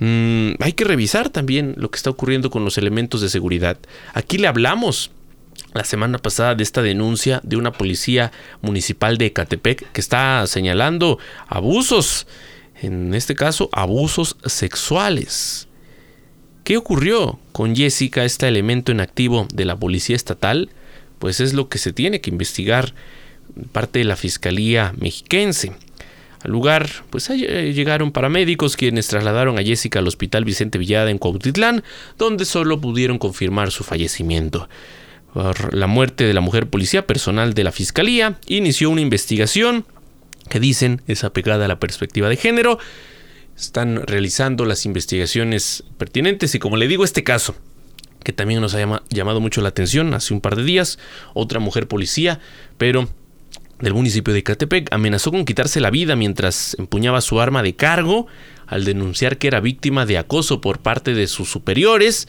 Mm, 0.00 0.52
hay 0.60 0.72
que 0.74 0.84
revisar 0.84 1.28
también 1.28 1.74
lo 1.76 1.90
que 1.90 1.96
está 1.96 2.10
ocurriendo 2.10 2.50
con 2.50 2.64
los 2.64 2.78
elementos 2.78 3.20
de 3.20 3.28
seguridad. 3.28 3.78
Aquí 4.14 4.38
le 4.38 4.46
hablamos 4.46 5.10
la 5.74 5.84
semana 5.84 6.18
pasada 6.18 6.54
de 6.54 6.62
esta 6.62 6.82
denuncia 6.82 7.40
de 7.42 7.56
una 7.56 7.72
policía 7.72 8.32
municipal 8.62 9.18
de 9.18 9.26
Ecatepec 9.26 9.90
que 9.92 10.00
está 10.00 10.46
señalando 10.46 11.18
abusos, 11.46 12.26
en 12.80 13.14
este 13.14 13.34
caso 13.34 13.68
abusos 13.72 14.36
sexuales. 14.44 15.67
¿Qué 16.68 16.76
ocurrió 16.76 17.38
con 17.52 17.74
Jessica, 17.74 18.26
este 18.26 18.46
elemento 18.46 18.92
en 18.92 19.00
activo 19.00 19.48
de 19.54 19.64
la 19.64 19.74
Policía 19.74 20.14
Estatal? 20.14 20.68
Pues 21.18 21.40
es 21.40 21.54
lo 21.54 21.70
que 21.70 21.78
se 21.78 21.94
tiene 21.94 22.20
que 22.20 22.28
investigar 22.28 22.92
parte 23.72 24.00
de 24.00 24.04
la 24.04 24.16
Fiscalía 24.16 24.92
Mexiquense. 24.98 25.72
Al 26.44 26.50
lugar, 26.50 26.90
pues 27.08 27.30
eh, 27.30 27.72
llegaron 27.72 28.12
paramédicos 28.12 28.76
quienes 28.76 29.06
trasladaron 29.06 29.58
a 29.58 29.62
Jessica 29.62 30.00
al 30.00 30.08
Hospital 30.08 30.44
Vicente 30.44 30.76
Villada 30.76 31.10
en 31.10 31.16
Cuautitlán, 31.16 31.84
donde 32.18 32.44
solo 32.44 32.78
pudieron 32.78 33.16
confirmar 33.16 33.70
su 33.70 33.82
fallecimiento. 33.82 34.68
Por 35.32 35.72
la 35.72 35.86
muerte 35.86 36.24
de 36.24 36.34
la 36.34 36.42
mujer 36.42 36.68
policía, 36.68 37.06
personal 37.06 37.54
de 37.54 37.64
la 37.64 37.72
Fiscalía 37.72 38.38
inició 38.46 38.90
una 38.90 39.00
investigación 39.00 39.86
que 40.50 40.60
dicen 40.60 41.00
es 41.06 41.24
apegada 41.24 41.64
a 41.64 41.68
la 41.68 41.80
perspectiva 41.80 42.28
de 42.28 42.36
género 42.36 42.78
están 43.58 44.06
realizando 44.06 44.64
las 44.64 44.86
investigaciones 44.86 45.84
pertinentes 45.96 46.54
y 46.54 46.58
como 46.58 46.76
le 46.76 46.86
digo 46.86 47.04
este 47.04 47.24
caso 47.24 47.56
que 48.22 48.32
también 48.32 48.60
nos 48.60 48.74
ha 48.74 49.02
llamado 49.10 49.40
mucho 49.40 49.60
la 49.60 49.70
atención 49.70 50.12
hace 50.14 50.34
un 50.34 50.40
par 50.40 50.56
de 50.56 50.64
días, 50.64 50.98
otra 51.34 51.60
mujer 51.60 51.88
policía, 51.88 52.40
pero 52.76 53.08
del 53.80 53.94
municipio 53.94 54.34
de 54.34 54.42
Catepec 54.42 54.92
amenazó 54.92 55.30
con 55.30 55.44
quitarse 55.44 55.80
la 55.80 55.90
vida 55.90 56.16
mientras 56.16 56.76
empuñaba 56.78 57.20
su 57.20 57.40
arma 57.40 57.62
de 57.62 57.74
cargo 57.74 58.26
al 58.66 58.84
denunciar 58.84 59.38
que 59.38 59.46
era 59.46 59.60
víctima 59.60 60.04
de 60.04 60.18
acoso 60.18 60.60
por 60.60 60.80
parte 60.80 61.14
de 61.14 61.26
sus 61.26 61.48
superiores 61.48 62.28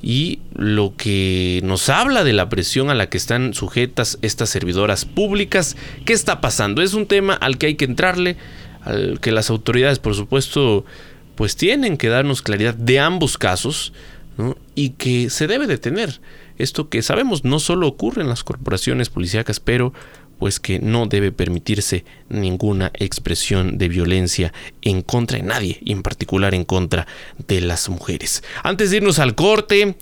y 0.00 0.38
lo 0.54 0.94
que 0.96 1.60
nos 1.64 1.88
habla 1.88 2.22
de 2.22 2.32
la 2.32 2.48
presión 2.48 2.88
a 2.88 2.94
la 2.94 3.10
que 3.10 3.18
están 3.18 3.52
sujetas 3.54 4.18
estas 4.22 4.48
servidoras 4.48 5.04
públicas. 5.04 5.76
¿Qué 6.04 6.12
está 6.12 6.40
pasando? 6.40 6.82
Es 6.82 6.94
un 6.94 7.06
tema 7.06 7.34
al 7.34 7.58
que 7.58 7.66
hay 7.66 7.74
que 7.74 7.84
entrarle 7.84 8.36
que 9.20 9.32
las 9.32 9.50
autoridades, 9.50 9.98
por 9.98 10.14
supuesto, 10.14 10.84
pues 11.34 11.56
tienen 11.56 11.96
que 11.96 12.08
darnos 12.08 12.42
claridad 12.42 12.74
de 12.74 12.98
ambos 12.98 13.38
casos 13.38 13.92
y 14.74 14.90
que 14.90 15.30
se 15.30 15.46
debe 15.46 15.66
de 15.66 15.78
tener. 15.78 16.20
Esto 16.58 16.88
que 16.88 17.02
sabemos 17.02 17.44
no 17.44 17.60
solo 17.60 17.86
ocurre 17.86 18.22
en 18.22 18.28
las 18.28 18.44
corporaciones 18.44 19.08
policíacas, 19.08 19.60
pero 19.60 19.92
pues 20.38 20.60
que 20.60 20.78
no 20.78 21.06
debe 21.06 21.32
permitirse 21.32 22.04
ninguna 22.28 22.92
expresión 22.94 23.76
de 23.76 23.88
violencia 23.88 24.52
en 24.82 25.02
contra 25.02 25.38
de 25.38 25.44
nadie, 25.44 25.78
y 25.80 25.92
en 25.92 26.02
particular 26.02 26.54
en 26.54 26.64
contra 26.64 27.08
de 27.48 27.60
las 27.60 27.88
mujeres. 27.88 28.44
Antes 28.62 28.90
de 28.90 28.98
irnos 28.98 29.18
al 29.18 29.34
corte, 29.34 29.96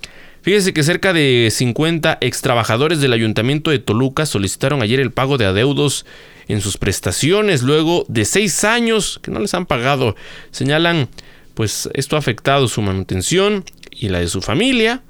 Fíjese 0.47 0.73
que 0.73 0.85
cerca 0.85 1.13
de 1.13 1.49
50 1.51 2.19
extrabajadores 2.21 3.01
del 3.01 3.13
ayuntamiento 3.13 3.73
de 3.73 3.81
Toluca 3.81 4.27
solicitaron 4.27 4.81
ayer 4.81 5.01
el 5.01 5.11
pago 5.11 5.39
de 5.39 5.45
adeudos 5.45 6.07
en 6.49 6.61
sus 6.61 6.79
prestaciones 6.79 7.63
luego 7.63 8.05
de 8.09 8.25
seis 8.25 8.65
años 8.65 9.19
que 9.23 9.31
no 9.31 9.41
les 9.41 9.55
han 9.55 9.67
pagado. 9.67 10.17
Señalan, 10.51 11.09
pues 11.55 11.89
esto 11.95 12.17
ha 12.17 12.19
afectado 12.19 12.69
su 12.69 12.83
manutención 12.83 13.65
y 13.91 14.09
la 14.09 14.21
de 14.21 14.29
su 14.29 14.43
familia. 14.43 15.03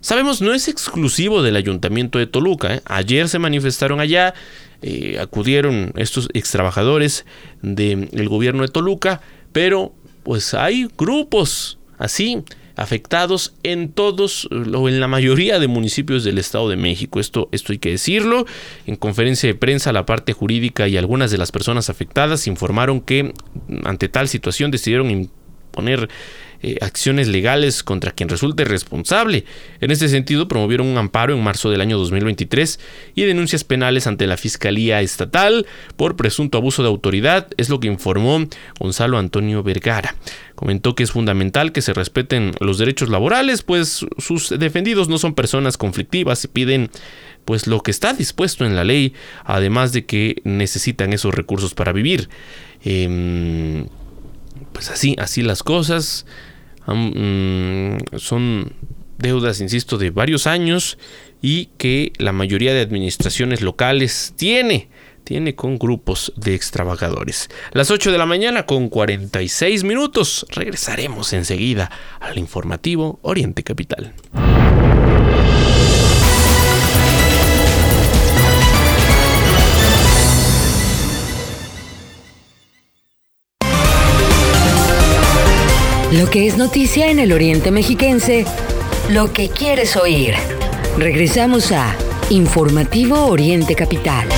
Sabemos, 0.00 0.42
no 0.42 0.52
es 0.52 0.66
exclusivo 0.66 1.42
del 1.42 1.56
ayuntamiento 1.56 2.18
de 2.18 2.26
Toluca. 2.26 2.74
¿eh? 2.74 2.82
Ayer 2.86 3.28
se 3.28 3.38
manifestaron 3.38 4.00
allá, 4.00 4.34
eh, 4.82 5.18
acudieron 5.20 5.92
estos 5.96 6.28
extrabajadores 6.34 7.24
del 7.62 8.28
gobierno 8.28 8.62
de 8.62 8.68
Toluca, 8.68 9.20
pero 9.52 9.94
pues 10.24 10.54
hay 10.54 10.88
grupos 10.98 11.78
así 11.98 12.42
afectados 12.76 13.54
en 13.62 13.92
todos 13.92 14.48
o 14.50 14.88
en 14.88 15.00
la 15.00 15.08
mayoría 15.08 15.58
de 15.58 15.68
municipios 15.68 16.24
del 16.24 16.38
Estado 16.38 16.68
de 16.68 16.76
México. 16.76 17.20
Esto, 17.20 17.48
esto 17.52 17.72
hay 17.72 17.78
que 17.78 17.90
decirlo. 17.90 18.46
En 18.86 18.96
conferencia 18.96 19.48
de 19.48 19.54
prensa, 19.54 19.92
la 19.92 20.06
parte 20.06 20.32
jurídica 20.32 20.88
y 20.88 20.96
algunas 20.96 21.30
de 21.30 21.38
las 21.38 21.52
personas 21.52 21.90
afectadas 21.90 22.46
informaron 22.46 23.00
que 23.00 23.32
ante 23.84 24.08
tal 24.08 24.28
situación 24.28 24.70
decidieron 24.70 25.10
imponer 25.10 26.08
eh, 26.62 26.78
acciones 26.80 27.28
legales 27.28 27.82
contra 27.82 28.12
quien 28.12 28.28
resulte 28.28 28.64
responsable. 28.64 29.44
En 29.80 29.90
este 29.90 30.08
sentido, 30.08 30.48
promovieron 30.48 30.86
un 30.86 30.98
amparo 30.98 31.34
en 31.34 31.42
marzo 31.42 31.70
del 31.70 31.80
año 31.80 31.98
2023 31.98 32.78
y 33.14 33.22
denuncias 33.22 33.64
penales 33.64 34.06
ante 34.06 34.26
la 34.26 34.36
Fiscalía 34.36 35.00
Estatal 35.00 35.66
por 35.96 36.16
presunto 36.16 36.58
abuso 36.58 36.82
de 36.82 36.88
autoridad, 36.88 37.48
es 37.56 37.68
lo 37.68 37.80
que 37.80 37.88
informó 37.88 38.46
Gonzalo 38.78 39.18
Antonio 39.18 39.62
Vergara. 39.62 40.14
Comentó 40.54 40.94
que 40.94 41.02
es 41.02 41.10
fundamental 41.10 41.72
que 41.72 41.82
se 41.82 41.92
respeten 41.92 42.52
los 42.60 42.78
derechos 42.78 43.08
laborales, 43.08 43.62
pues 43.62 44.06
sus 44.18 44.50
defendidos 44.50 45.08
no 45.08 45.18
son 45.18 45.34
personas 45.34 45.76
conflictivas 45.76 46.44
y 46.44 46.48
piden 46.48 46.90
pues 47.44 47.66
lo 47.66 47.80
que 47.80 47.90
está 47.90 48.12
dispuesto 48.12 48.64
en 48.64 48.76
la 48.76 48.84
ley, 48.84 49.14
además 49.44 49.92
de 49.92 50.06
que 50.06 50.40
necesitan 50.44 51.12
esos 51.12 51.34
recursos 51.34 51.74
para 51.74 51.92
vivir. 51.92 52.28
Em, 52.84 53.86
pues 54.72 54.90
así, 54.90 55.16
así 55.18 55.42
las 55.42 55.62
cosas. 55.62 56.26
Mm, 56.86 58.16
son 58.16 58.72
deudas, 59.18 59.60
insisto, 59.60 59.98
de 59.98 60.10
varios 60.10 60.46
años 60.46 60.98
y 61.40 61.66
que 61.78 62.12
la 62.18 62.32
mayoría 62.32 62.74
de 62.74 62.80
administraciones 62.80 63.60
locales 63.60 64.34
tiene 64.36 64.88
tiene 65.24 65.54
con 65.54 65.78
grupos 65.78 66.32
de 66.36 66.54
extrabajadores. 66.54 67.48
Las 67.72 67.90
8 67.90 68.10
de 68.12 68.18
la 68.18 68.26
mañana 68.26 68.66
con 68.66 68.88
46 68.88 69.84
minutos. 69.84 70.46
Regresaremos 70.50 71.32
enseguida 71.32 71.90
al 72.20 72.38
informativo 72.38 73.18
Oriente 73.22 73.62
Capital. 73.62 74.12
Lo 86.12 86.28
que 86.28 86.46
es 86.46 86.58
noticia 86.58 87.10
en 87.10 87.18
el 87.18 87.32
Oriente 87.32 87.70
Mexiquense, 87.70 88.44
lo 89.08 89.32
que 89.32 89.48
quieres 89.48 89.96
oír. 89.96 90.34
Regresamos 90.98 91.72
a 91.72 91.96
Informativo 92.28 93.24
Oriente 93.28 93.74
Capital. 93.74 94.28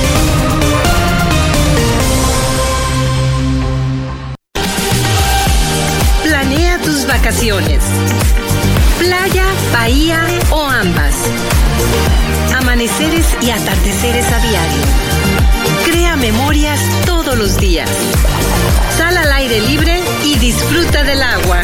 Planea 6.23 6.79
tus 6.79 7.09
vacaciones. 7.09 7.81
Playa, 9.01 9.47
bahía 9.73 10.29
o 10.53 10.63
ambas. 10.63 11.17
Amaneceres 12.57 13.27
y 13.43 13.51
atardeceres 13.51 14.27
a 14.31 14.39
diario. 14.39 14.83
Crea 15.85 16.15
memorias 16.15 16.79
todos 17.05 17.37
los 17.37 17.59
días. 17.59 17.91
Aire 19.45 19.61
libre 19.61 20.01
y 20.25 20.39
disfruta 20.39 21.05
del 21.05 21.23
agua. 21.23 21.61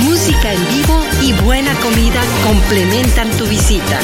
Música 0.00 0.50
en 0.50 0.66
vivo 0.68 0.98
y 1.20 1.34
buena 1.44 1.74
comida 1.74 2.22
complementan 2.42 3.28
tu 3.32 3.44
visita. 3.44 3.98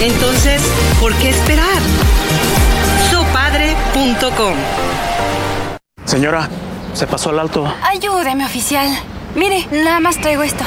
Entonces, 0.00 0.60
¿por 0.98 1.14
qué 1.18 1.28
esperar? 1.30 1.78
Sopadre.com 3.12 4.56
Señora, 6.04 6.48
se 6.94 7.06
pasó 7.06 7.30
al 7.30 7.38
alto. 7.38 7.72
Ayúdeme, 7.88 8.44
oficial. 8.44 8.88
Mire, 9.36 9.68
nada 9.70 10.00
más 10.00 10.20
traigo 10.20 10.42
esto. 10.42 10.64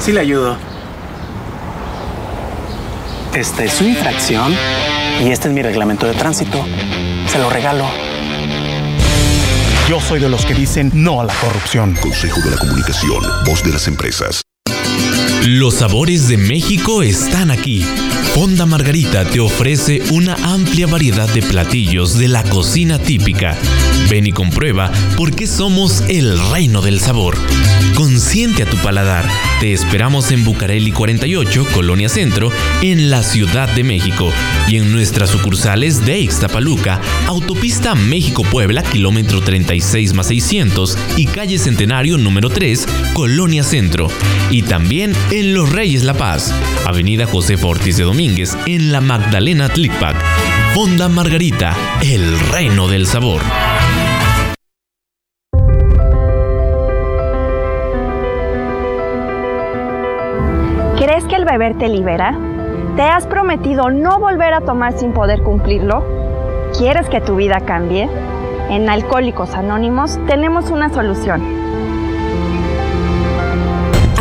Sí 0.00 0.10
le 0.10 0.22
ayudo. 0.22 0.56
Esta 3.32 3.62
es 3.62 3.74
su 3.74 3.84
infracción 3.84 4.52
y 5.22 5.30
este 5.30 5.46
es 5.46 5.54
mi 5.54 5.62
reglamento 5.62 6.04
de 6.04 6.14
tránsito. 6.14 6.64
Se 7.28 7.38
lo 7.38 7.48
regalo. 7.48 7.86
Yo 9.88 10.00
soy 10.00 10.18
de 10.18 10.30
los 10.30 10.46
que 10.46 10.54
dicen 10.54 10.90
no 10.94 11.20
a 11.20 11.24
la 11.24 11.34
corrupción. 11.34 11.94
Consejo 12.00 12.40
de 12.40 12.52
la 12.52 12.56
Comunicación, 12.56 13.22
voz 13.44 13.62
de 13.62 13.70
las 13.70 13.86
empresas. 13.86 14.43
Los 15.46 15.74
sabores 15.74 16.26
de 16.28 16.38
México 16.38 17.02
están 17.02 17.50
aquí. 17.50 17.84
Fonda 18.34 18.64
Margarita 18.64 19.26
te 19.26 19.40
ofrece 19.40 20.02
una 20.10 20.34
amplia 20.42 20.86
variedad 20.86 21.28
de 21.28 21.42
platillos 21.42 22.18
de 22.18 22.28
la 22.28 22.42
cocina 22.42 22.98
típica. 22.98 23.54
Ven 24.08 24.26
y 24.26 24.32
comprueba 24.32 24.90
por 25.18 25.36
qué 25.36 25.46
somos 25.46 26.02
el 26.08 26.38
reino 26.50 26.80
del 26.80 26.98
sabor. 26.98 27.36
Consiente 27.94 28.64
a 28.64 28.66
tu 28.66 28.76
paladar. 28.78 29.28
Te 29.60 29.72
esperamos 29.72 30.32
en 30.32 30.44
Bucareli 30.44 30.90
48, 30.90 31.66
Colonia 31.72 32.08
Centro, 32.08 32.50
en 32.82 33.08
la 33.08 33.22
Ciudad 33.22 33.68
de 33.68 33.84
México. 33.84 34.32
Y 34.66 34.78
en 34.78 34.90
nuestras 34.90 35.30
sucursales 35.30 36.04
de 36.04 36.18
Ixtapaluca, 36.18 37.00
Autopista 37.28 37.94
México-Puebla, 37.94 38.82
kilómetro 38.82 39.42
36 39.42 40.12
más 40.14 40.26
600 40.26 40.98
y 41.16 41.26
calle 41.26 41.58
Centenario 41.58 42.18
número 42.18 42.50
3, 42.50 42.86
Colonia 43.12 43.62
Centro. 43.62 44.08
Y 44.50 44.62
también 44.62 45.14
en 45.34 45.52
Los 45.52 45.72
Reyes 45.72 46.04
La 46.04 46.14
Paz, 46.14 46.54
Avenida 46.86 47.26
José 47.26 47.56
Ortiz 47.60 47.96
de 47.96 48.04
Domínguez, 48.04 48.56
en 48.66 48.92
la 48.92 49.00
Magdalena 49.00 49.68
Tlicpac. 49.68 50.14
Fonda 50.74 51.08
Margarita, 51.08 51.74
el 52.04 52.38
reino 52.52 52.86
del 52.86 53.04
sabor. 53.04 53.40
¿Crees 60.96 61.24
que 61.24 61.34
el 61.34 61.44
beber 61.44 61.76
te 61.78 61.88
libera? 61.88 62.38
¿Te 62.94 63.02
has 63.02 63.26
prometido 63.26 63.90
no 63.90 64.20
volver 64.20 64.54
a 64.54 64.60
tomar 64.60 64.96
sin 64.96 65.12
poder 65.12 65.42
cumplirlo? 65.42 66.70
¿Quieres 66.78 67.08
que 67.08 67.20
tu 67.20 67.34
vida 67.34 67.58
cambie? 67.66 68.08
En 68.70 68.88
Alcohólicos 68.88 69.50
Anónimos 69.54 70.16
tenemos 70.28 70.70
una 70.70 70.90
solución. 70.90 71.53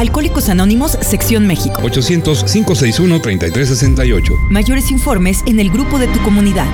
Alcohólicos 0.03 0.49
Anónimos, 0.49 0.97
Sección 0.99 1.47
México. 1.47 1.81
800-561-3368. 1.81 4.49
Mayores 4.49 4.91
informes 4.91 5.41
en 5.45 5.61
el 5.61 5.69
grupo 5.69 5.97
de 5.97 6.07
tu 6.07 6.21
comunidad. 6.23 6.67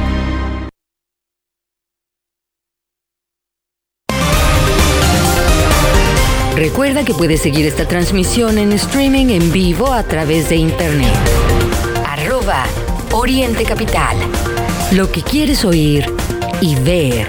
Recuerda 6.56 7.06
que 7.06 7.14
puedes 7.14 7.42
seguir 7.42 7.68
esta 7.68 7.88
transmisión 7.88 8.58
en 8.58 8.72
streaming 8.72 9.28
en 9.28 9.52
vivo 9.52 9.94
a 9.94 10.02
través 10.02 10.50
de 10.50 10.56
internet. 10.56 11.14
Arroba 12.08 12.66
Oriente 13.12 13.64
Capital. 13.64 14.18
Lo 14.92 15.12
que 15.12 15.22
quieres 15.22 15.64
oír 15.66 16.12
y 16.62 16.74
ver. 16.78 17.28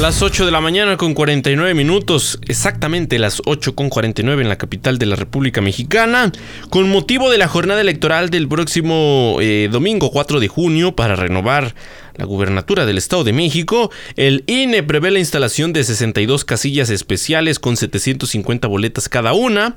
Las 0.00 0.22
8 0.22 0.46
de 0.46 0.50
la 0.50 0.62
mañana 0.62 0.96
con 0.96 1.12
49 1.12 1.74
minutos, 1.74 2.38
exactamente 2.48 3.18
las 3.18 3.42
8 3.44 3.74
con 3.74 3.90
49 3.90 4.42
en 4.42 4.48
la 4.48 4.56
capital 4.56 4.96
de 4.96 5.04
la 5.04 5.14
República 5.14 5.60
Mexicana, 5.60 6.32
con 6.70 6.88
motivo 6.88 7.30
de 7.30 7.36
la 7.36 7.48
jornada 7.48 7.82
electoral 7.82 8.30
del 8.30 8.48
próximo 8.48 9.36
eh, 9.42 9.68
domingo 9.70 10.10
4 10.10 10.40
de 10.40 10.48
junio 10.48 10.96
para 10.96 11.16
renovar 11.16 11.74
la 12.16 12.24
gubernatura 12.24 12.86
del 12.86 12.96
Estado 12.96 13.24
de 13.24 13.34
México, 13.34 13.90
el 14.16 14.42
INE 14.46 14.82
prevé 14.82 15.10
la 15.10 15.18
instalación 15.18 15.74
de 15.74 15.84
62 15.84 16.46
casillas 16.46 16.88
especiales 16.88 17.58
con 17.58 17.76
750 17.76 18.68
boletas 18.68 19.10
cada 19.10 19.34
una, 19.34 19.76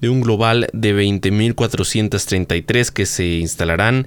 de 0.00 0.08
un 0.08 0.20
global 0.20 0.68
de 0.72 0.94
20.433 0.94 2.90
que 2.90 3.06
se 3.06 3.26
instalarán 3.26 4.06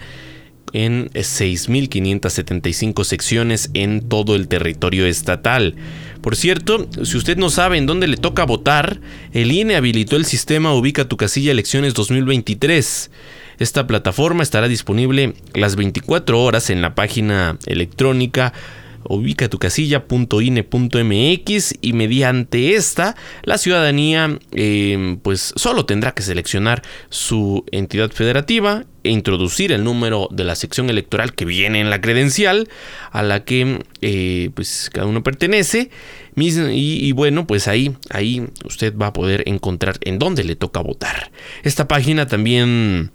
en 0.73 1.09
6.575 1.09 3.03
secciones 3.03 3.69
en 3.73 4.07
todo 4.07 4.35
el 4.35 4.47
territorio 4.47 5.05
estatal. 5.05 5.75
Por 6.21 6.35
cierto, 6.35 6.87
si 7.03 7.17
usted 7.17 7.37
no 7.37 7.49
sabe 7.49 7.77
en 7.77 7.85
dónde 7.85 8.07
le 8.07 8.17
toca 8.17 8.45
votar, 8.45 8.99
el 9.33 9.51
INE 9.51 9.75
habilitó 9.75 10.15
el 10.15 10.25
sistema 10.25 10.73
Ubica 10.73 11.07
tu 11.07 11.17
casilla 11.17 11.51
elecciones 11.51 11.93
2023. 11.93 13.11
Esta 13.59 13.87
plataforma 13.87 14.43
estará 14.43 14.67
disponible 14.67 15.33
las 15.53 15.75
24 15.75 16.41
horas 16.41 16.69
en 16.69 16.81
la 16.81 16.95
página 16.95 17.57
electrónica 17.65 18.53
ubica 19.09 19.49
tu 19.49 19.57
casilla.ine.mx 19.57 21.73
y 21.81 21.93
mediante 21.93 22.75
esta 22.75 23.15
la 23.43 23.57
ciudadanía 23.57 24.37
eh, 24.51 25.17
pues 25.21 25.53
solo 25.55 25.85
tendrá 25.85 26.13
que 26.13 26.23
seleccionar 26.23 26.81
su 27.09 27.65
entidad 27.71 28.11
federativa 28.11 28.85
e 29.03 29.09
introducir 29.09 29.71
el 29.71 29.83
número 29.83 30.27
de 30.31 30.43
la 30.43 30.55
sección 30.55 30.89
electoral 30.89 31.33
que 31.33 31.45
viene 31.45 31.79
en 31.79 31.89
la 31.89 32.01
credencial 32.01 32.67
a 33.11 33.23
la 33.23 33.45
que 33.45 33.83
eh, 34.01 34.49
pues 34.53 34.89
cada 34.93 35.07
uno 35.07 35.23
pertenece. 35.23 35.89
Y, 36.35 37.07
y, 37.07 37.11
bueno 37.13 37.47
pues 37.47 37.67
ahí 37.67 37.95
ahí 38.11 38.45
usted 38.63 38.95
va 38.95 39.07
a 39.07 39.13
poder 39.13 39.41
encontrar 39.47 39.97
en 40.01 40.19
dónde 40.19 40.43
le 40.43 40.55
toca 40.55 40.81
votar. 40.81 41.31
Esta 41.63 41.87
página 41.87 42.27
también 42.27 43.11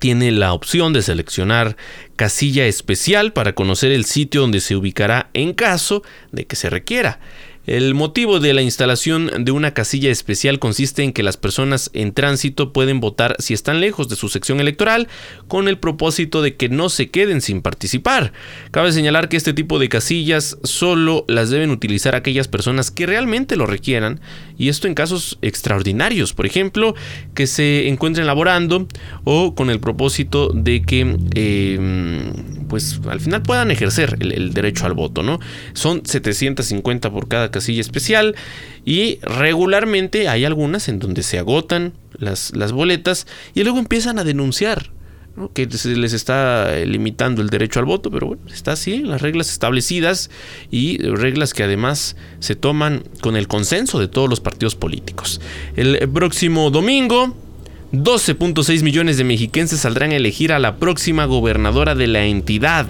tiene 0.00 0.32
la 0.32 0.52
opción 0.52 0.92
de 0.92 1.02
seleccionar 1.02 1.76
casilla 2.16 2.66
especial 2.66 3.32
para 3.32 3.54
conocer 3.54 3.92
el 3.92 4.04
sitio 4.04 4.40
donde 4.40 4.60
se 4.60 4.74
ubicará 4.74 5.30
en 5.34 5.52
caso 5.52 6.02
de 6.32 6.46
que 6.46 6.56
se 6.56 6.68
requiera. 6.68 7.20
El 7.66 7.94
motivo 7.94 8.40
de 8.40 8.54
la 8.54 8.62
instalación 8.62 9.44
de 9.44 9.52
una 9.52 9.74
casilla 9.74 10.10
especial 10.10 10.58
consiste 10.58 11.02
en 11.02 11.12
que 11.12 11.22
las 11.22 11.36
personas 11.36 11.90
en 11.92 12.12
tránsito 12.12 12.72
pueden 12.72 13.00
votar 13.00 13.36
si 13.38 13.52
están 13.52 13.80
lejos 13.80 14.08
de 14.08 14.16
su 14.16 14.30
sección 14.30 14.60
electoral 14.60 15.08
con 15.46 15.68
el 15.68 15.78
propósito 15.78 16.40
de 16.40 16.56
que 16.56 16.70
no 16.70 16.88
se 16.88 17.10
queden 17.10 17.42
sin 17.42 17.60
participar. 17.60 18.32
Cabe 18.70 18.92
señalar 18.92 19.28
que 19.28 19.36
este 19.36 19.52
tipo 19.52 19.78
de 19.78 19.90
casillas 19.90 20.56
solo 20.64 21.26
las 21.28 21.50
deben 21.50 21.70
utilizar 21.70 22.14
aquellas 22.14 22.48
personas 22.48 22.90
que 22.90 23.06
realmente 23.06 23.56
lo 23.56 23.66
requieran 23.66 24.20
y 24.56 24.70
esto 24.70 24.88
en 24.88 24.94
casos 24.94 25.38
extraordinarios, 25.42 26.32
por 26.32 26.46
ejemplo, 26.46 26.94
que 27.34 27.46
se 27.46 27.88
encuentren 27.88 28.26
laborando 28.26 28.88
o 29.24 29.54
con 29.54 29.68
el 29.68 29.80
propósito 29.80 30.50
de 30.54 30.82
que 30.82 31.16
eh, 31.34 31.78
pues 32.70 33.00
al 33.08 33.20
final 33.20 33.42
puedan 33.42 33.70
ejercer 33.70 34.16
el, 34.20 34.54
derecho 34.54 34.86
al 34.86 34.94
voto, 34.94 35.22
¿no? 35.22 35.40
Son 35.74 36.06
750 36.06 37.10
por 37.10 37.28
cada 37.28 37.50
casilla 37.50 37.82
especial 37.82 38.36
y 38.86 39.18
regularmente 39.20 40.28
hay 40.28 40.46
algunas 40.46 40.88
en 40.88 41.00
donde 41.00 41.22
se 41.22 41.38
agotan 41.38 41.92
las, 42.16 42.56
las 42.56 42.72
boletas 42.72 43.26
y 43.54 43.64
luego 43.64 43.78
empiezan 43.78 44.18
a 44.18 44.24
denunciar 44.24 44.90
que 45.54 45.70
se 45.70 45.96
les 45.96 46.12
está 46.12 46.76
limitando 46.84 47.40
el 47.40 47.48
derecho 47.48 47.78
al 47.78 47.86
voto, 47.86 48.10
pero 48.10 48.26
bueno, 48.28 48.42
está 48.52 48.72
así, 48.72 48.98
las 48.98 49.22
reglas 49.22 49.50
establecidas 49.50 50.30
y 50.70 50.98
reglas 50.98 51.54
que 51.54 51.62
además 51.62 52.16
se 52.40 52.56
toman 52.56 53.04
con 53.20 53.36
el 53.36 53.48
consenso 53.48 53.98
de 53.98 54.08
todos 54.08 54.28
los 54.28 54.40
partidos 54.40 54.74
políticos. 54.74 55.40
El 55.76 56.08
próximo 56.10 56.70
domingo, 56.70 57.34
12.6 57.92 58.82
millones 58.82 59.16
de 59.16 59.24
mexiquenses 59.24 59.80
saldrán 59.80 60.12
a 60.12 60.16
elegir 60.16 60.52
a 60.52 60.58
la 60.58 60.76
próxima 60.76 61.24
gobernadora 61.24 61.94
de 61.94 62.06
la 62.06 62.24
entidad. 62.24 62.86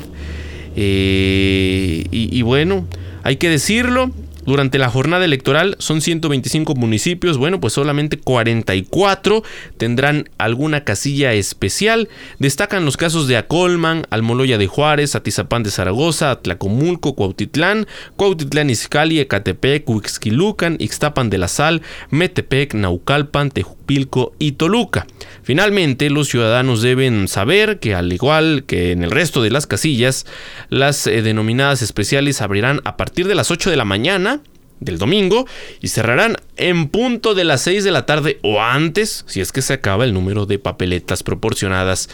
Eh, 0.77 2.05
y, 2.11 2.43
bueno, 2.43 2.87
hay 3.23 3.37
que 3.37 3.49
decirlo, 3.49 4.13
durante 4.45 4.79
la 4.79 4.89
jornada 4.89 5.25
electoral 5.25 5.77
son 5.79 6.01
125 6.01 6.75
municipios, 6.75 7.39
bueno, 7.39 7.61
pues 7.61 7.73
solamente 7.75 8.19
44 8.19 9.43
tendrán 9.77 10.29
alguna 10.39 10.85
casilla 10.85 11.33
especial. 11.33 12.09
Destacan 12.39 12.85
los 12.85 12.97
casos 12.97 13.29
de 13.29 13.37
Acolman, 13.37 14.07
Almoloya 14.11 14.59
de 14.59 14.67
Juárez, 14.67 15.15
Atizapán 15.15 15.63
de 15.63 15.71
Zaragoza, 15.71 16.31
Atlacomulco, 16.31 17.15
Cuautitlán, 17.15 17.87
Cuautitlán 18.17 18.71
Izcalli, 18.71 19.21
Ecatepec, 19.21 19.89
Huixquilucan, 19.89 20.77
Ixtapan 20.79 21.31
de 21.31 21.39
la 21.39 21.49
Sal, 21.49 21.83
Metepec, 22.11 22.75
Naucalpan, 22.75 23.51
Tejupilco 23.91 24.35
y 24.39 24.53
Toluca. 24.53 25.07
Finalmente, 25.43 26.11
los 26.11 26.29
ciudadanos 26.29 26.81
deben 26.81 27.27
saber 27.27 27.81
que 27.81 27.95
al 27.95 28.13
igual 28.13 28.63
que 28.67 28.93
en 28.93 29.03
el 29.03 29.11
resto 29.11 29.43
de 29.43 29.51
las 29.51 29.67
casillas, 29.67 30.27
las 30.69 31.07
eh, 31.09 31.23
denominadas 31.23 31.83
especiales 31.83 32.41
abrirán 32.41 32.81
a 32.85 32.97
partir 32.97 33.27
de 33.27 33.35
las 33.35 33.51
8 33.51 33.69
de 33.69 33.77
la 33.77 33.85
mañana 33.85 34.43
del 34.79 34.99
domingo 34.99 35.47
y 35.81 35.89
cerrarán 35.89 36.37
en 36.57 36.89
punto 36.89 37.35
de 37.35 37.45
las 37.45 37.63
6 37.63 37.83
de 37.83 37.91
la 37.91 38.07
tarde 38.07 38.39
o 38.43 38.63
antes 38.63 39.25
si 39.27 39.41
es 39.41 39.51
que 39.53 39.61
se 39.61 39.75
acaba 39.75 40.05
el 40.05 40.15
número 40.15 40.47
de 40.47 40.59
papeletas 40.59 41.23
proporcionadas 41.23 42.09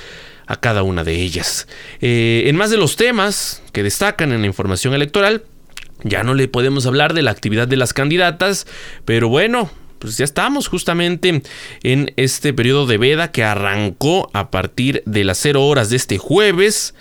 a 0.46 0.58
cada 0.58 0.82
una 0.82 1.04
de 1.04 1.20
ellas. 1.20 1.68
Eh, 2.00 2.44
en 2.46 2.56
más 2.56 2.70
de 2.70 2.78
los 2.78 2.96
temas 2.96 3.62
que 3.72 3.82
destacan 3.82 4.32
en 4.32 4.40
la 4.40 4.46
información 4.46 4.94
electoral, 4.94 5.44
ya 6.04 6.24
no 6.24 6.34
le 6.34 6.48
podemos 6.48 6.86
hablar 6.86 7.12
de 7.12 7.22
la 7.22 7.32
actividad 7.32 7.68
de 7.68 7.76
las 7.76 7.92
candidatas, 7.92 8.66
pero 9.04 9.28
bueno, 9.28 9.70
pues 10.06 10.18
ya 10.18 10.24
estamos 10.24 10.68
justamente 10.68 11.42
en 11.82 12.12
este 12.14 12.52
periodo 12.52 12.86
de 12.86 12.96
veda 12.96 13.32
que 13.32 13.42
arrancó 13.42 14.30
a 14.34 14.52
partir 14.52 15.02
de 15.04 15.24
las 15.24 15.36
0 15.38 15.66
horas 15.66 15.90
de 15.90 15.96
este 15.96 16.16
jueves. 16.16 16.94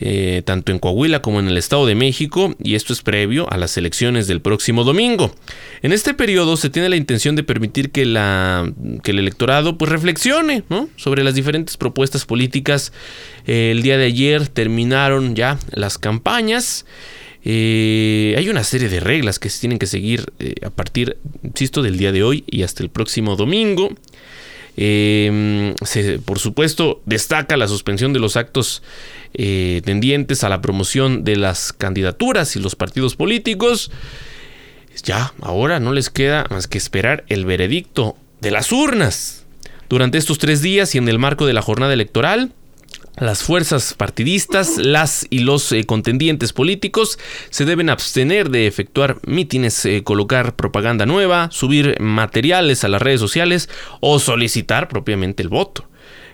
Eh, 0.00 0.42
tanto 0.44 0.72
en 0.72 0.80
Coahuila 0.80 1.22
como 1.22 1.40
en 1.40 1.48
el 1.48 1.56
Estado 1.56 1.86
de 1.86 1.94
México, 1.94 2.54
y 2.62 2.74
esto 2.74 2.92
es 2.92 3.00
previo 3.00 3.50
a 3.50 3.56
las 3.56 3.78
elecciones 3.78 4.26
del 4.26 4.42
próximo 4.42 4.84
domingo. 4.84 5.34
En 5.80 5.92
este 5.92 6.12
periodo 6.12 6.58
se 6.58 6.68
tiene 6.68 6.90
la 6.90 6.96
intención 6.96 7.34
de 7.34 7.44
permitir 7.44 7.92
que, 7.92 8.04
la, 8.04 8.70
que 9.02 9.12
el 9.12 9.20
electorado 9.20 9.78
pues, 9.78 9.90
reflexione 9.90 10.64
sobre 10.96 11.24
las 11.24 11.34
diferentes 11.34 11.78
propuestas 11.78 12.26
políticas. 12.26 12.92
Eh, 13.46 13.70
el 13.70 13.82
día 13.82 13.96
de 13.96 14.04
ayer 14.04 14.48
terminaron 14.48 15.34
ya 15.34 15.58
las 15.70 15.96
campañas. 15.96 16.84
Eh, 17.44 18.34
hay 18.38 18.48
una 18.48 18.64
serie 18.64 18.88
de 18.88 19.00
reglas 19.00 19.38
que 19.38 19.50
se 19.50 19.60
tienen 19.60 19.78
que 19.78 19.86
seguir 19.86 20.32
eh, 20.38 20.54
a 20.64 20.70
partir, 20.70 21.18
insisto, 21.42 21.82
del 21.82 21.98
día 21.98 22.10
de 22.10 22.22
hoy 22.22 22.44
y 22.46 22.62
hasta 22.62 22.82
el 22.82 22.88
próximo 22.88 23.36
domingo. 23.36 23.90
Se, 24.76 26.20
por 26.24 26.40
supuesto, 26.40 27.00
destaca 27.06 27.56
la 27.56 27.68
suspensión 27.68 28.12
de 28.12 28.18
los 28.18 28.36
actos 28.36 28.82
eh, 29.34 29.82
tendientes 29.84 30.42
a 30.42 30.48
la 30.48 30.60
promoción 30.60 31.22
de 31.22 31.36
las 31.36 31.72
candidaturas 31.72 32.56
y 32.56 32.60
los 32.60 32.74
partidos 32.74 33.14
políticos. 33.14 33.92
Ya, 35.04 35.34
ahora 35.40 35.80
no 35.80 35.92
les 35.92 36.10
queda 36.10 36.46
más 36.50 36.66
que 36.66 36.78
esperar 36.78 37.24
el 37.28 37.44
veredicto 37.44 38.16
de 38.40 38.50
las 38.50 38.72
urnas. 38.72 39.44
Durante 39.88 40.18
estos 40.18 40.38
tres 40.38 40.62
días 40.62 40.94
y 40.94 40.98
en 40.98 41.08
el 41.08 41.18
marco 41.18 41.46
de 41.46 41.52
la 41.52 41.62
jornada 41.62 41.92
electoral, 41.92 42.52
las 43.16 43.42
fuerzas 43.42 43.94
partidistas, 43.94 44.78
las 44.78 45.26
y 45.30 45.40
los 45.40 45.70
eh, 45.72 45.84
contendientes 45.84 46.52
políticos 46.52 47.18
se 47.50 47.64
deben 47.64 47.90
abstener 47.90 48.50
de 48.50 48.66
efectuar 48.66 49.18
mítines, 49.26 49.84
eh, 49.84 50.02
colocar 50.02 50.56
propaganda 50.56 51.06
nueva, 51.06 51.48
subir 51.52 52.00
materiales 52.00 52.84
a 52.84 52.88
las 52.88 53.02
redes 53.02 53.20
sociales 53.20 53.68
o 54.00 54.18
solicitar 54.18 54.88
propiamente 54.88 55.42
el 55.42 55.48
voto. 55.48 55.88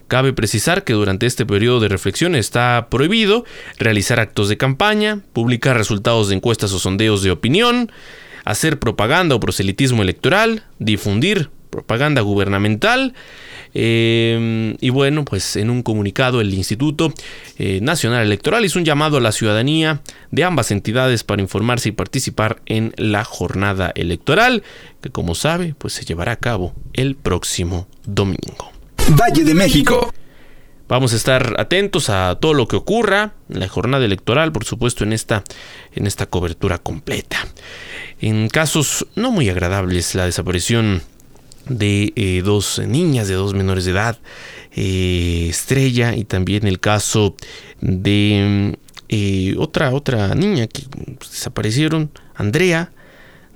Cabe 0.09 0.33
precisar 0.33 0.83
que 0.83 0.95
durante 0.95 1.26
este 1.26 1.47
periodo 1.47 1.78
de 1.81 1.89
reflexión 1.89 2.35
está 2.35 2.89
prohibido 2.91 3.45
realizar 3.78 4.18
actos 4.18 4.49
de 4.49 4.57
campaña, 4.57 5.20
publicar 5.33 5.76
resultados 5.76 6.28
de 6.28 6.35
encuestas 6.35 6.72
o 6.72 6.81
sondeos 6.81 7.22
de 7.22 7.31
opinión, 7.31 7.93
hacer 8.45 8.81
propaganda 8.81 9.37
o 9.37 9.41
proselitismo 9.41 10.03
electoral, 10.03 10.64
difundir 10.81 11.51
propaganda 11.70 12.22
gubernamental, 12.22 13.14
eh, 13.74 14.76
y 14.80 14.90
bueno, 14.90 15.24
pues 15.24 15.56
en 15.56 15.70
un 15.70 15.82
comunicado 15.82 16.40
el 16.40 16.52
Instituto 16.54 17.12
eh, 17.58 17.80
Nacional 17.80 18.24
Electoral 18.24 18.64
hizo 18.64 18.78
un 18.78 18.84
llamado 18.84 19.16
a 19.16 19.20
la 19.20 19.32
ciudadanía 19.32 20.00
de 20.30 20.44
ambas 20.44 20.70
entidades 20.70 21.24
para 21.24 21.42
informarse 21.42 21.90
y 21.90 21.92
participar 21.92 22.60
en 22.66 22.92
la 22.96 23.24
jornada 23.24 23.92
electoral, 23.94 24.62
que 25.00 25.10
como 25.10 25.34
sabe, 25.34 25.74
pues 25.78 25.92
se 25.94 26.04
llevará 26.04 26.32
a 26.32 26.36
cabo 26.36 26.74
el 26.92 27.16
próximo 27.16 27.86
domingo. 28.04 28.72
Valle 29.10 29.44
de 29.44 29.54
México. 29.54 30.12
Vamos 30.88 31.12
a 31.12 31.16
estar 31.16 31.54
atentos 31.60 32.10
a 32.10 32.36
todo 32.40 32.52
lo 32.52 32.66
que 32.66 32.74
ocurra 32.74 33.34
en 33.48 33.60
la 33.60 33.68
jornada 33.68 34.04
electoral, 34.04 34.50
por 34.50 34.64
supuesto, 34.64 35.04
en 35.04 35.12
esta, 35.12 35.44
en 35.94 36.08
esta 36.08 36.26
cobertura 36.26 36.78
completa. 36.78 37.46
En 38.20 38.48
casos 38.48 39.06
no 39.14 39.30
muy 39.30 39.48
agradables, 39.48 40.16
la 40.16 40.24
desaparición 40.24 41.02
de 41.70 42.12
eh, 42.16 42.42
dos 42.44 42.82
niñas, 42.84 43.28
de 43.28 43.34
dos 43.34 43.54
menores 43.54 43.84
de 43.84 43.92
edad, 43.92 44.18
eh, 44.72 45.46
Estrella, 45.48 46.14
y 46.14 46.24
también 46.24 46.66
el 46.66 46.80
caso 46.80 47.36
de 47.80 48.76
eh, 49.08 49.54
otra, 49.56 49.92
otra 49.92 50.34
niña 50.34 50.66
que 50.66 50.82
desaparecieron, 51.20 52.10
Andrea, 52.34 52.92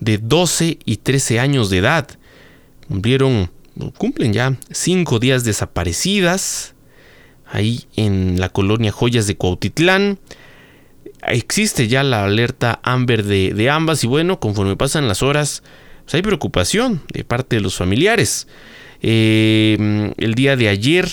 de 0.00 0.18
12 0.18 0.78
y 0.84 0.96
13 0.98 1.40
años 1.40 1.70
de 1.70 1.78
edad. 1.78 2.08
Cumplieron, 2.88 3.50
cumplen 3.98 4.32
ya 4.32 4.56
cinco 4.70 5.18
días 5.18 5.44
desaparecidas 5.44 6.74
ahí 7.50 7.84
en 7.96 8.38
la 8.38 8.48
colonia 8.48 8.92
Joyas 8.92 9.26
de 9.26 9.36
Cuautitlán. 9.36 10.18
Existe 11.26 11.88
ya 11.88 12.02
la 12.02 12.24
alerta 12.24 12.80
Amber 12.82 13.24
de, 13.24 13.54
de 13.54 13.70
ambas 13.70 14.04
y 14.04 14.06
bueno, 14.06 14.38
conforme 14.38 14.76
pasan 14.76 15.08
las 15.08 15.22
horas, 15.22 15.62
pues 16.04 16.14
hay 16.14 16.22
preocupación 16.22 17.02
de 17.12 17.24
parte 17.24 17.56
de 17.56 17.62
los 17.62 17.76
familiares. 17.76 18.46
Eh, 19.02 20.12
el 20.16 20.34
día 20.34 20.56
de 20.56 20.68
ayer, 20.68 21.08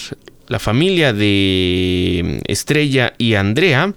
la 0.48 0.60
familia 0.60 1.14
de 1.14 2.42
Estrella 2.48 3.14
y 3.18 3.36
Andrea 3.36 3.94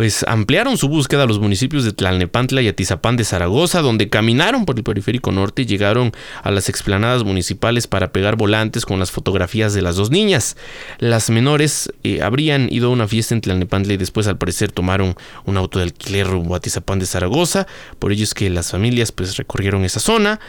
pues 0.00 0.24
ampliaron 0.26 0.78
su 0.78 0.88
búsqueda 0.88 1.24
a 1.24 1.26
los 1.26 1.40
municipios 1.40 1.84
de 1.84 1.92
Tlalnepantla 1.92 2.62
y 2.62 2.68
Atizapán 2.68 3.18
de 3.18 3.24
Zaragoza, 3.24 3.82
donde 3.82 4.08
caminaron 4.08 4.64
por 4.64 4.78
el 4.78 4.82
periférico 4.82 5.30
norte 5.30 5.60
y 5.60 5.66
llegaron 5.66 6.12
a 6.42 6.50
las 6.50 6.70
explanadas 6.70 7.22
municipales 7.22 7.86
para 7.86 8.10
pegar 8.10 8.36
volantes 8.36 8.86
con 8.86 8.98
las 8.98 9.10
fotografías 9.10 9.74
de 9.74 9.82
las 9.82 9.96
dos 9.96 10.10
niñas. 10.10 10.56
Las 11.00 11.28
menores 11.28 11.92
eh, 12.02 12.22
habrían 12.22 12.72
ido 12.72 12.88
a 12.88 12.92
una 12.92 13.08
fiesta 13.08 13.34
en 13.34 13.42
Tlalnepantla 13.42 13.92
y 13.92 13.98
después 13.98 14.26
al 14.26 14.38
parecer 14.38 14.72
tomaron 14.72 15.16
un 15.44 15.58
auto 15.58 15.80
de 15.80 15.84
alquiler 15.84 16.28
rumbo 16.28 16.54
a 16.54 16.56
Atizapán 16.56 16.98
de 16.98 17.04
Zaragoza, 17.04 17.66
por 17.98 18.10
ello 18.10 18.24
es 18.24 18.32
que 18.32 18.48
las 18.48 18.70
familias 18.70 19.12
pues 19.12 19.36
recorrieron 19.36 19.84
esa 19.84 20.00
zona. 20.00 20.40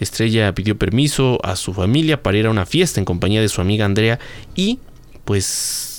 Estrella 0.00 0.54
pidió 0.54 0.76
permiso 0.76 1.38
a 1.42 1.56
su 1.56 1.72
familia 1.72 2.22
para 2.22 2.36
ir 2.36 2.44
a 2.44 2.50
una 2.50 2.66
fiesta 2.66 3.00
en 3.00 3.06
compañía 3.06 3.40
de 3.40 3.48
su 3.48 3.62
amiga 3.62 3.86
Andrea 3.86 4.18
y 4.54 4.80
pues 5.24 5.97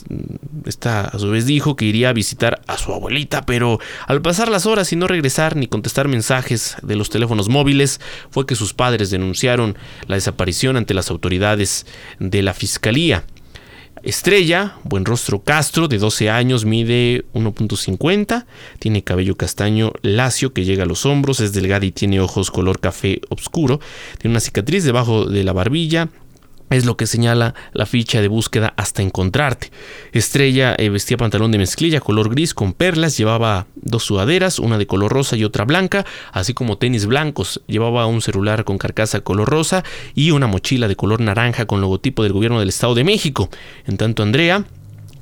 esta 0.66 1.02
a 1.02 1.20
su 1.20 1.30
vez 1.30 1.46
dijo 1.46 1.76
que 1.76 1.86
iría 1.86 2.10
a 2.10 2.14
visitar 2.14 2.62
a 2.68 2.78
su 2.78 2.94
abuelita, 2.94 3.46
pero 3.46 3.80
al 4.08 4.22
pasar 4.22 4.50
las 4.50 4.66
horas 4.66 4.92
y 4.92 4.96
no 4.96 5.08
regresar 5.08 5.56
ni 5.56 5.68
contestar 5.68 6.08
mensajes 6.08 6.78
de 6.82 6.96
los 6.96 7.10
teléfonos 7.10 7.50
móviles, 7.50 8.02
fue 8.32 8.46
que 8.46 8.56
sus 8.56 8.74
padres 8.74 9.10
denunciaron 9.10 9.78
la 10.08 10.16
desaparición 10.16 10.78
ante 10.78 10.94
las 10.94 11.10
autoridades 11.10 11.86
de 12.20 12.42
la 12.42 12.54
fiscalía. 12.54 13.24
Estrella, 14.02 14.78
buen 14.84 15.04
rostro 15.04 15.44
Castro, 15.44 15.90
de 15.90 15.98
12 15.98 16.30
años, 16.30 16.64
mide 16.64 17.26
1.50, 17.34 18.46
tiene 18.80 19.04
cabello 19.04 19.36
castaño 19.36 19.92
lacio 20.02 20.54
que 20.54 20.64
llega 20.64 20.84
a 20.84 20.88
los 20.88 21.06
hombros, 21.06 21.42
es 21.42 21.52
delgada 21.52 21.86
y 21.86 21.92
tiene 21.92 22.22
ojos 22.22 22.50
color 22.50 22.80
café 22.80 23.20
oscuro, 23.28 23.82
tiene 24.18 24.34
una 24.34 24.40
cicatriz 24.40 24.86
debajo 24.86 25.26
de 25.26 25.44
la 25.44 25.52
barbilla, 25.52 26.08
es 26.70 26.86
lo 26.86 26.98
que 26.98 27.08
señala 27.08 27.56
la 27.74 27.86
ficha 27.86 28.22
de 28.22 28.28
búsqueda 28.28 28.74
hasta 28.78 29.02
encontrarte. 29.02 29.72
Estrella 30.12 30.76
eh, 30.78 30.90
vestía 30.90 31.18
pantalón 31.18 31.52
de 31.52 31.58
mezclilla 31.58 32.00
color 32.00 32.30
gris 32.30 32.54
con 32.54 32.74
perlas, 32.74 33.18
llevaba 33.18 33.68
dos 33.76 34.04
sudaderas, 34.04 34.60
una 34.60 34.78
de 34.78 34.88
color 34.88 35.12
rosa 35.12 35.36
y 35.36 35.44
otra 35.44 35.66
blanca, 35.66 36.06
así 36.32 36.54
como 36.54 36.78
tenis 36.78 37.06
blancos. 37.06 37.62
Llevaba 37.68 38.06
un 38.06 38.22
celular 38.22 38.64
con 38.64 38.78
carcasa 38.78 39.22
color 39.22 39.50
rosa 39.50 39.84
y 40.16 40.32
una 40.32 40.48
mochila 40.48 40.88
de 40.88 40.96
color 40.96 41.22
naranja 41.22 41.66
con 41.66 41.82
logotipo 41.82 42.24
del 42.24 42.34
gobierno 42.34 42.60
del 42.60 42.70
Estado 42.70 42.96
de 42.96 43.04
México. 43.04 43.50
En 43.86 43.98
tanto, 43.98 44.24
Andrea 44.24 44.66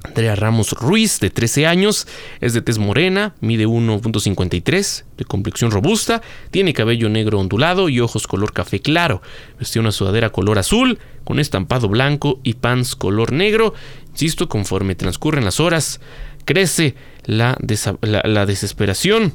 Andrea 0.03 0.35
Ramos 0.35 0.71
Ruiz, 0.71 1.19
de 1.19 1.29
13 1.29 1.67
años, 1.67 2.07
es 2.39 2.53
de 2.53 2.61
tez 2.61 2.77
morena, 2.77 3.35
mide 3.41 3.67
1.53, 3.67 5.03
de 5.17 5.25
complexión 5.25 5.71
robusta, 5.71 6.21
tiene 6.49 6.73
cabello 6.73 7.09
negro 7.09 7.39
ondulado 7.39 7.89
y 7.89 7.99
ojos 7.99 8.27
color 8.27 8.53
café 8.53 8.79
claro. 8.79 9.21
Vestía 9.59 9.81
una 9.81 9.91
sudadera 9.91 10.29
color 10.29 10.59
azul, 10.59 10.99
con 11.27 11.39
estampado 11.39 11.89
blanco 11.89 12.39
y 12.41 12.53
pants 12.53 12.95
color 12.95 13.33
negro. 13.33 13.73
Insisto, 14.11 14.47
conforme 14.47 14.95
transcurren 14.95 15.43
las 15.43 15.59
horas, 15.59 15.99
crece 16.45 16.95
la, 17.25 17.57
la 18.01 18.45
desesperación 18.45 19.33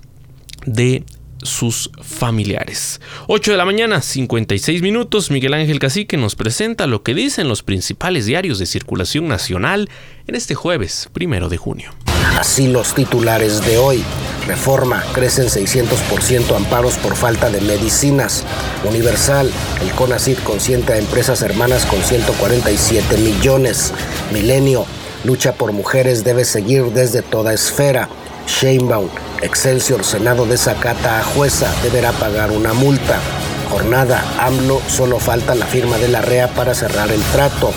de 0.64 1.04
sus 1.42 1.90
familiares. 2.02 3.00
8 3.28 3.52
de 3.52 3.56
la 3.56 3.64
mañana, 3.64 4.00
56 4.00 4.82
minutos, 4.82 5.30
Miguel 5.30 5.54
Ángel 5.54 5.78
Cacique 5.78 6.16
nos 6.16 6.34
presenta 6.34 6.86
lo 6.86 7.02
que 7.02 7.14
dicen 7.14 7.48
los 7.48 7.62
principales 7.62 8.26
diarios 8.26 8.58
de 8.58 8.66
circulación 8.66 9.28
nacional 9.28 9.88
en 10.26 10.34
este 10.34 10.54
jueves, 10.54 11.08
primero 11.12 11.48
de 11.48 11.56
junio. 11.56 11.92
Así 12.38 12.68
los 12.68 12.94
titulares 12.94 13.64
de 13.64 13.78
hoy. 13.78 14.02
Reforma, 14.46 15.04
crecen 15.12 15.46
600% 15.46 16.56
amparos 16.56 16.96
por 16.96 17.14
falta 17.14 17.50
de 17.50 17.60
medicinas. 17.60 18.44
Universal, 18.84 19.50
el 19.80 19.90
CONACID 19.92 20.38
consiente 20.38 20.94
a 20.94 20.98
empresas 20.98 21.42
hermanas 21.42 21.86
con 21.86 22.02
147 22.02 23.16
millones. 23.18 23.92
Milenio, 24.32 24.86
lucha 25.24 25.52
por 25.54 25.72
mujeres 25.72 26.24
debe 26.24 26.44
seguir 26.44 26.84
desde 26.86 27.22
toda 27.22 27.52
esfera. 27.52 28.08
Sheinbaum, 28.46 29.08
Excelsior 29.42 30.04
Senado 30.04 30.46
desacata 30.46 31.18
a 31.18 31.24
jueza, 31.24 31.72
deberá 31.82 32.12
pagar 32.12 32.50
una 32.50 32.72
multa. 32.72 33.18
Jornada, 33.70 34.22
AMLO, 34.38 34.80
solo 34.86 35.18
falta 35.18 35.54
la 35.54 35.66
firma 35.66 35.96
de 35.98 36.08
la 36.08 36.20
REA 36.20 36.48
para 36.48 36.74
cerrar 36.74 37.10
el 37.10 37.22
trato. 37.32 37.72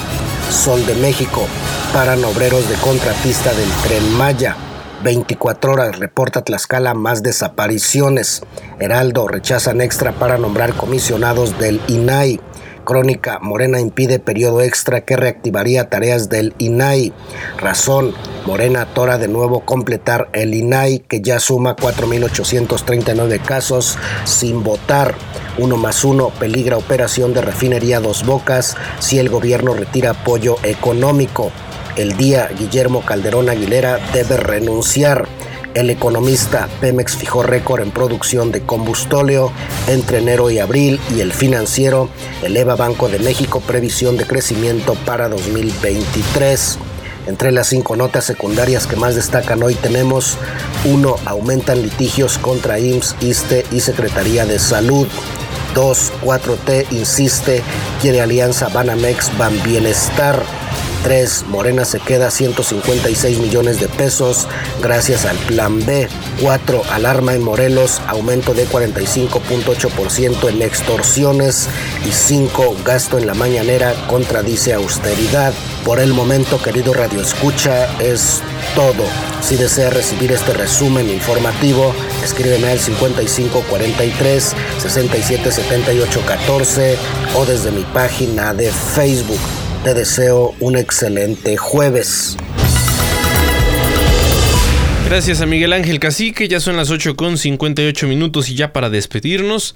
Sol 0.50 0.86
de 0.86 0.96
México, 0.96 1.48
paran 1.94 2.24
obreros 2.26 2.68
de 2.68 2.76
contratista 2.76 3.54
del 3.54 3.70
tren 3.88 4.18
Maya. 4.18 4.56
24 5.04 5.74
horas 5.74 6.00
reporta 6.00 6.42
Tlaxcala 6.42 6.94
más 6.94 7.24
desapariciones. 7.24 8.42
Heraldo 8.80 9.28
rechazan 9.28 9.82
extra 9.82 10.12
para 10.12 10.38
nombrar 10.38 10.74
comisionados 10.74 11.58
del 11.60 11.80
INAI. 11.88 12.40
Crónica, 12.86 13.40
Morena 13.42 13.82
impide 13.82 14.20
periodo 14.20 14.62
extra 14.62 15.02
que 15.02 15.18
reactivaría 15.18 15.90
tareas 15.90 16.30
del 16.30 16.54
INAI. 16.60 17.12
Razón, 17.58 18.14
Morena 18.46 18.86
tora 18.86 19.18
de 19.18 19.28
nuevo 19.28 19.62
completar 19.62 20.30
el 20.32 20.54
INAI 20.54 21.00
que 21.00 21.22
ya 21.22 21.40
suma 21.40 21.76
4.839 21.76 23.42
casos 23.42 23.98
sin 24.24 24.64
votar. 24.64 25.16
Uno 25.58 25.76
más 25.76 26.06
uno, 26.06 26.30
peligra 26.40 26.78
operación 26.78 27.34
de 27.34 27.42
refinería 27.42 28.00
Dos 28.00 28.26
Bocas 28.26 28.78
si 29.00 29.20
el 29.20 29.30
gobierno 29.30 29.74
retira 29.74 30.12
apoyo 30.12 30.56
económico. 30.64 31.52
El 31.96 32.18
día 32.18 32.50
Guillermo 32.58 33.06
Calderón 33.06 33.50
Aguilera 33.50 34.00
debe 34.14 34.38
renunciar. 34.38 35.28
El 35.76 35.90
economista 35.90 36.70
Pemex 36.80 37.18
fijó 37.18 37.44
récord 37.44 37.82
en 37.82 37.92
producción 37.92 38.54
de 38.54 38.62
combustóleo 38.62 39.52
entre 39.88 40.20
enero 40.20 40.50
y 40.50 40.58
abril 40.60 41.02
y 41.14 41.20
el 41.20 41.34
financiero 41.34 42.10
eleva 42.42 42.78
Banco 42.78 43.10
de 43.10 43.20
México 43.20 43.60
previsión 43.60 44.16
de 44.16 44.26
crecimiento 44.26 44.96
para 45.06 45.28
2023. 45.28 46.80
Entre 47.28 47.52
las 47.52 47.68
cinco 47.68 47.98
notas 47.98 48.24
secundarias 48.24 48.88
que 48.88 48.96
más 48.96 49.16
destacan 49.16 49.64
hoy 49.64 49.76
tenemos 49.76 50.38
1. 50.86 51.16
Aumentan 51.26 51.82
litigios 51.82 52.38
contra 52.38 52.80
IMSS, 52.80 53.18
ISTE 53.20 53.66
y 53.70 53.82
Secretaría 53.82 54.46
de 54.46 54.60
Salud. 54.60 55.08
2. 55.74 56.14
4T 56.24 56.86
insiste, 56.92 57.62
quiere 58.02 58.22
alianza 58.22 58.70
Banamex 58.70 59.38
Ban 59.38 59.62
Bienestar. 59.64 60.42
3. 61.04 61.46
Morena 61.48 61.86
se 61.86 62.00
queda 62.00 62.32
156 62.32 63.40
millones 63.40 63.80
de 63.80 63.88
pesos 63.88 64.48
gracias 64.82 65.26
al 65.26 65.38
Plan 65.38 65.86
B. 65.86 66.08
4. 66.42 66.82
Alarma 66.92 67.34
en 67.34 67.44
Morelos, 67.44 68.02
aumento 68.08 68.54
de 68.54 68.68
45.8% 68.68 70.50
en 70.50 70.62
extorsiones. 70.62 71.68
Y 72.08 72.12
5. 72.12 72.78
Gasto 72.86 73.18
en 73.18 73.28
la 73.28 73.34
mañanera 73.34 73.94
contradice 74.08 74.74
austeridad. 74.74 75.54
Por 75.84 76.00
el 76.00 76.14
momento, 76.14 76.62
querido 76.62 76.94
Radio 76.94 77.22
Escucha, 77.22 77.88
es 78.02 78.42
todo. 78.74 79.04
Si 79.42 79.56
desea 79.56 79.90
recibir 79.90 80.32
este 80.32 80.54
resumen 80.54 81.10
informativo, 81.10 81.94
escríbeme 82.24 82.70
al 82.70 82.80
5543 82.80 84.54
677814 84.80 86.98
o 87.36 87.46
desde 87.46 87.72
mi 87.72 87.84
página 87.84 88.54
de 88.54 88.72
Facebook. 88.72 89.65
Te 89.86 89.94
deseo 89.94 90.56
un 90.62 90.78
excelente 90.78 91.58
jueves. 91.58 92.36
Gracias 95.06 95.42
a 95.42 95.46
Miguel 95.46 95.74
Ángel 95.74 96.00
Cacique, 96.00 96.48
ya 96.48 96.60
son 96.60 96.76
las 96.76 96.90
8 96.90 97.16
con 97.16 97.38
58 97.38 98.08
minutos 98.08 98.50
y 98.50 98.56
ya 98.56 98.74
para 98.74 98.90
despedirnos. 98.90 99.76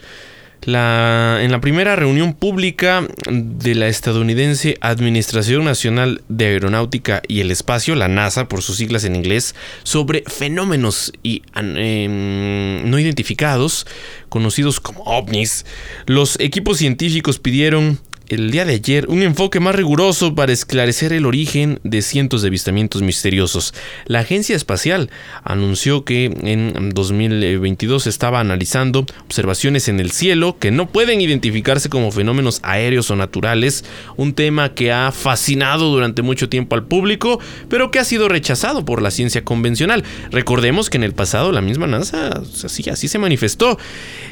La, 0.64 1.38
en 1.42 1.52
la 1.52 1.62
primera 1.62 1.96
reunión 1.96 2.34
pública 2.34 3.08
de 3.30 3.76
la 3.76 3.88
estadounidense 3.88 4.78
Administración 4.82 5.64
Nacional 5.64 6.24
de 6.28 6.48
Aeronáutica 6.48 7.22
y 7.28 7.42
el 7.42 7.52
Espacio, 7.52 7.94
la 7.94 8.08
NASA 8.08 8.48
por 8.48 8.64
sus 8.64 8.78
siglas 8.78 9.04
en 9.04 9.16
inglés, 9.16 9.54
sobre 9.84 10.24
fenómenos 10.26 11.14
y, 11.22 11.44
eh, 11.56 12.82
no 12.84 12.98
identificados, 12.98 13.86
conocidos 14.28 14.80
como 14.80 15.04
ovnis, 15.04 15.68
los 16.08 16.40
equipos 16.40 16.80
científicos 16.80 17.38
pidieron 17.38 18.00
el 18.30 18.52
día 18.52 18.64
de 18.64 18.76
ayer 18.76 19.08
un 19.10 19.24
enfoque 19.24 19.60
más 19.60 19.76
riguroso 19.76 20.36
para 20.36 20.54
esclarecer 20.54 21.14
el 21.14 21.26
origen 21.26 21.80
de 21.84 22.02
cientos 22.04 22.44
de 22.44 22.50
avistamientos 22.50 23.02
misteriosos. 23.02 23.74
La 24.06 24.20
agencia 24.20 24.56
espacial 24.56 25.10
anunció 25.44 26.06
que 26.06 26.26
en 26.26 26.92
2022 26.92 28.06
estaba 28.08 28.40
analizando 28.40 29.06
observaciones 29.26 29.88
en 29.88 30.00
el 30.00 30.12
cielo 30.12 30.58
que 30.60 30.70
no 30.70 30.90
pueden 30.90 31.22
identificarse 31.22 31.90
como 31.90 32.12
fenómenos 32.12 32.60
aéreos 32.62 33.10
o 33.10 33.16
naturales, 33.16 33.84
un 34.16 34.34
tema 34.34 34.76
que 34.76 34.92
ha 34.92 35.12
fascinado 35.12 35.90
durante 35.90 36.22
mucho 36.22 36.50
tiempo 36.50 36.76
al 36.76 36.86
público, 36.86 37.40
pero 37.68 37.90
que 37.90 37.98
ha 37.98 38.04
sido 38.04 38.30
rechazado 38.30 38.86
por 38.86 39.02
la 39.02 39.10
ciencia 39.10 39.44
convencional. 39.44 40.04
Recordemos 40.32 40.92
que 40.92 40.98
en 40.98 41.04
el 41.04 41.14
pasado 41.14 41.52
la 41.52 41.62
misma 41.62 41.88
NASA 41.88 42.44
así, 42.64 42.88
así 42.92 43.08
se 43.08 43.18
manifestó. 43.18 43.80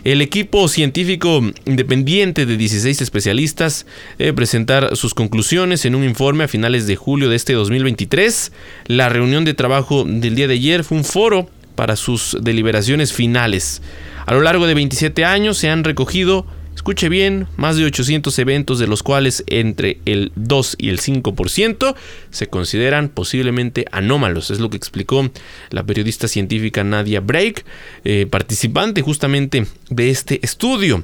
El 0.03 0.21
equipo 0.21 0.67
científico 0.67 1.41
independiente 1.65 2.45
de 2.45 2.57
16 2.57 3.01
especialistas 3.01 3.86
debe 4.17 4.33
presentar 4.33 4.95
sus 4.95 5.13
conclusiones 5.13 5.85
en 5.85 5.95
un 5.95 6.03
informe 6.03 6.43
a 6.43 6.47
finales 6.47 6.87
de 6.87 6.95
julio 6.95 7.29
de 7.29 7.35
este 7.35 7.53
2023. 7.53 8.51
La 8.87 9.09
reunión 9.09 9.45
de 9.45 9.53
trabajo 9.53 10.03
del 10.05 10.35
día 10.35 10.47
de 10.47 10.55
ayer 10.55 10.83
fue 10.83 10.97
un 10.97 11.03
foro 11.03 11.49
para 11.75 11.95
sus 11.95 12.37
deliberaciones 12.41 13.13
finales. 13.13 13.81
A 14.25 14.33
lo 14.33 14.41
largo 14.41 14.67
de 14.67 14.73
27 14.73 15.25
años 15.25 15.57
se 15.57 15.69
han 15.69 15.83
recogido 15.83 16.45
escuche 16.77 17.09
bien, 17.09 17.47
más 17.57 17.75
de 17.75 17.85
800 17.85 18.37
eventos 18.37 18.77
de 18.77 18.85
los 18.85 19.01
cuales 19.01 19.43
entre 19.47 19.99
el 20.05 20.31
2 20.35 20.75
y 20.77 20.89
el 20.89 20.99
5% 20.99 21.95
se 22.29 22.47
consideran 22.47 23.09
posiblemente 23.09 23.85
anómalos. 23.91 24.51
Es 24.51 24.59
lo 24.59 24.69
que 24.69 24.77
explicó 24.77 25.27
la 25.71 25.83
periodista 25.83 26.27
científica 26.27 26.83
Nadia 26.83 27.19
Break, 27.19 27.65
eh, 28.05 28.27
participante 28.29 29.01
justamente 29.01 29.65
de 29.89 30.09
este 30.11 30.39
estudio. 30.43 31.03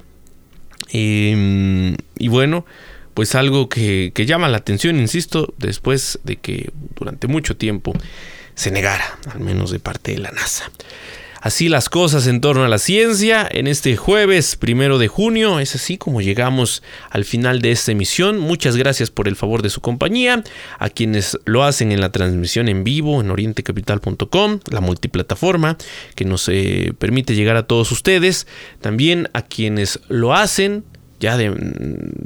Em, 0.93 1.97
y 2.17 2.27
bueno, 2.29 2.65
pues 3.13 3.35
algo 3.35 3.67
que, 3.67 4.11
que 4.13 4.25
llama 4.25 4.47
la 4.47 4.57
atención, 4.57 4.99
insisto, 4.99 5.53
después 5.57 6.19
de 6.23 6.37
que 6.37 6.71
durante 6.95 7.27
mucho 7.27 7.57
tiempo 7.57 7.93
se 8.55 8.71
negara, 8.71 9.19
al 9.33 9.39
menos 9.39 9.71
de 9.71 9.79
parte 9.79 10.13
de 10.13 10.19
la 10.19 10.31
NASA. 10.31 10.71
Así 11.43 11.67
las 11.67 11.89
cosas 11.89 12.25
en 12.27 12.39
torno 12.39 12.63
a 12.63 12.69
la 12.69 12.77
ciencia. 12.77 13.45
En 13.51 13.67
este 13.67 13.97
jueves 13.97 14.55
primero 14.55 14.97
de 14.97 15.09
junio 15.09 15.59
es 15.59 15.75
así 15.75 15.97
como 15.97 16.21
llegamos 16.21 16.81
al 17.09 17.25
final 17.25 17.61
de 17.61 17.71
esta 17.71 17.91
emisión. 17.91 18.37
Muchas 18.37 18.77
gracias 18.77 19.11
por 19.11 19.27
el 19.27 19.35
favor 19.35 19.61
de 19.61 19.69
su 19.69 19.81
compañía. 19.81 20.41
A 20.79 20.89
quienes 20.89 21.37
lo 21.43 21.65
hacen 21.65 21.91
en 21.91 21.99
la 21.99 22.13
transmisión 22.13 22.69
en 22.69 22.85
vivo 22.85 23.19
en 23.19 23.29
orientecapital.com, 23.29 24.59
la 24.71 24.79
multiplataforma 24.79 25.77
que 26.15 26.23
nos 26.23 26.47
eh, 26.47 26.93
permite 26.97 27.35
llegar 27.35 27.57
a 27.57 27.67
todos 27.67 27.91
ustedes. 27.91 28.47
También 28.79 29.27
a 29.33 29.41
quienes 29.41 29.99
lo 30.07 30.33
hacen 30.33 30.85
ya 31.23 31.37
de 31.37 31.51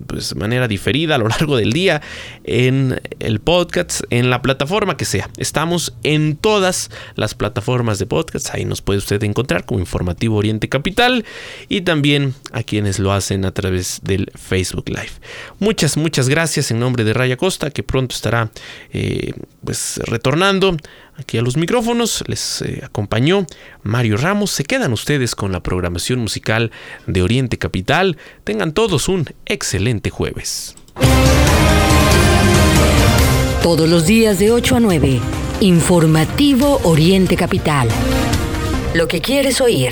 pues, 0.07 0.35
manera 0.35 0.67
diferida 0.67 1.15
a 1.15 1.17
lo 1.19 1.27
largo 1.27 1.55
del 1.55 1.71
día 1.71 2.01
en 2.43 2.99
el 3.19 3.39
podcast, 3.39 4.01
en 4.09 4.31
la 4.31 4.41
plataforma 4.41 4.97
que 4.97 5.05
sea. 5.05 5.29
Estamos 5.37 5.93
en 6.01 6.35
todas 6.35 6.89
las 7.15 7.35
plataformas 7.35 7.99
de 7.99 8.07
podcast. 8.07 8.49
Ahí 8.53 8.65
nos 8.65 8.81
puede 8.81 8.97
usted 8.97 9.23
encontrar 9.23 9.65
como 9.65 9.79
Informativo 9.79 10.37
Oriente 10.37 10.67
Capital 10.67 11.25
y 11.69 11.81
también 11.81 12.33
a 12.51 12.63
quienes 12.63 12.97
lo 12.97 13.13
hacen 13.13 13.45
a 13.45 13.51
través 13.51 13.99
del 14.01 14.31
Facebook 14.33 14.89
Live. 14.89 15.11
Muchas, 15.59 15.95
muchas 15.95 16.27
gracias 16.27 16.71
en 16.71 16.79
nombre 16.79 17.03
de 17.03 17.13
Raya 17.13 17.37
Costa, 17.37 17.69
que 17.69 17.83
pronto 17.83 18.15
estará 18.15 18.49
eh, 18.91 19.33
pues 19.63 19.99
retornando 20.05 20.75
Aquí 21.17 21.37
a 21.37 21.41
los 21.41 21.57
micrófonos 21.57 22.23
les 22.27 22.61
eh, 22.61 22.81
acompañó 22.83 23.47
Mario 23.81 24.17
Ramos. 24.17 24.51
Se 24.51 24.63
quedan 24.63 24.93
ustedes 24.93 25.33
con 25.33 25.51
la 25.51 25.61
programación 25.63 26.19
musical 26.19 26.71
de 27.07 27.23
Oriente 27.23 27.57
Capital. 27.57 28.17
Tengan 28.43 28.71
todos 28.71 29.09
un 29.09 29.25
excelente 29.45 30.11
jueves. 30.11 30.75
Todos 33.63 33.89
los 33.89 34.05
días 34.05 34.37
de 34.37 34.51
8 34.51 34.75
a 34.75 34.79
9, 34.79 35.19
Informativo 35.61 36.79
Oriente 36.83 37.35
Capital. 37.35 37.89
Lo 38.93 39.07
que 39.07 39.19
quieres 39.19 39.59
oír. 39.59 39.91